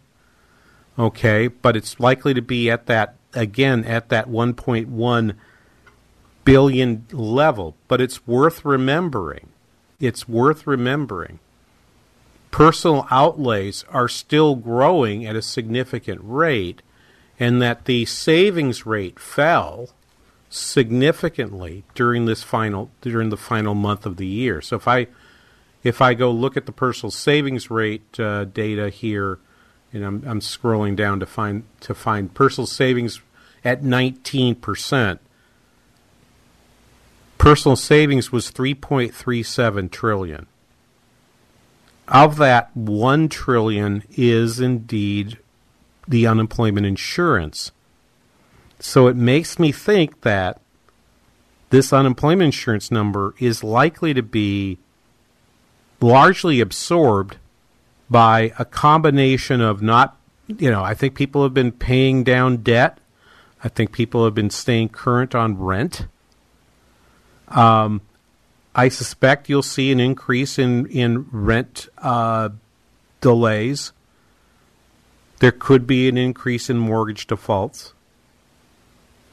Okay, 0.97 1.47
but 1.47 1.77
it's 1.77 1.99
likely 1.99 2.33
to 2.33 2.41
be 2.41 2.69
at 2.69 2.87
that, 2.87 3.15
again, 3.33 3.85
at 3.85 4.09
that 4.09 4.27
1.1 4.27 5.35
billion 6.45 7.05
level. 7.11 7.75
But 7.87 8.01
it's 8.01 8.27
worth 8.27 8.65
remembering. 8.65 9.49
It's 9.99 10.27
worth 10.27 10.65
remembering 10.65 11.39
personal 12.51 13.07
outlays 13.11 13.85
are 13.89 14.07
still 14.07 14.55
growing 14.55 15.25
at 15.25 15.35
a 15.35 15.41
significant 15.41 16.19
rate 16.23 16.81
and 17.39 17.61
that 17.61 17.85
the 17.85 18.05
savings 18.05 18.85
rate 18.85 19.19
fell 19.19 19.89
significantly 20.49 21.83
during 21.93 22.25
this 22.25 22.41
final 22.41 22.89
during 23.01 23.29
the 23.29 23.37
final 23.37 23.75
month 23.75 24.05
of 24.05 24.17
the 24.17 24.25
year. 24.25 24.61
So 24.61 24.75
if 24.75 24.87
I 24.87 25.07
if 25.83 26.01
I 26.01 26.13
go 26.13 26.31
look 26.31 26.57
at 26.57 26.65
the 26.65 26.71
personal 26.71 27.11
savings 27.11 27.71
rate 27.71 28.19
uh, 28.19 28.43
data 28.45 28.89
here, 28.89 29.39
and 29.93 30.03
I'm, 30.03 30.23
I'm 30.27 30.39
scrolling 30.41 30.95
down 30.95 31.19
to 31.19 31.25
find 31.25 31.63
to 31.81 31.93
find 31.93 32.33
personal 32.33 32.67
savings 32.67 33.21
at 33.63 33.83
19 33.83 34.55
percent. 34.55 35.21
Personal 37.39 37.75
savings 37.75 38.31
was 38.31 38.51
3.37 38.51 39.89
trillion. 39.89 40.45
Of 42.07 42.37
that, 42.37 42.75
1 42.75 43.29
trillion 43.29 44.03
is 44.11 44.59
indeed 44.59 45.39
the 46.07 46.27
unemployment 46.27 46.85
insurance. 46.85 47.71
So 48.79 49.07
it 49.07 49.15
makes 49.15 49.57
me 49.57 49.71
think 49.71 50.21
that 50.21 50.59
this 51.69 51.93
unemployment 51.93 52.47
insurance 52.47 52.91
number 52.91 53.33
is 53.39 53.63
likely 53.63 54.13
to 54.13 54.23
be 54.23 54.77
largely 56.01 56.59
absorbed 56.59 57.37
by 58.09 58.53
a 58.59 58.65
combination 58.65 59.61
of 59.61 59.81
not, 59.81 60.17
you 60.47 60.69
know, 60.69 60.83
I 60.83 60.93
think 60.93 61.15
people 61.15 61.43
have 61.43 61.53
been 61.53 61.71
paying 61.71 62.23
down 62.23 62.57
debt. 62.57 62.97
I 63.63 63.69
think 63.69 63.93
people 63.93 64.25
have 64.25 64.35
been 64.35 64.49
staying 64.49 64.89
current 64.89 65.33
on 65.33 65.57
rent. 65.57 66.07
Um, 67.49 68.01
I 68.75 68.89
suspect 68.89 69.49
you'll 69.49 69.63
see 69.63 69.91
an 69.91 69.99
increase 69.99 70.59
in 70.59 70.85
in 70.87 71.27
rent 71.31 71.89
uh, 71.97 72.49
delays. 73.21 73.91
There 75.39 75.51
could 75.51 75.87
be 75.87 76.07
an 76.07 76.17
increase 76.17 76.69
in 76.69 76.77
mortgage 76.77 77.27
defaults. 77.27 77.93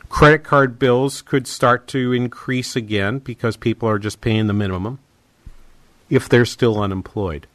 Credit 0.09 0.45
card 0.45 0.79
bills 0.79 1.21
could 1.21 1.47
start 1.47 1.89
to 1.89 2.12
increase 2.12 2.77
again 2.77 3.19
because 3.19 3.57
people 3.57 3.89
are 3.89 3.99
just 3.99 4.21
paying 4.21 4.47
the 4.47 4.53
minimum 4.53 5.01
if 6.09 6.29
they're 6.29 6.45
still 6.45 6.81
unemployed. 6.81 7.47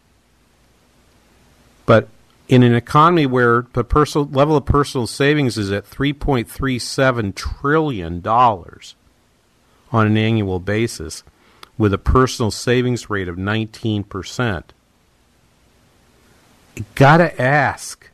But 1.86 2.10
in 2.50 2.64
an 2.64 2.76
economy 2.76 3.26
where 3.26 3.66
the 3.74 3.86
personal 3.86 4.28
level 4.28 4.58
of 4.58 4.66
personal 4.66 5.08
savings 5.08 5.58
is 5.58 5.72
at 5.72 5.90
3.37 5.90 7.34
trillion 7.34 8.20
dollars 8.20 8.96
on 9.92 10.08
an 10.08 10.18
annual 10.18 10.60
basis, 10.60 11.24
with 11.78 11.94
a 11.94 11.98
personal 11.98 12.52
savings 12.52 13.10
rate 13.10 13.28
of 13.28 13.36
19%. 13.36 14.64
Got 16.96 17.18
to 17.18 17.42
ask 17.42 18.10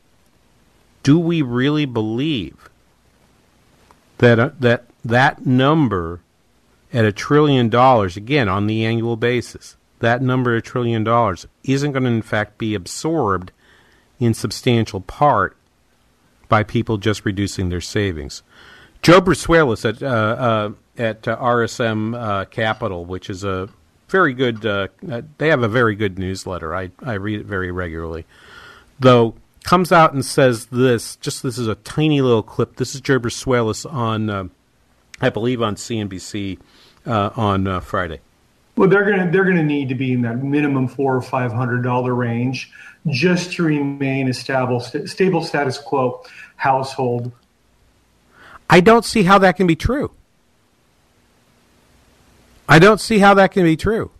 do 1.04 1.18
we 1.18 1.42
really 1.42 1.86
believe 1.86 2.68
that 4.18 4.38
uh, 4.38 4.50
that 4.58 4.84
that 5.04 5.46
number 5.46 6.20
at 6.92 7.04
a 7.04 7.12
trillion 7.12 7.68
dollars 7.68 8.16
again 8.16 8.48
on 8.48 8.66
the 8.66 8.84
annual 8.84 9.16
basis 9.16 9.76
that 10.00 10.22
number 10.22 10.54
a 10.54 10.62
trillion 10.62 11.04
dollars 11.04 11.46
isn't 11.64 11.92
going 11.92 12.04
to 12.04 12.10
in 12.10 12.22
fact 12.22 12.58
be 12.58 12.74
absorbed 12.74 13.52
in 14.18 14.34
substantial 14.34 15.00
part 15.00 15.56
by 16.48 16.62
people 16.62 16.96
just 16.96 17.24
reducing 17.24 17.68
their 17.68 17.80
savings. 17.80 18.42
Joe 19.02 19.20
Brusuelas 19.20 19.84
at 19.84 20.02
uh, 20.02 20.06
uh, 20.06 20.70
at 20.98 21.26
uh, 21.28 21.36
RSM 21.36 22.14
uh, 22.14 22.44
Capital, 22.46 23.04
which 23.04 23.30
is 23.30 23.44
a 23.44 23.68
very 24.08 24.34
good. 24.34 24.66
Uh, 24.66 24.88
uh, 25.10 25.22
they 25.38 25.48
have 25.48 25.62
a 25.62 25.68
very 25.68 25.94
good 25.94 26.18
newsletter. 26.18 26.74
I 26.74 26.90
I 27.02 27.14
read 27.14 27.40
it 27.40 27.46
very 27.46 27.70
regularly. 27.70 28.26
Though 29.00 29.34
comes 29.62 29.92
out 29.92 30.12
and 30.12 30.24
says 30.24 30.66
this. 30.66 31.16
Just 31.16 31.42
this 31.42 31.58
is 31.58 31.68
a 31.68 31.74
tiny 31.76 32.20
little 32.20 32.42
clip. 32.42 32.76
This 32.76 32.94
is 32.94 33.00
Gerber 33.00 33.28
Brusuelas 33.28 33.84
on, 33.84 34.30
uh, 34.30 34.44
I 35.20 35.30
believe, 35.30 35.60
on 35.62 35.76
CNBC 35.76 36.58
uh, 37.06 37.30
on 37.36 37.80
Friday. 37.82 38.20
Well, 38.76 38.88
they're 38.88 39.04
gonna 39.04 39.30
they're 39.30 39.44
gonna 39.44 39.62
need 39.62 39.88
to 39.88 39.94
be 39.94 40.12
in 40.12 40.22
that 40.22 40.42
minimum 40.42 40.88
four 40.88 41.16
or 41.16 41.22
five 41.22 41.52
hundred 41.52 41.82
dollar 41.82 42.14
range 42.14 42.70
just 43.08 43.52
to 43.54 43.62
remain 43.64 44.28
a 44.28 44.34
stable 44.34 44.80
stable 44.80 45.42
status 45.42 45.78
quo 45.78 46.22
household. 46.56 47.32
I 48.70 48.80
don't 48.80 49.04
see 49.04 49.22
how 49.22 49.38
that 49.38 49.56
can 49.56 49.66
be 49.66 49.76
true. 49.76 50.12
I 52.68 52.78
don't 52.78 53.00
see 53.00 53.18
how 53.18 53.34
that 53.34 53.52
can 53.52 53.64
be 53.64 53.76
true. 53.76 54.10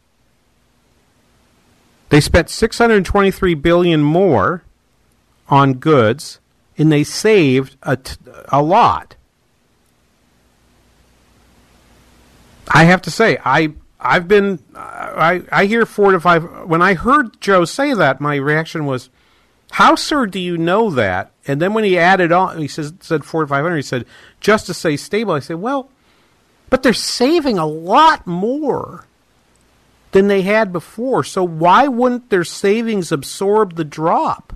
They 2.09 2.21
spent 2.21 2.49
623 2.49 3.55
billion 3.55 4.03
more 4.03 4.63
on 5.49 5.75
goods 5.75 6.41
and 6.79 6.91
they 6.91 7.05
saved 7.05 7.77
a, 7.83 7.97
t- 7.97 8.17
a 8.51 8.63
lot. 8.63 9.17
I 12.71 12.85
have 12.85 13.03
to 13.03 13.11
say, 13.11 13.39
I 13.45 13.75
I've 14.01 14.29
been 14.29 14.61
uh, 14.75 14.79
I 14.79 15.43
I 15.51 15.65
hear 15.67 15.85
four 15.87 16.13
to 16.13 16.21
five. 16.21 16.45
When 16.67 16.83
I 16.83 16.95
heard 16.95 17.41
Joe 17.41 17.65
say 17.65 17.95
that, 17.95 18.21
my 18.21 18.37
reaction 18.37 18.87
was, 18.87 19.11
"How, 19.73 19.95
sir, 19.95 20.27
do 20.27 20.39
you 20.39 20.57
know 20.57 20.91
that?" 20.91 21.33
And 21.47 21.61
then 21.61 21.73
when 21.73 21.85
he 21.85 21.99
added 21.99 22.31
on, 22.31 22.59
he 22.59 22.69
says 22.69 22.93
said 23.01 23.25
four 23.25 23.43
to 23.43 23.47
five 23.49 23.65
hundred. 23.65 23.77
He 23.77 23.83
said, 23.83 24.05
"Just 24.41 24.67
to 24.67 24.75
say 24.75 24.97
stable." 24.97 25.33
I 25.33 25.41
said, 25.41 25.57
"Well, 25.57 25.91
but 26.71 26.83
they're 26.83 26.93
saving 26.93 27.59
a 27.59 27.67
lot 27.67 28.27
more 28.27 29.05
than 30.13 30.29
they 30.29 30.43
had 30.43 30.73
before. 30.73 31.25
So 31.25 31.45
why 31.45 31.89
wouldn't 31.89 32.31
their 32.31 32.45
savings 32.45 33.13
absorb 33.13 33.77
the 33.77 33.85
drop? 33.85 34.55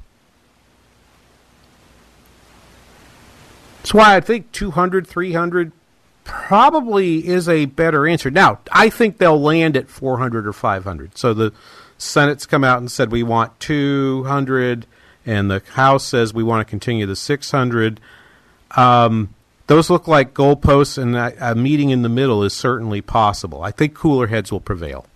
That's 3.79 3.95
why 3.95 4.17
I 4.17 4.21
think 4.21 4.53
200, 4.53 5.07
300 5.07 5.73
probably 6.25 7.27
is 7.27 7.49
a 7.49 7.65
better 7.67 8.07
answer. 8.07 8.31
Now, 8.31 8.61
I 8.71 8.91
think 8.91 9.19
they'll 9.19 9.41
land 9.41 9.77
at 9.77 9.89
400 9.89 10.47
or 10.47 10.53
500. 10.53 11.19
So 11.19 11.35
the 11.35 11.53
Senate's 11.99 12.47
come 12.47 12.65
out 12.65 12.79
and 12.79 12.91
said 12.91 13.11
we 13.11 13.23
want 13.23 13.59
200, 13.61 14.87
and 15.27 15.51
the 15.51 15.63
House 15.73 16.05
says 16.05 16.33
we 16.33 16.45
want 16.45 16.67
to 16.67 16.71
continue 16.71 17.07
the 17.07 17.17
600. 17.17 18.01
Um, 18.77 19.35
those 19.73 19.89
look 19.89 20.07
like 20.07 20.35
goalposts, 20.35 21.01
and 21.01 21.17
a, 21.17 21.53
a 21.53 21.55
meeting 21.55 21.89
in 21.89 22.03
the 22.03 22.09
middle 22.11 22.43
is 22.43 22.53
certainly 22.53 23.01
possible. 23.01 23.63
I 23.63 23.71
think 23.71 23.95
cooler 23.95 24.27
heads 24.27 24.53
will 24.53 24.61
prevail. 24.61 25.07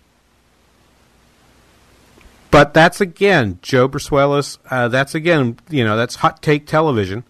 But 2.49 2.73
that's 2.73 2.99
again 2.99 3.59
Joe 3.61 3.87
Brusuelas. 3.87 4.57
Uh, 4.69 4.87
that's 4.87 5.13
again, 5.13 5.59
you 5.69 5.83
know, 5.83 5.95
that's 5.95 6.15
hot 6.15 6.41
take 6.41 6.65
television. 6.65 7.23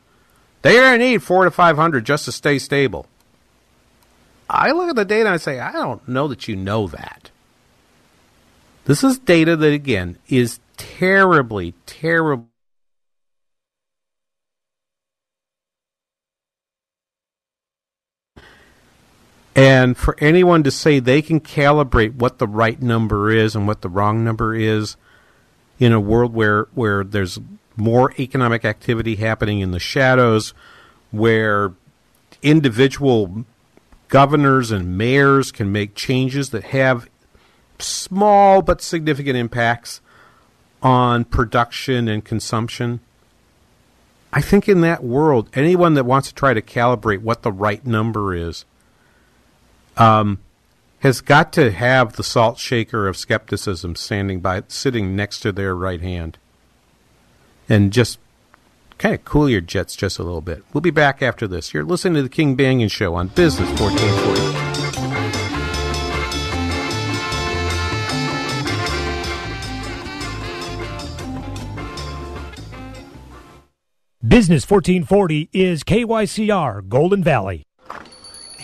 They're 0.62 0.82
going 0.82 1.00
to 1.00 1.06
need 1.06 1.24
four 1.24 1.44
to 1.44 1.52
500 1.52 2.06
just 2.06 2.26
to 2.26 2.32
stay 2.32 2.60
stable. 2.60 3.06
I 4.50 4.72
look 4.72 4.90
at 4.90 4.96
the 4.96 5.04
data 5.04 5.26
and 5.26 5.34
I 5.34 5.38
say, 5.38 5.60
I 5.60 5.74
don't 5.74 6.08
know 6.08 6.30
that 6.30 6.48
you 6.48 6.56
know 6.56 6.88
that. 6.88 7.30
This 8.86 9.04
is 9.04 9.20
data 9.20 9.58
that, 9.58 9.74
again, 9.74 10.18
is 10.30 10.62
terribly, 10.78 11.74
terribly. 11.86 12.48
And 19.58 19.98
for 19.98 20.16
anyone 20.20 20.62
to 20.64 20.72
say 20.72 21.00
they 21.00 21.24
can 21.24 21.40
calibrate 21.40 22.14
what 22.14 22.38
the 22.38 22.48
right 22.48 22.80
number 22.80 23.32
is 23.32 23.56
and 23.56 23.66
what 23.66 23.82
the 23.82 23.90
wrong 23.90 24.24
number 24.24 24.54
is 24.54 24.98
in 25.80 25.92
a 25.92 26.00
world 26.00 26.32
where, 26.36 26.68
where 26.76 27.04
there's 27.04 27.40
more 27.76 28.14
economic 28.20 28.64
activity 28.64 29.16
happening 29.16 29.62
in 29.62 29.72
the 29.72 29.80
shadows, 29.80 30.54
where 31.10 31.74
individual 32.44 33.46
governors 34.10 34.70
and 34.70 34.96
mayors 34.96 35.52
can 35.52 35.72
make 35.72 35.96
changes 35.96 36.52
that 36.52 36.66
have 36.66 37.10
small 37.80 38.62
but 38.62 38.80
significant 38.80 39.38
impacts 39.38 40.02
on 40.84 41.26
production 41.26 42.08
and 42.08 42.24
consumption. 42.24 43.00
I 44.32 44.42
think 44.42 44.70
in 44.70 44.82
that 44.82 45.04
world, 45.04 45.50
anyone 45.56 45.96
that 45.96 46.06
wants 46.06 46.28
to 46.28 46.36
try 46.36 46.54
to 46.54 46.62
calibrate 46.62 47.22
what 47.22 47.42
the 47.42 47.52
right 47.52 47.84
number 47.84 48.36
is 48.36 48.64
um, 49.98 50.40
has 51.00 51.22
got 51.22 51.54
to 51.54 51.72
have 51.72 52.14
the 52.14 52.24
salt 52.24 52.58
shaker 52.58 53.08
of 53.08 53.18
skepticism 53.18 53.96
standing 53.96 54.40
by, 54.40 54.64
sitting 54.68 55.16
next 55.16 55.40
to 55.42 55.52
their 55.52 55.76
right 55.76 56.02
hand, 56.02 56.38
and 57.70 57.94
just 57.94 58.20
kind 58.98 59.14
of 59.14 59.24
cool 59.26 59.50
your 59.50 59.62
jets 59.62 59.96
just 59.96 60.18
a 60.20 60.24
little 60.24 60.42
bit. 60.42 60.64
We'll 60.74 60.82
be 60.82 60.90
back 60.92 61.22
after 61.22 61.48
this. 61.48 61.74
You're 61.74 61.84
listening 61.84 62.16
to 62.16 62.24
the 62.24 62.30
King 62.30 62.58
Banaian 62.58 62.92
Show 62.92 63.16
on 63.16 63.28
Business 63.28 63.70
1440. 63.80 64.68
Business 74.28 74.70
1440 74.70 75.50
is 75.54 75.84
KYCR 75.84 76.90
Golden 76.90 77.24
Valley. 77.24 77.67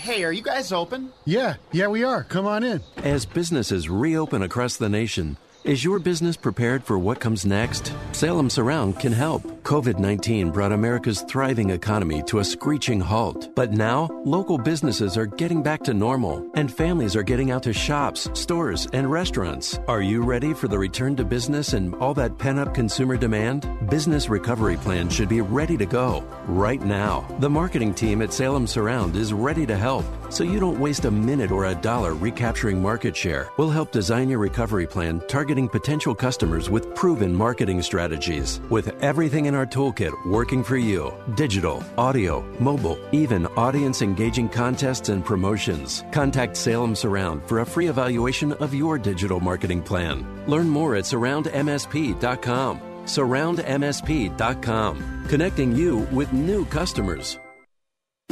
Hey, 0.04 0.22
are 0.22 0.32
you 0.32 0.42
guys 0.42 0.70
open? 0.70 1.14
Yeah, 1.24 1.54
yeah, 1.72 1.86
we 1.86 2.04
are. 2.04 2.24
Come 2.24 2.44
on 2.46 2.62
in. 2.62 2.82
As 2.96 3.24
businesses 3.24 3.88
reopen 3.88 4.42
across 4.42 4.76
the 4.76 4.90
nation, 4.90 5.38
is 5.64 5.82
your 5.82 5.98
business 5.98 6.36
prepared 6.36 6.84
for 6.84 6.98
what 6.98 7.18
comes 7.18 7.46
next? 7.46 7.92
Salem 8.12 8.50
Surround 8.50 9.00
can 9.00 9.12
help. 9.12 9.42
COVID 9.64 9.98
19 9.98 10.50
brought 10.50 10.72
America's 10.72 11.22
thriving 11.22 11.70
economy 11.70 12.22
to 12.24 12.40
a 12.40 12.44
screeching 12.44 13.00
halt. 13.00 13.50
But 13.54 13.72
now, 13.72 14.10
local 14.26 14.58
businesses 14.58 15.16
are 15.16 15.24
getting 15.24 15.62
back 15.62 15.82
to 15.84 15.94
normal, 15.94 16.46
and 16.54 16.72
families 16.72 17.16
are 17.16 17.22
getting 17.22 17.50
out 17.50 17.62
to 17.62 17.72
shops, 17.72 18.28
stores, 18.34 18.86
and 18.92 19.10
restaurants. 19.10 19.78
Are 19.88 20.02
you 20.02 20.22
ready 20.22 20.52
for 20.52 20.68
the 20.68 20.78
return 20.78 21.16
to 21.16 21.24
business 21.24 21.72
and 21.72 21.94
all 21.94 22.12
that 22.12 22.36
pent 22.36 22.58
up 22.58 22.74
consumer 22.74 23.16
demand? 23.16 23.66
Business 23.88 24.28
recovery 24.28 24.76
plans 24.76 25.14
should 25.14 25.30
be 25.30 25.40
ready 25.40 25.78
to 25.78 25.86
go 25.86 26.22
right 26.46 26.82
now. 26.82 27.26
The 27.38 27.48
marketing 27.48 27.94
team 27.94 28.20
at 28.20 28.34
Salem 28.34 28.66
Surround 28.66 29.16
is 29.16 29.32
ready 29.32 29.64
to 29.64 29.76
help, 29.78 30.04
so 30.30 30.44
you 30.44 30.60
don't 30.60 30.78
waste 30.78 31.06
a 31.06 31.10
minute 31.10 31.50
or 31.50 31.64
a 31.64 31.74
dollar 31.74 32.12
recapturing 32.12 32.82
market 32.82 33.16
share. 33.16 33.48
We'll 33.56 33.70
help 33.70 33.92
design 33.92 34.28
your 34.28 34.40
recovery 34.40 34.86
plan 34.86 35.22
targeting 35.54 35.68
potential 35.68 36.16
customers 36.16 36.68
with 36.68 36.92
proven 36.96 37.32
marketing 37.32 37.80
strategies. 37.80 38.60
With 38.70 38.88
everything 39.00 39.46
in 39.46 39.54
our 39.54 39.66
toolkit 39.66 40.12
working 40.26 40.64
for 40.64 40.76
you 40.76 41.14
digital, 41.36 41.84
audio, 41.96 42.42
mobile, 42.58 42.98
even 43.12 43.46
audience 43.56 44.02
engaging 44.02 44.48
contests 44.48 45.10
and 45.10 45.24
promotions. 45.24 46.02
Contact 46.10 46.56
Salem 46.56 46.96
Surround 46.96 47.40
for 47.46 47.60
a 47.60 47.66
free 47.66 47.86
evaluation 47.86 48.52
of 48.54 48.74
your 48.74 48.98
digital 48.98 49.38
marketing 49.38 49.80
plan. 49.80 50.26
Learn 50.48 50.68
more 50.68 50.96
at 50.96 51.04
surroundmsp.com. 51.04 52.80
Surroundmsp.com, 53.04 55.26
connecting 55.28 55.76
you 55.76 55.98
with 56.10 56.32
new 56.32 56.64
customers. 56.64 57.38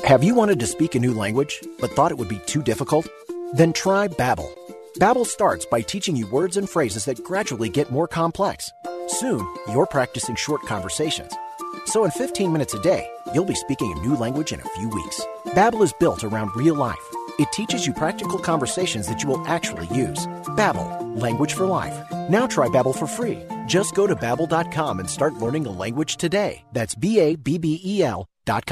Have 0.03 0.25
you 0.25 0.35
wanted 0.35 0.59
to 0.61 0.66
speak 0.66 0.97
a 0.97 0.99
new 0.99 1.14
language 1.14 1.62
but 1.79 1.93
thought 1.93 2.11
it 2.11 2.18
would 2.18 2.29
be 2.29 2.41
too 2.47 2.62
difficult? 2.62 3.07
Then 3.53 3.73
try 3.73 4.09
Babbel. 4.09 4.51
Babbel 4.99 5.26
starts 5.26 5.64
by 5.64 5.80
teaching 5.80 6.16
you 6.16 6.26
words 6.30 6.57
and 6.57 6.68
phrases 6.68 7.07
that 7.07 7.24
gradually 7.24 7.68
get 7.68 7.90
more 7.90 8.07
complex. 8.07 8.70
Soon, 9.07 9.47
you're 9.70 9.86
practicing 9.86 10.36
short 10.36 10.62
conversations. 10.62 11.32
So 11.86 12.05
in 12.05 12.11
15 12.11 12.53
minutes 12.53 12.74
a 12.74 12.82
day, 12.82 13.09
you'll 13.34 13.47
be 13.47 13.55
speaking 13.55 13.93
a 13.93 14.01
new 14.01 14.14
language 14.16 14.53
in 14.53 14.61
a 14.61 14.68
few 14.76 14.88
weeks. 14.88 15.20
Babbel 15.47 15.82
is 15.82 15.95
built 15.99 16.22
around 16.24 16.55
real 16.55 16.74
life. 16.74 17.03
It 17.38 17.51
teaches 17.53 17.86
you 17.86 17.95
practical 17.95 18.38
conversations 18.38 19.09
that 19.09 19.22
you 19.22 19.30
will 19.30 19.47
actually 19.47 19.86
use. 19.97 20.26
Babbel, 20.57 21.20
language 21.20 21.55
for 21.55 21.66
life. 21.66 21.99
Now 22.28 22.47
try 22.47 22.68
Babbel 22.68 22.97
for 22.97 23.07
free. 23.07 23.43
Just 23.66 23.95
go 23.95 24.07
to 24.07 24.14
babbel.com 24.14 25.01
and 25.01 25.09
start 25.09 25.34
learning 25.34 25.66
a 25.66 25.70
language 25.72 26.16
today. 26.18 26.64
That's 26.72 26.95
B 26.95 27.18
A 27.18 27.36
B 27.36 27.59
B 27.59 27.80
E 27.82 28.03
L.com. 28.03 28.72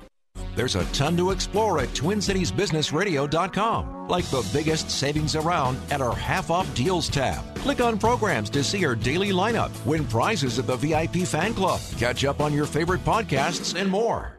There's 0.55 0.75
a 0.75 0.85
ton 0.85 1.15
to 1.17 1.31
explore 1.31 1.79
at 1.79 1.89
TwinCitiesBusinessRadio.com, 1.89 4.07
like 4.07 4.25
the 4.25 4.47
biggest 4.53 4.89
savings 4.89 5.35
around 5.35 5.77
at 5.91 6.01
our 6.01 6.15
half 6.15 6.49
off 6.51 6.73
deals 6.75 7.09
tab. 7.09 7.43
Click 7.57 7.81
on 7.81 7.97
programs 7.97 8.49
to 8.51 8.63
see 8.63 8.85
our 8.85 8.95
daily 8.95 9.31
lineup, 9.31 9.71
win 9.85 10.05
prizes 10.05 10.59
at 10.59 10.67
the 10.67 10.75
VIP 10.75 11.27
fan 11.27 11.53
club, 11.53 11.79
catch 11.97 12.25
up 12.25 12.41
on 12.41 12.53
your 12.53 12.65
favorite 12.65 13.03
podcasts, 13.05 13.79
and 13.79 13.89
more. 13.89 14.37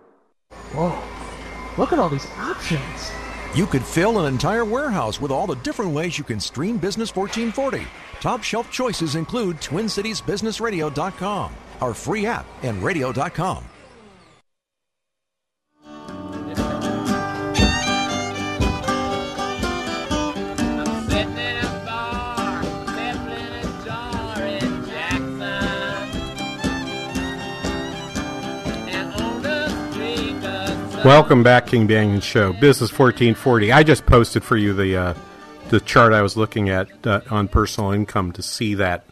Whoa, 0.73 0.99
look 1.79 1.93
at 1.93 1.99
all 1.99 2.09
these 2.09 2.27
options. 2.39 3.13
You 3.55 3.67
could 3.67 3.85
fill 3.85 4.19
an 4.19 4.33
entire 4.33 4.65
warehouse 4.65 5.21
with 5.21 5.31
all 5.31 5.47
the 5.47 5.57
different 5.57 5.93
ways 5.93 6.17
you 6.17 6.25
can 6.25 6.41
stream 6.41 6.79
Business 6.79 7.15
1440. 7.15 7.87
Top 8.21 8.43
shelf 8.43 8.71
choices 8.71 9.15
include 9.15 9.59
TwinCitiesBusinessRadio.com, 9.59 11.53
our 11.81 11.93
free 11.93 12.25
app, 12.27 12.47
and 12.63 12.83
radio.com. 12.83 13.65
Welcome 31.05 31.43
back, 31.43 31.67
King 31.67 31.89
Banaian 31.89 32.23
Show, 32.23 32.53
Business 32.53 32.97
1440. 32.97 33.73
I 33.73 33.83
just 33.83 34.07
posted 34.07 34.45
for 34.45 34.57
you 34.57 34.73
the 34.73 34.97
uh, 34.97 35.15
the 35.69 35.81
chart 35.81 36.13
I 36.13 36.23
was 36.23 36.37
looking 36.37 36.69
at 36.69 36.89
uh, 37.05 37.23
on 37.29 37.49
personal 37.49 37.91
income 37.91 38.31
to 38.33 38.41
see 38.41 38.75
that 38.75 39.05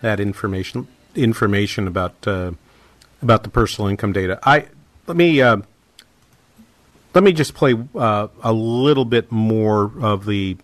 that 0.00 0.18
information 0.18 0.88
information 1.14 1.86
about 1.86 2.26
uh, 2.26 2.50
about 3.22 3.44
the 3.44 3.48
personal 3.48 3.88
income 3.88 4.12
data. 4.12 4.40
I 4.42 4.66
let 5.06 5.16
me 5.16 5.40
uh, 5.40 5.58
let 7.14 7.22
me 7.22 7.32
just 7.32 7.54
play 7.54 7.76
uh, 7.94 8.26
a 8.42 8.52
little 8.52 9.04
bit 9.04 9.30
more 9.30 9.92
of 10.00 10.26
the 10.26 10.56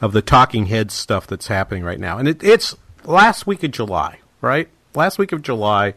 of 0.00 0.12
the 0.12 0.22
talking 0.22 0.66
head 0.66 0.92
stuff 0.92 1.26
that's 1.26 1.48
happening 1.48 1.82
right 1.82 1.98
now, 1.98 2.16
and 2.16 2.28
it, 2.28 2.44
it's 2.44 2.76
last 3.04 3.48
week 3.48 3.64
of 3.64 3.72
July, 3.72 4.20
right? 4.40 4.68
Last 4.94 5.18
week 5.18 5.32
of 5.32 5.42
July 5.42 5.94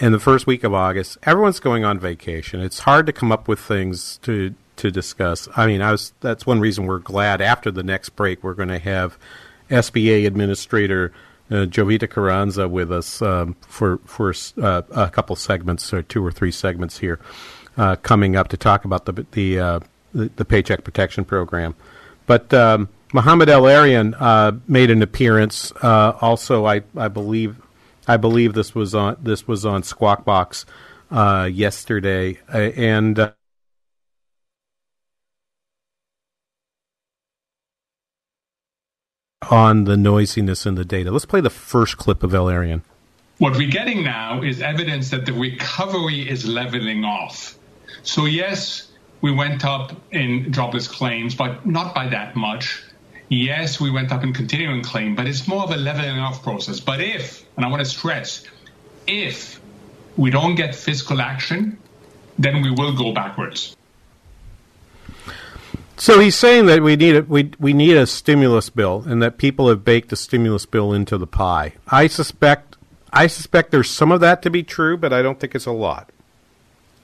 and 0.00 0.14
the 0.14 0.18
first 0.18 0.46
week 0.46 0.64
of 0.64 0.72
August, 0.72 1.18
everyone's 1.22 1.60
going 1.60 1.84
on 1.84 1.98
vacation. 1.98 2.60
It's 2.60 2.80
hard 2.80 3.06
to 3.06 3.12
come 3.12 3.30
up 3.30 3.46
with 3.46 3.60
things 3.60 4.18
to 4.22 4.54
to 4.76 4.90
discuss. 4.90 5.46
I 5.56 5.66
mean, 5.66 5.82
I 5.82 5.92
was 5.92 6.14
that's 6.20 6.46
one 6.46 6.58
reason 6.60 6.86
we're 6.86 6.98
glad 6.98 7.40
after 7.40 7.70
the 7.70 7.82
next 7.82 8.10
break 8.10 8.42
we're 8.42 8.54
going 8.54 8.70
to 8.70 8.78
have 8.78 9.18
SBA 9.68 10.26
Administrator 10.26 11.12
uh, 11.50 11.66
Jovita 11.66 12.08
Carranza 12.08 12.68
with 12.68 12.90
us 12.90 13.20
um, 13.20 13.56
for 13.60 13.98
for 14.06 14.32
uh, 14.62 14.82
a 14.90 15.10
couple 15.10 15.36
segments 15.36 15.92
or 15.92 16.02
two 16.02 16.24
or 16.24 16.32
three 16.32 16.52
segments 16.52 16.98
here 16.98 17.20
uh, 17.76 17.96
coming 17.96 18.36
up 18.36 18.48
to 18.48 18.56
talk 18.56 18.84
about 18.84 19.04
the 19.04 19.26
the, 19.32 19.58
uh, 19.58 19.80
the, 20.14 20.44
Paycheck 20.44 20.84
Protection 20.84 21.24
Program. 21.24 21.74
But 22.26 22.54
um, 22.54 22.88
Mohamed 23.12 23.48
El-Erian 23.48 24.14
uh, 24.18 24.52
made 24.68 24.90
an 24.90 25.02
appearance. 25.02 25.72
Uh, 25.82 26.16
also, 26.20 26.66
I, 26.66 26.82
I 26.96 27.08
believe 27.08 27.56
I 28.10 28.16
believe 28.16 28.54
this 28.54 28.74
was 28.74 28.92
on 28.92 29.18
this 29.22 29.46
was 29.46 29.64
on 29.64 29.84
Squawk 29.84 30.24
Box 30.24 30.66
uh, 31.12 31.48
yesterday, 31.50 32.38
uh, 32.52 32.58
and. 32.58 33.18
Uh, 33.18 33.32
on 39.48 39.84
the 39.84 39.96
noisiness 39.96 40.66
in 40.66 40.76
the 40.76 40.84
data. 40.84 41.10
Let's 41.10 41.24
play 41.24 41.40
the 41.40 41.50
first 41.50 41.96
clip 41.96 42.22
of 42.22 42.34
El-Erian. 42.34 42.82
What 43.38 43.56
we're 43.56 43.70
getting 43.70 44.04
now 44.04 44.42
is 44.42 44.60
evidence 44.60 45.10
that 45.10 45.26
the 45.26 45.32
recovery 45.32 46.28
is 46.28 46.46
leveling 46.46 47.04
off. 47.04 47.58
So, 48.02 48.26
yes, 48.26 48.92
we 49.22 49.32
went 49.32 49.64
up 49.64 49.96
in 50.12 50.52
jobless 50.52 50.86
claims, 50.86 51.34
but 51.34 51.66
not 51.66 51.94
by 51.96 52.06
that 52.08 52.36
much. 52.36 52.84
Yes, 53.30 53.80
we 53.80 53.92
went 53.92 54.10
up 54.10 54.24
in 54.24 54.32
continuing 54.32 54.82
claim, 54.82 55.14
but 55.14 55.28
it's 55.28 55.46
more 55.46 55.62
of 55.62 55.70
a 55.70 55.76
leveling 55.76 56.18
off 56.18 56.42
process. 56.42 56.80
But 56.80 57.00
if, 57.00 57.46
and 57.56 57.64
I 57.64 57.68
want 57.68 57.78
to 57.78 57.84
stress, 57.84 58.42
if 59.06 59.60
we 60.16 60.30
don't 60.30 60.56
get 60.56 60.74
fiscal 60.74 61.20
action, 61.20 61.78
then 62.40 62.60
we 62.60 62.72
will 62.72 62.92
go 62.96 63.12
backwards. 63.12 63.76
So 65.96 66.18
he's 66.18 66.34
saying 66.34 66.66
that 66.66 66.82
we 66.82 66.96
need 66.96 67.14
a, 67.14 67.22
we 67.22 67.52
we 67.60 67.72
need 67.72 67.96
a 67.96 68.06
stimulus 68.06 68.68
bill, 68.68 69.04
and 69.06 69.22
that 69.22 69.38
people 69.38 69.68
have 69.68 69.84
baked 69.84 70.08
the 70.08 70.16
stimulus 70.16 70.66
bill 70.66 70.92
into 70.92 71.16
the 71.16 71.26
pie. 71.26 71.74
I 71.86 72.08
suspect 72.08 72.78
I 73.12 73.28
suspect 73.28 73.70
there's 73.70 73.90
some 73.90 74.10
of 74.10 74.20
that 74.20 74.42
to 74.42 74.50
be 74.50 74.64
true, 74.64 74.96
but 74.96 75.12
I 75.12 75.22
don't 75.22 75.38
think 75.38 75.54
it's 75.54 75.66
a 75.66 75.72
lot. 75.72 76.10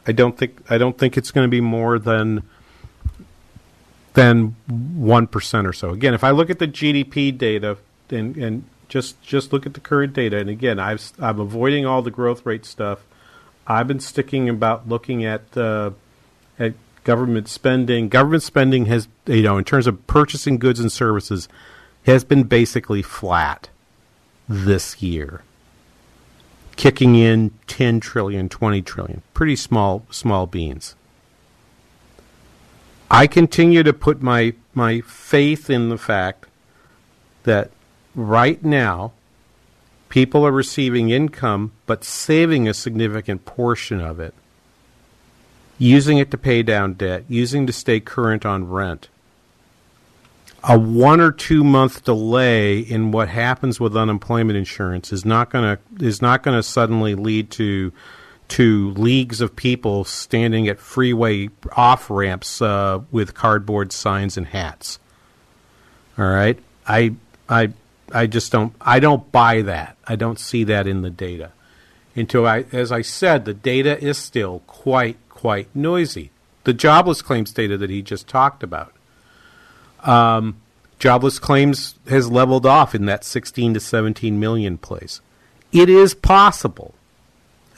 I 0.08 0.12
don't 0.12 0.36
think 0.36 0.60
I 0.70 0.78
don't 0.78 0.98
think 0.98 1.16
it's 1.16 1.30
going 1.30 1.44
to 1.44 1.50
be 1.50 1.60
more 1.60 2.00
than 2.00 2.42
than 4.16 4.56
one 4.66 5.26
percent 5.26 5.66
or 5.66 5.72
so. 5.72 5.90
Again, 5.90 6.14
if 6.14 6.24
I 6.24 6.30
look 6.30 6.50
at 6.50 6.58
the 6.58 6.66
GDP 6.66 7.36
data 7.36 7.76
and 8.10 8.36
and 8.36 8.64
just 8.88 9.20
just 9.22 9.52
look 9.52 9.66
at 9.66 9.74
the 9.74 9.80
current 9.80 10.14
data, 10.14 10.38
and 10.38 10.50
again, 10.50 10.80
I've 10.80 11.12
I'm 11.20 11.38
avoiding 11.38 11.86
all 11.86 12.02
the 12.02 12.10
growth 12.10 12.44
rate 12.44 12.64
stuff. 12.64 13.04
I've 13.66 13.86
been 13.86 14.00
sticking 14.00 14.48
about 14.48 14.88
looking 14.88 15.24
at 15.24 15.56
uh, 15.56 15.90
at 16.58 16.74
government 17.04 17.48
spending. 17.48 18.08
Government 18.08 18.42
spending 18.42 18.86
has, 18.86 19.06
you 19.26 19.42
know, 19.42 19.58
in 19.58 19.64
terms 19.64 19.86
of 19.86 20.06
purchasing 20.06 20.58
goods 20.58 20.80
and 20.80 20.90
services, 20.90 21.48
has 22.06 22.24
been 22.24 22.44
basically 22.44 23.02
flat 23.02 23.68
this 24.48 25.02
year. 25.02 25.42
Kicking 26.76 27.14
in 27.14 27.52
10 27.68 28.00
trillion, 28.00 28.48
20 28.48 28.82
trillion. 28.82 29.22
Pretty 29.34 29.56
small, 29.56 30.06
small 30.10 30.46
beans. 30.46 30.94
I 33.10 33.26
continue 33.26 33.82
to 33.82 33.92
put 33.92 34.20
my, 34.20 34.54
my 34.74 35.00
faith 35.00 35.70
in 35.70 35.88
the 35.88 35.98
fact 35.98 36.46
that 37.44 37.70
right 38.14 38.62
now, 38.64 39.12
people 40.08 40.46
are 40.46 40.52
receiving 40.52 41.10
income 41.10 41.72
but 41.86 42.04
saving 42.04 42.68
a 42.68 42.74
significant 42.74 43.44
portion 43.44 44.00
of 44.00 44.18
it 44.18 44.34
using 45.78 46.18
it 46.18 46.30
to 46.30 46.38
pay 46.38 46.62
down 46.62 46.94
debt, 46.94 47.24
using 47.28 47.66
to 47.66 47.72
stay 47.72 48.00
current 48.00 48.46
on 48.46 48.68
rent. 48.68 49.08
A 50.64 50.78
one 50.78 51.20
or 51.20 51.30
two 51.30 51.62
month 51.62 52.04
delay 52.04 52.78
in 52.78 53.12
what 53.12 53.28
happens 53.28 53.78
with 53.78 53.96
unemployment 53.96 54.56
insurance 54.56 55.12
is 55.12 55.24
not 55.24 55.50
going 55.50 55.76
to 55.76 56.04
is 56.04 56.20
not 56.20 56.42
going 56.42 56.56
to 56.56 56.62
suddenly 56.62 57.14
lead 57.14 57.50
to 57.52 57.92
to 58.48 58.90
leagues 58.92 59.40
of 59.40 59.56
people 59.56 60.04
standing 60.04 60.68
at 60.68 60.78
freeway 60.78 61.50
off 61.76 62.08
ramps 62.10 62.62
uh, 62.62 63.00
with 63.10 63.34
cardboard 63.34 63.92
signs 63.92 64.36
and 64.36 64.46
hats. 64.48 64.98
All 66.18 66.26
right, 66.26 66.58
I 66.86 67.14
I 67.48 67.70
I 68.12 68.26
just 68.26 68.52
don't 68.52 68.74
I 68.80 69.00
don't 69.00 69.30
buy 69.32 69.62
that. 69.62 69.96
I 70.06 70.16
don't 70.16 70.38
see 70.38 70.64
that 70.64 70.86
in 70.86 71.02
the 71.02 71.10
data. 71.10 71.52
Until 72.14 72.46
I, 72.46 72.64
as 72.72 72.90
I 72.90 73.02
said, 73.02 73.44
the 73.44 73.52
data 73.52 74.02
is 74.02 74.16
still 74.16 74.62
quite 74.66 75.18
quite 75.28 75.68
noisy. 75.74 76.30
The 76.64 76.72
jobless 76.72 77.22
claims 77.22 77.52
data 77.52 77.76
that 77.76 77.90
he 77.90 78.02
just 78.02 78.26
talked 78.26 78.62
about. 78.62 78.92
Um, 80.02 80.56
jobless 80.98 81.38
claims 81.38 81.94
has 82.08 82.30
leveled 82.30 82.66
off 82.66 82.94
in 82.94 83.06
that 83.06 83.22
16 83.22 83.74
to 83.74 83.80
17 83.80 84.40
million 84.40 84.78
place. 84.78 85.20
It 85.72 85.88
is 85.88 86.14
possible. 86.14 86.94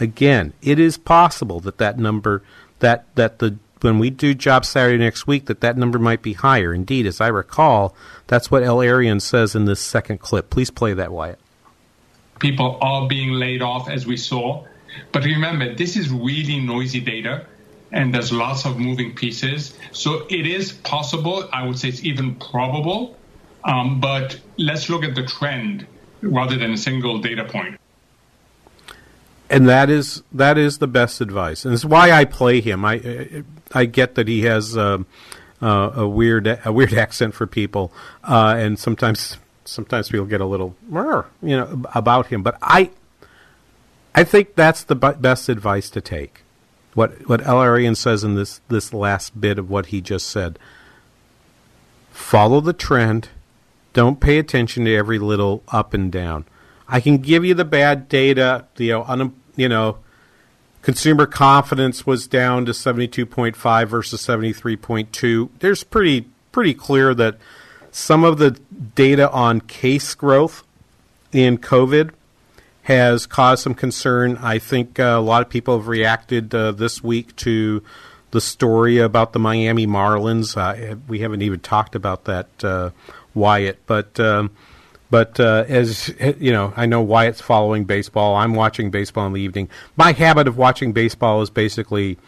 Again, 0.01 0.53
it 0.63 0.79
is 0.79 0.97
possible 0.97 1.61
that 1.61 1.79
that 1.79 1.99
number 1.99 2.43
that 2.79 3.07
that 3.17 3.39
the 3.39 3.57
when 3.81 3.99
we 3.99 4.11
do 4.11 4.35
job 4.35 4.65
Saturday 4.65 4.99
next 5.03 5.27
week 5.27 5.47
that 5.47 5.61
that 5.61 5.77
number 5.77 5.99
might 5.99 6.23
be 6.23 6.33
higher. 6.33 6.75
Indeed, 6.75 7.07
as 7.07 7.21
I 7.21 7.29
recall, 7.29 7.95
that's 8.27 8.51
what 8.51 8.63
El-Erian 8.63 9.21
says 9.21 9.55
in 9.55 9.65
this 9.67 9.81
second 9.81 10.19
clip. 10.19 10.51
Please 10.51 10.71
play 10.71 10.95
that, 10.95 11.13
Wyatt. 11.13 11.39
People 12.41 12.79
are 12.81 13.09
being 13.09 13.33
laid 13.33 13.63
off, 13.63 13.89
as 13.89 14.07
we 14.07 14.17
saw. 14.17 14.65
But 15.13 15.25
remember, 15.25 15.75
this 15.75 15.97
is 15.97 16.11
really 16.11 16.61
noisy 16.61 17.01
data 17.01 17.47
and 17.93 18.15
there's 18.15 18.33
lots 18.33 18.65
of 18.65 18.79
moving 18.79 19.15
pieces. 19.15 19.77
So 19.93 20.27
it 20.29 20.47
is 20.47 20.73
possible. 20.73 21.49
I 21.53 21.67
would 21.67 21.79
say 21.79 21.89
it's 21.89 22.05
even 22.05 22.35
probable. 22.37 23.17
Um, 23.65 24.01
but 24.01 24.39
let's 24.57 24.89
look 24.89 25.05
at 25.05 25.15
the 25.15 25.25
trend 25.25 25.87
rather 26.23 26.57
than 26.57 26.73
a 26.73 26.77
single 26.77 27.19
data 27.19 27.45
point. 27.45 27.79
And 29.51 29.69
that 29.69 29.89
is 29.89 30.23
that 30.33 30.59
is 30.59 30.79
the 30.79 30.87
best 30.87 31.21
advice, 31.21 31.65
and 31.65 31.73
it's 31.73 31.85
why 31.85 32.11
I 32.11 32.27
play 32.27 32.61
him. 32.61 32.85
I 32.85 33.45
I 33.73 33.87
get 33.87 34.15
that 34.17 34.29
he 34.29 34.43
has 34.43 34.77
uh, 34.77 34.99
uh, 35.63 35.91
a 35.95 36.07
weird 36.07 36.61
a 36.65 36.73
weird 36.73 36.93
accent 37.05 37.35
for 37.35 37.47
people, 37.47 37.93
uh, 38.25 38.57
and 38.59 38.79
sometimes 38.79 39.39
sometimes 39.65 40.11
people 40.11 40.27
get 40.27 40.43
a 40.43 40.47
little 40.47 40.77
you 41.43 41.57
know 41.57 41.83
about 41.95 42.27
him. 42.27 42.43
But 42.43 42.59
I 42.61 42.91
I 44.15 44.25
think 44.25 44.55
that's 44.55 44.83
the 44.83 44.97
best 44.97 45.49
advice 45.49 45.89
to 45.91 46.01
take. 46.01 46.43
What 46.95 47.29
what 47.29 47.47
El-Erian 47.47 47.97
says 47.97 48.25
in 48.25 48.35
this 48.35 48.61
this 48.69 48.93
last 48.93 49.41
bit 49.41 49.59
of 49.59 49.71
what 49.71 49.87
he 49.87 50.01
just 50.01 50.27
said. 50.27 50.59
Follow 52.11 52.61
the 52.61 52.73
trend. 52.73 53.29
Don't 53.93 54.21
pay 54.21 54.39
attention 54.39 54.85
to 54.85 54.95
every 54.95 55.19
little 55.19 55.63
up 55.69 55.95
and 55.95 56.11
down. 56.11 56.45
I 56.89 57.01
can 57.01 57.19
give 57.19 57.45
you 57.45 57.53
the 57.53 57.67
bad 57.67 58.09
data. 58.09 58.65
You 58.79 58.93
know, 58.93 59.05
un, 59.05 59.35
you 59.57 59.69
know, 59.69 59.99
consumer 60.81 61.27
confidence 61.27 62.07
was 62.07 62.27
down 62.27 62.65
to 62.65 62.73
seventy 62.73 63.07
two 63.07 63.27
point 63.27 63.57
five 63.57 63.91
versus 63.91 64.23
seventy 64.23 64.55
three 64.55 64.77
point 64.77 65.13
two. 65.13 65.51
There's 65.59 65.85
pretty 65.85 66.27
pretty 66.51 66.73
clear 66.73 67.15
that 67.15 67.37
some 67.91 68.25
of 68.25 68.39
the 68.39 68.53
data 68.95 69.31
on 69.31 69.61
case 69.61 70.15
growth 70.15 70.65
in 71.31 71.59
COVID 71.59 72.11
has 72.85 73.27
caused 73.27 73.63
some 73.63 73.75
concern. 73.75 74.39
I 74.41 74.59
think 74.59 74.99
uh, 74.99 75.03
a 75.03 75.21
lot 75.21 75.43
of 75.43 75.51
people 75.51 75.77
have 75.77 75.89
reacted 75.89 76.55
uh, 76.55 76.73
this 76.73 77.05
week 77.05 77.37
to 77.37 77.83
the 78.31 78.41
story 78.41 78.99
about 78.99 79.35
the 79.35 79.39
Miami 79.39 79.87
Marlins. 79.87 80.57
Uh, 80.57 80.97
we 81.07 81.19
haven't 81.19 81.43
even 81.43 81.61
talked 81.61 81.95
about 81.95 82.25
that, 82.25 82.49
uh, 82.65 82.91
Wyatt, 83.35 83.81
but. 83.87 84.19
Um, 84.19 84.53
but 85.11 85.39
uh, 85.41 85.65
as 85.69 86.15
you 86.39 86.53
know, 86.53 86.73
I 86.77 86.87
know 86.87 87.01
Wyatt's 87.01 87.41
following 87.41 87.85
baseball. 87.85 88.37
I'm 88.37 88.55
watching 88.55 88.91
baseball 88.91 89.27
in 89.27 89.33
the 89.33 89.41
evening. 89.41 89.69
My 89.97 90.13
habit 90.13 90.49
of 90.49 90.57
watching 90.57 90.93
baseball 90.93 91.43
is 91.43 91.51
basically 91.51 92.19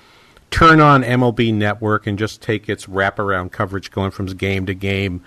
turn 0.50 0.80
on 0.80 1.02
MLB 1.02 1.54
Network 1.54 2.06
and 2.06 2.18
just 2.18 2.42
take 2.42 2.68
its 2.68 2.86
wraparound 2.86 3.52
coverage 3.52 3.90
going 3.90 4.10
from 4.10 4.26
game 4.26 4.66
to 4.66 4.74
game 4.74 5.22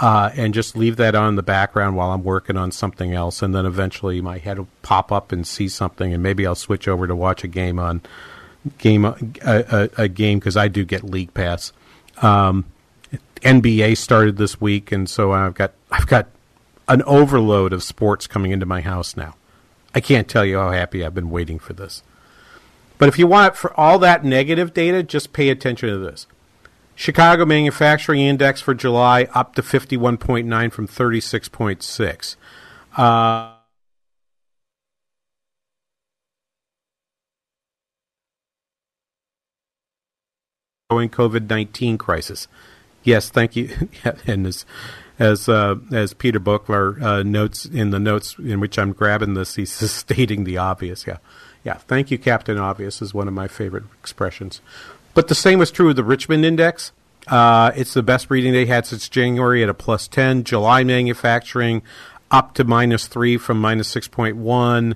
uh, 0.00 0.30
and 0.34 0.54
just 0.54 0.76
leave 0.76 0.96
that 0.96 1.14
on 1.14 1.30
in 1.30 1.34
the 1.36 1.42
background 1.42 1.94
while 1.94 2.10
I'm 2.10 2.24
working 2.24 2.56
on 2.56 2.72
something 2.72 3.12
else, 3.12 3.42
and 3.42 3.54
then 3.54 3.66
eventually 3.66 4.20
my 4.20 4.38
head 4.38 4.58
will 4.58 4.68
pop 4.82 5.12
up 5.12 5.30
and 5.30 5.46
see 5.46 5.68
something, 5.68 6.14
and 6.14 6.22
maybe 6.22 6.46
I'll 6.46 6.54
switch 6.54 6.88
over 6.88 7.06
to 7.06 7.14
watch 7.14 7.44
a 7.44 7.48
game 7.48 7.78
on 7.78 8.00
game 8.78 9.04
a, 9.04 9.14
a, 9.44 9.90
a 9.98 10.08
game 10.08 10.38
because 10.38 10.56
I 10.56 10.68
do 10.68 10.84
get 10.84 11.04
League 11.04 11.34
Pass. 11.34 11.72
Um, 12.22 12.64
NBA 13.42 13.96
started 13.98 14.38
this 14.38 14.60
week, 14.60 14.90
and 14.90 15.08
so 15.08 15.32
I've 15.32 15.54
got 15.54 15.72
I've 15.90 16.06
got 16.06 16.28
an 16.90 17.02
overload 17.04 17.72
of 17.72 17.84
sports 17.84 18.26
coming 18.26 18.50
into 18.50 18.66
my 18.66 18.80
house 18.80 19.16
now. 19.16 19.36
I 19.94 20.00
can't 20.00 20.28
tell 20.28 20.44
you 20.44 20.58
how 20.58 20.72
happy 20.72 21.04
I've 21.04 21.14
been 21.14 21.30
waiting 21.30 21.60
for 21.60 21.72
this. 21.72 22.02
But 22.98 23.08
if 23.08 23.18
you 23.18 23.28
want 23.28 23.56
for 23.56 23.78
all 23.78 23.98
that 24.00 24.24
negative 24.24 24.74
data, 24.74 25.02
just 25.04 25.32
pay 25.32 25.48
attention 25.48 25.88
to 25.88 25.98
this. 25.98 26.26
Chicago 26.96 27.46
Manufacturing 27.46 28.20
Index 28.20 28.60
for 28.60 28.74
July 28.74 29.28
up 29.32 29.54
to 29.54 29.62
51.9 29.62 30.72
from 30.72 30.88
36.6. 30.88 32.36
Uh, 32.96 33.54
COVID 40.90 41.48
nineteen 41.48 41.98
crisis. 41.98 42.48
Yes, 43.04 43.30
thank 43.30 43.54
you. 43.54 43.88
and 44.26 44.44
as 44.46 44.66
as 45.20 45.48
uh, 45.48 45.76
as 45.92 46.14
Peter 46.14 46.40
Buchler 46.40 47.00
uh, 47.00 47.22
notes 47.22 47.66
in 47.66 47.90
the 47.90 48.00
notes 48.00 48.36
in 48.38 48.58
which 48.58 48.78
I'm 48.78 48.92
grabbing 48.92 49.34
this, 49.34 49.54
he's 49.54 49.70
stating 49.92 50.42
the 50.44 50.56
obvious. 50.58 51.06
Yeah, 51.06 51.18
yeah. 51.62 51.74
Thank 51.74 52.10
you, 52.10 52.18
Captain 52.18 52.58
Obvious 52.58 53.00
is 53.00 53.14
one 53.14 53.28
of 53.28 53.34
my 53.34 53.46
favorite 53.46 53.84
expressions. 54.00 54.60
But 55.12 55.28
the 55.28 55.34
same 55.34 55.58
was 55.58 55.70
true 55.70 55.90
of 55.90 55.96
the 55.96 56.04
Richmond 56.04 56.44
Index. 56.44 56.92
Uh, 57.28 57.70
it's 57.76 57.94
the 57.94 58.02
best 58.02 58.30
reading 58.30 58.52
they 58.52 58.66
had 58.66 58.86
since 58.86 59.08
January 59.08 59.62
at 59.62 59.68
a 59.68 59.74
plus 59.74 60.08
10. 60.08 60.44
July 60.44 60.82
manufacturing 60.84 61.82
up 62.30 62.54
to 62.54 62.64
minus 62.64 63.06
3 63.06 63.36
from 63.36 63.60
minus 63.60 63.94
6.1. 63.94 64.94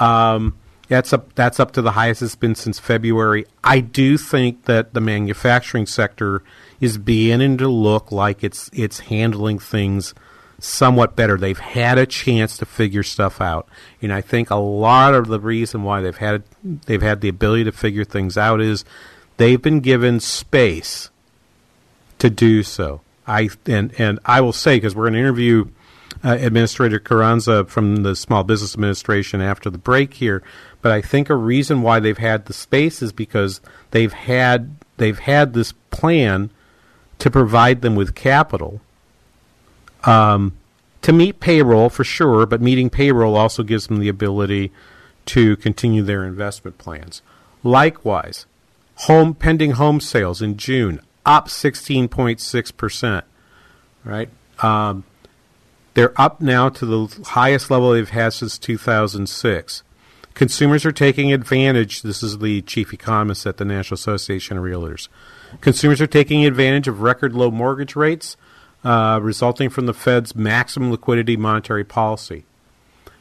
Um, 0.00 0.56
that's 0.88 1.12
up 1.12 1.34
that's 1.34 1.58
up 1.58 1.72
to 1.72 1.82
the 1.82 1.92
highest 1.92 2.22
it's 2.22 2.36
been 2.36 2.54
since 2.54 2.78
February. 2.78 3.46
I 3.64 3.80
do 3.80 4.16
think 4.16 4.66
that 4.66 4.94
the 4.94 5.00
manufacturing 5.00 5.86
sector 5.86 6.44
is 6.80 6.98
beginning 6.98 7.58
to 7.58 7.68
look 7.68 8.12
like 8.12 8.44
it's 8.44 8.70
it's 8.72 9.00
handling 9.00 9.58
things 9.58 10.14
somewhat 10.58 11.16
better. 11.16 11.36
They've 11.36 11.58
had 11.58 11.98
a 11.98 12.06
chance 12.06 12.56
to 12.58 12.66
figure 12.66 13.02
stuff 13.02 13.40
out, 13.40 13.68
and 14.00 14.12
I 14.12 14.20
think 14.20 14.50
a 14.50 14.56
lot 14.56 15.14
of 15.14 15.26
the 15.26 15.40
reason 15.40 15.82
why 15.82 16.00
they've 16.00 16.16
had 16.16 16.42
they've 16.62 17.02
had 17.02 17.20
the 17.20 17.28
ability 17.28 17.64
to 17.64 17.72
figure 17.72 18.04
things 18.04 18.36
out 18.36 18.60
is 18.60 18.84
they've 19.36 19.60
been 19.60 19.80
given 19.80 20.20
space 20.20 21.10
to 22.18 22.30
do 22.30 22.62
so. 22.62 23.00
I 23.26 23.50
and 23.66 23.92
and 23.98 24.18
I 24.24 24.40
will 24.40 24.52
say 24.52 24.76
because 24.76 24.94
we're 24.94 25.04
going 25.04 25.14
to 25.14 25.20
interview 25.20 25.66
uh, 26.24 26.36
Administrator 26.40 26.98
Carranza 26.98 27.64
from 27.64 27.96
the 27.96 28.16
Small 28.16 28.44
Business 28.44 28.74
Administration 28.74 29.40
after 29.40 29.68
the 29.68 29.78
break 29.78 30.14
here, 30.14 30.42
but 30.80 30.92
I 30.92 31.02
think 31.02 31.28
a 31.28 31.34
reason 31.34 31.82
why 31.82 32.00
they've 32.00 32.16
had 32.16 32.46
the 32.46 32.52
space 32.52 33.02
is 33.02 33.12
because 33.12 33.60
they've 33.90 34.12
had 34.12 34.76
they've 34.96 35.18
had 35.18 35.52
this 35.52 35.72
plan 35.90 36.50
to 37.18 37.30
provide 37.30 37.82
them 37.82 37.94
with 37.94 38.14
capital 38.14 38.80
um, 40.04 40.56
to 41.02 41.12
meet 41.12 41.40
payroll 41.40 41.88
for 41.88 42.04
sure, 42.04 42.46
but 42.46 42.60
meeting 42.60 42.90
payroll 42.90 43.36
also 43.36 43.62
gives 43.62 43.86
them 43.86 43.98
the 43.98 44.08
ability 44.08 44.72
to 45.26 45.56
continue 45.56 46.02
their 46.02 46.24
investment 46.24 46.78
plans. 46.78 47.22
Likewise, 47.62 48.46
home 49.00 49.34
pending 49.34 49.72
home 49.72 50.00
sales 50.00 50.40
in 50.40 50.56
June 50.56 51.00
up 51.24 51.48
16.6 51.48 52.76
percent. 52.76 53.24
Right, 54.04 54.28
um, 54.60 55.04
they're 55.94 56.18
up 56.20 56.40
now 56.40 56.68
to 56.68 56.86
the 56.86 57.22
highest 57.30 57.70
level 57.70 57.92
they've 57.92 58.08
had 58.08 58.32
since 58.32 58.58
2006. 58.58 59.82
Consumers 60.34 60.84
are 60.84 60.92
taking 60.92 61.32
advantage. 61.32 62.02
This 62.02 62.22
is 62.22 62.38
the 62.38 62.62
chief 62.62 62.92
economist 62.92 63.46
at 63.46 63.56
the 63.56 63.64
National 63.64 63.94
Association 63.94 64.58
of 64.58 64.64
Realtors. 64.64 65.08
Consumers 65.60 66.00
are 66.00 66.06
taking 66.06 66.44
advantage 66.44 66.88
of 66.88 67.02
record 67.02 67.32
low 67.32 67.50
mortgage 67.50 67.96
rates 67.96 68.36
uh, 68.84 69.18
resulting 69.20 69.68
from 69.68 69.86
the 69.86 69.94
Fed's 69.94 70.34
maximum 70.34 70.90
liquidity 70.90 71.36
monetary 71.36 71.84
policy. 71.84 72.44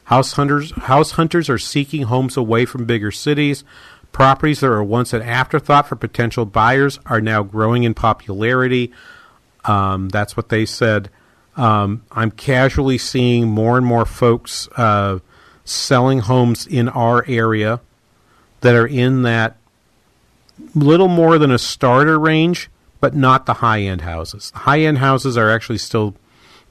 House 0.06 0.34
hunters, 0.34 0.72
house 0.72 1.12
hunters 1.12 1.50
are 1.50 1.58
seeking 1.58 2.04
homes 2.04 2.38
away 2.38 2.66
from 2.66 2.86
bigger 2.86 3.12
cities. 3.12 3.64
Properties 4.12 4.60
that 4.60 4.70
were 4.70 4.84
once 4.84 5.14
an 5.14 5.24
afterthought 5.24 5.88
for 5.88 5.96
potential 5.96 6.46
buyers 6.46 7.00
are 7.08 7.20
now 7.20 7.42
growing 7.42 7.84
in 7.84 7.96
popularity. 7.96 8.92
Um, 9.64 10.10
that's 10.10 10.38
what 10.38 10.50
they 10.50 10.66
said. 10.66 11.10
Um, 11.58 12.04
I'm 12.12 12.32
casually 12.32 13.00
seeing 13.00 13.50
more 13.50 13.78
and 13.78 13.86
more 13.86 14.06
folks 14.06 14.70
uh, 14.78 15.20
selling 15.64 16.20
homes 16.20 16.68
in 16.68 16.88
our 16.90 17.26
area 17.28 17.82
that 18.62 18.76
are 18.76 18.88
in 18.88 19.24
that 19.24 19.58
little 20.74 21.08
more 21.08 21.38
than 21.38 21.51
a 21.51 21.58
starter 21.58 22.20
range, 22.20 22.70
but 22.99 23.16
not 23.16 23.45
the 23.45 23.56
high 23.56 23.82
end 23.82 24.01
houses. 24.01 24.51
High 24.56 24.82
end 24.82 24.99
houses 24.99 25.38
are 25.38 25.49
actually 25.49 25.78
still 25.78 26.16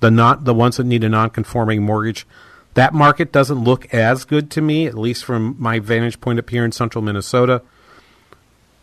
the 0.00 0.10
not 0.10 0.44
the 0.44 0.54
ones 0.54 0.76
that 0.76 0.84
need 0.84 1.04
a 1.04 1.08
non 1.08 1.30
conforming 1.30 1.82
mortgage. 1.82 2.26
That 2.74 2.92
market 2.92 3.30
doesn't 3.30 3.62
look 3.62 3.92
as 3.94 4.24
good 4.24 4.50
to 4.52 4.60
me, 4.60 4.86
at 4.86 4.98
least 4.98 5.24
from 5.24 5.54
my 5.58 5.78
vantage 5.78 6.20
point 6.20 6.38
up 6.38 6.50
here 6.50 6.64
in 6.64 6.72
central 6.72 7.02
Minnesota. 7.02 7.62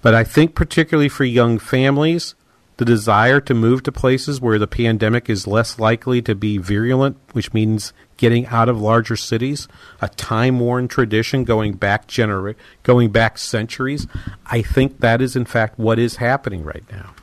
But 0.02 0.16
I 0.16 0.24
think 0.24 0.56
particularly 0.56 1.10
for 1.10 1.26
young 1.26 1.60
families, 1.60 2.36
the 2.82 2.86
desire 2.86 3.40
to 3.40 3.54
move 3.54 3.84
to 3.84 3.92
places 3.92 4.42
where 4.42 4.58
the 4.58 4.66
pandemic 4.66 5.30
is 5.30 5.46
less 5.46 5.78
likely 5.78 6.20
to 6.20 6.34
be 6.34 6.58
virulent, 6.58 7.16
which 7.34 7.54
means 7.54 7.94
getting 8.18 8.48
out 8.48 8.68
of 8.68 8.82
larger 8.82 9.16
cities, 9.16 9.68
a 10.02 10.10
time-worn 10.10 10.88
tradition 10.88 11.44
going 11.44 11.74
back 11.74 12.08
genera- 12.08 12.56
going 12.82 13.12
back 13.12 13.38
centuries. 13.38 14.08
I 14.48 14.64
think 14.64 15.00
that 15.02 15.22
is 15.22 15.36
in 15.36 15.46
fact 15.46 15.78
what 15.78 16.00
is 16.00 16.16
happening 16.16 16.64
right 16.64 16.84
now. 16.92 17.14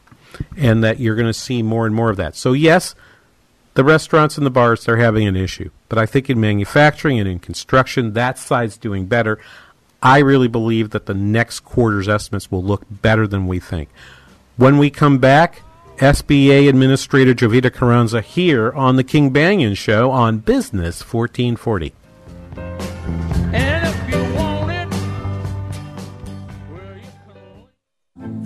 And 0.57 0.85
that 0.85 1.01
you're 1.01 1.17
going 1.17 1.27
to 1.27 1.33
see 1.33 1.61
more 1.65 1.87
and 1.87 1.95
more 1.95 2.11
of 2.11 2.17
that. 2.19 2.37
So 2.37 2.53
yes, 2.53 2.95
the 3.75 3.83
restaurants 3.83 4.37
and 4.37 4.47
the 4.47 4.51
bars 4.51 4.85
they're 4.85 4.99
having 4.99 5.27
an 5.27 5.35
issue, 5.35 5.71
but 5.89 5.99
I 5.99 6.07
think 6.07 6.31
in 6.31 6.39
manufacturing 6.39 7.19
and 7.19 7.29
in 7.29 7.41
construction 7.41 8.13
that 8.13 8.39
side's 8.39 8.77
doing 8.77 9.07
better. 9.07 9.41
I 10.01 10.19
really 10.19 10.47
believe 10.47 10.91
that 10.91 11.07
the 11.07 11.15
next 11.15 11.61
quarter's 11.65 12.09
estimates 12.09 12.49
will 12.49 12.63
look 12.63 12.85
better 12.89 13.27
than 13.27 13.49
we 13.49 13.59
think. 13.59 13.89
When 14.59 14.77
we 14.79 14.91
come 14.91 15.19
back, 15.19 15.63
SBA 15.99 16.69
Administrator 16.69 17.33
Jovita 17.33 17.73
Carranza 17.73 18.21
here 18.21 18.73
on 18.73 18.97
the 18.97 19.05
King 19.05 19.33
Banaian 19.33 19.77
Show 19.77 20.11
on 20.11 20.39
Business 20.39 21.01
1440. 21.01 21.95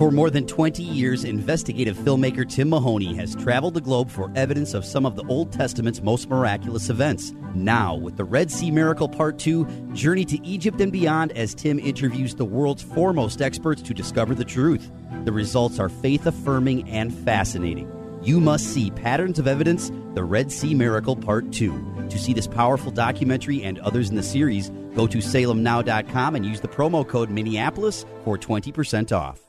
For 0.03 0.11
more 0.11 0.29
than 0.29 0.45
20 0.45 0.83
years, 0.83 1.23
investigative 1.23 1.95
filmmaker 1.95 2.45
Tim 2.45 2.71
Mahoney 2.71 3.15
has 3.15 3.35
traveled 3.35 3.73
the 3.73 3.79
globe 3.79 4.11
for 4.11 4.29
evidence 4.35 4.73
of 4.73 4.83
some 4.83 5.05
of 5.05 5.15
the 5.15 5.23
Old 5.27 5.53
Testament's 5.53 6.03
most 6.03 6.27
miraculous 6.27 6.89
events. 6.89 7.31
Now, 7.55 7.95
with 7.95 8.17
the 8.17 8.25
Red 8.25 8.51
Sea 8.51 8.69
Miracle 8.69 9.07
Part 9.07 9.39
2, 9.39 9.93
journey 9.93 10.25
to 10.25 10.45
Egypt 10.45 10.81
and 10.81 10.91
beyond 10.91 11.31
as 11.37 11.55
Tim 11.55 11.79
interviews 11.79 12.35
the 12.35 12.43
world's 12.43 12.83
foremost 12.83 13.41
experts 13.41 13.81
to 13.83 13.93
discover 13.93 14.35
the 14.35 14.43
truth. 14.43 14.91
The 15.23 15.31
results 15.31 15.79
are 15.79 15.87
faith 15.87 16.25
affirming 16.25 16.89
and 16.89 17.17
fascinating. 17.19 17.89
You 18.21 18.41
must 18.41 18.73
see 18.73 18.91
Patterns 18.91 19.39
of 19.39 19.47
Evidence 19.47 19.89
The 20.15 20.25
Red 20.25 20.51
Sea 20.51 20.75
Miracle 20.75 21.15
Part 21.15 21.53
2. 21.53 22.07
To 22.09 22.19
see 22.19 22.33
this 22.33 22.47
powerful 22.47 22.91
documentary 22.91 23.63
and 23.63 23.79
others 23.79 24.09
in 24.09 24.17
the 24.17 24.23
series, 24.23 24.69
go 24.97 25.07
to 25.07 25.19
salemnow.com 25.19 26.35
and 26.35 26.45
use 26.45 26.59
the 26.59 26.67
promo 26.67 27.07
code 27.07 27.29
Minneapolis 27.29 28.05
for 28.25 28.37
20% 28.37 29.17
off. 29.17 29.39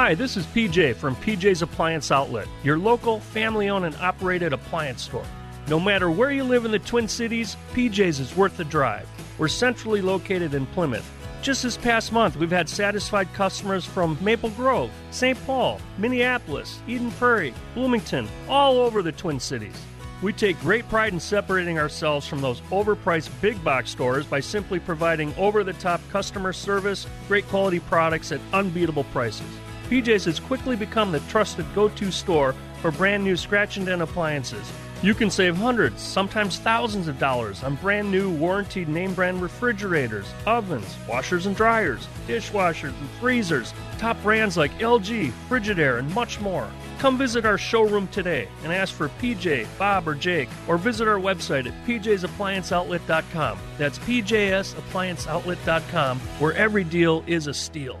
Hi, 0.00 0.14
this 0.14 0.36
is 0.36 0.46
PJ 0.46 0.94
from 0.94 1.16
PJ's 1.16 1.60
Appliance 1.60 2.12
Outlet, 2.12 2.46
your 2.62 2.78
local 2.78 3.18
family 3.18 3.68
owned 3.68 3.84
and 3.84 3.96
operated 3.96 4.52
appliance 4.52 5.02
store. 5.02 5.26
No 5.66 5.80
matter 5.80 6.08
where 6.08 6.30
you 6.30 6.44
live 6.44 6.64
in 6.64 6.70
the 6.70 6.78
Twin 6.78 7.08
Cities, 7.08 7.56
PJ's 7.72 8.20
is 8.20 8.36
worth 8.36 8.56
the 8.56 8.64
drive. 8.64 9.08
We're 9.38 9.48
centrally 9.48 10.00
located 10.00 10.54
in 10.54 10.66
Plymouth. 10.66 11.04
Just 11.42 11.64
this 11.64 11.76
past 11.76 12.12
month, 12.12 12.36
we've 12.36 12.48
had 12.48 12.68
satisfied 12.68 13.32
customers 13.32 13.84
from 13.84 14.16
Maple 14.20 14.50
Grove, 14.50 14.92
St. 15.10 15.36
Paul, 15.44 15.80
Minneapolis, 15.98 16.78
Eden 16.86 17.10
Prairie, 17.10 17.52
Bloomington, 17.74 18.28
all 18.48 18.76
over 18.76 19.02
the 19.02 19.10
Twin 19.10 19.40
Cities. 19.40 19.74
We 20.22 20.32
take 20.32 20.60
great 20.60 20.88
pride 20.88 21.12
in 21.12 21.18
separating 21.18 21.76
ourselves 21.76 22.24
from 22.24 22.40
those 22.40 22.60
overpriced 22.70 23.30
big 23.40 23.62
box 23.64 23.90
stores 23.90 24.26
by 24.26 24.38
simply 24.38 24.78
providing 24.78 25.34
over 25.34 25.64
the 25.64 25.72
top 25.72 26.00
customer 26.12 26.52
service, 26.52 27.08
great 27.26 27.48
quality 27.48 27.80
products 27.80 28.30
at 28.30 28.40
unbeatable 28.52 29.04
prices. 29.04 29.50
PJ's 29.88 30.26
has 30.26 30.38
quickly 30.38 30.76
become 30.76 31.12
the 31.12 31.20
trusted 31.20 31.64
go 31.74 31.88
to 31.88 32.10
store 32.10 32.54
for 32.82 32.90
brand 32.90 33.24
new 33.24 33.36
scratch 33.36 33.78
and 33.78 33.86
dent 33.86 34.02
appliances. 34.02 34.70
You 35.00 35.14
can 35.14 35.30
save 35.30 35.56
hundreds, 35.56 36.02
sometimes 36.02 36.58
thousands 36.58 37.06
of 37.06 37.20
dollars 37.20 37.62
on 37.62 37.76
brand 37.76 38.10
new 38.10 38.30
warranted 38.30 38.88
name 38.88 39.14
brand 39.14 39.40
refrigerators, 39.40 40.26
ovens, 40.44 40.96
washers 41.08 41.46
and 41.46 41.54
dryers, 41.54 42.08
dishwashers 42.26 42.98
and 42.98 43.08
freezers, 43.20 43.72
top 43.96 44.20
brands 44.24 44.56
like 44.56 44.76
LG, 44.78 45.30
Frigidaire, 45.48 46.00
and 46.00 46.12
much 46.14 46.40
more. 46.40 46.68
Come 46.98 47.16
visit 47.16 47.46
our 47.46 47.58
showroom 47.58 48.08
today 48.08 48.48
and 48.64 48.72
ask 48.72 48.92
for 48.92 49.08
PJ, 49.20 49.68
Bob, 49.78 50.08
or 50.08 50.16
Jake, 50.16 50.48
or 50.66 50.78
visit 50.78 51.06
our 51.06 51.20
website 51.20 51.66
at 51.66 51.86
pjsapplianceoutlet.com. 51.86 53.58
That's 53.78 54.00
pjsapplianceoutlet.com, 54.00 56.18
where 56.40 56.54
every 56.54 56.84
deal 56.84 57.22
is 57.28 57.46
a 57.46 57.54
steal. 57.54 58.00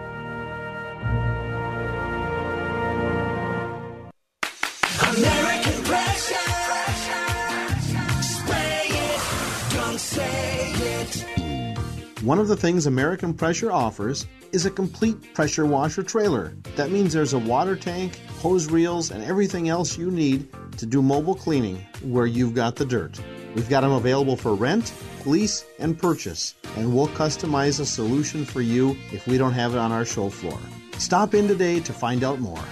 One 12.23 12.37
of 12.37 12.47
the 12.47 12.55
things 12.55 12.85
American 12.85 13.33
Pressure 13.33 13.71
offers 13.71 14.27
is 14.51 14.67
a 14.67 14.69
complete 14.69 15.33
pressure 15.33 15.65
washer 15.65 16.03
trailer. 16.03 16.53
That 16.75 16.91
means 16.91 17.13
there's 17.13 17.33
a 17.33 17.39
water 17.39 17.75
tank, 17.75 18.19
hose 18.41 18.69
reels, 18.69 19.09
and 19.09 19.23
everything 19.23 19.69
else 19.69 19.97
you 19.97 20.11
need 20.11 20.47
to 20.77 20.85
do 20.85 21.01
mobile 21.01 21.33
cleaning 21.33 21.83
where 22.03 22.27
you've 22.27 22.53
got 22.53 22.75
the 22.75 22.85
dirt. 22.85 23.19
We've 23.55 23.67
got 23.67 23.81
them 23.81 23.93
available 23.93 24.35
for 24.37 24.53
rent, 24.53 24.93
lease, 25.25 25.65
and 25.79 25.97
purchase, 25.97 26.53
and 26.75 26.93
we'll 26.93 27.07
customize 27.07 27.79
a 27.79 27.85
solution 27.87 28.45
for 28.45 28.61
you 28.61 28.95
if 29.11 29.25
we 29.25 29.39
don't 29.39 29.53
have 29.53 29.73
it 29.73 29.79
on 29.79 29.91
our 29.91 30.05
show 30.05 30.29
floor. 30.29 30.59
Stop 30.99 31.33
in 31.33 31.47
today 31.47 31.79
to 31.79 31.91
find 31.91 32.23
out 32.23 32.37
more. 32.37 32.63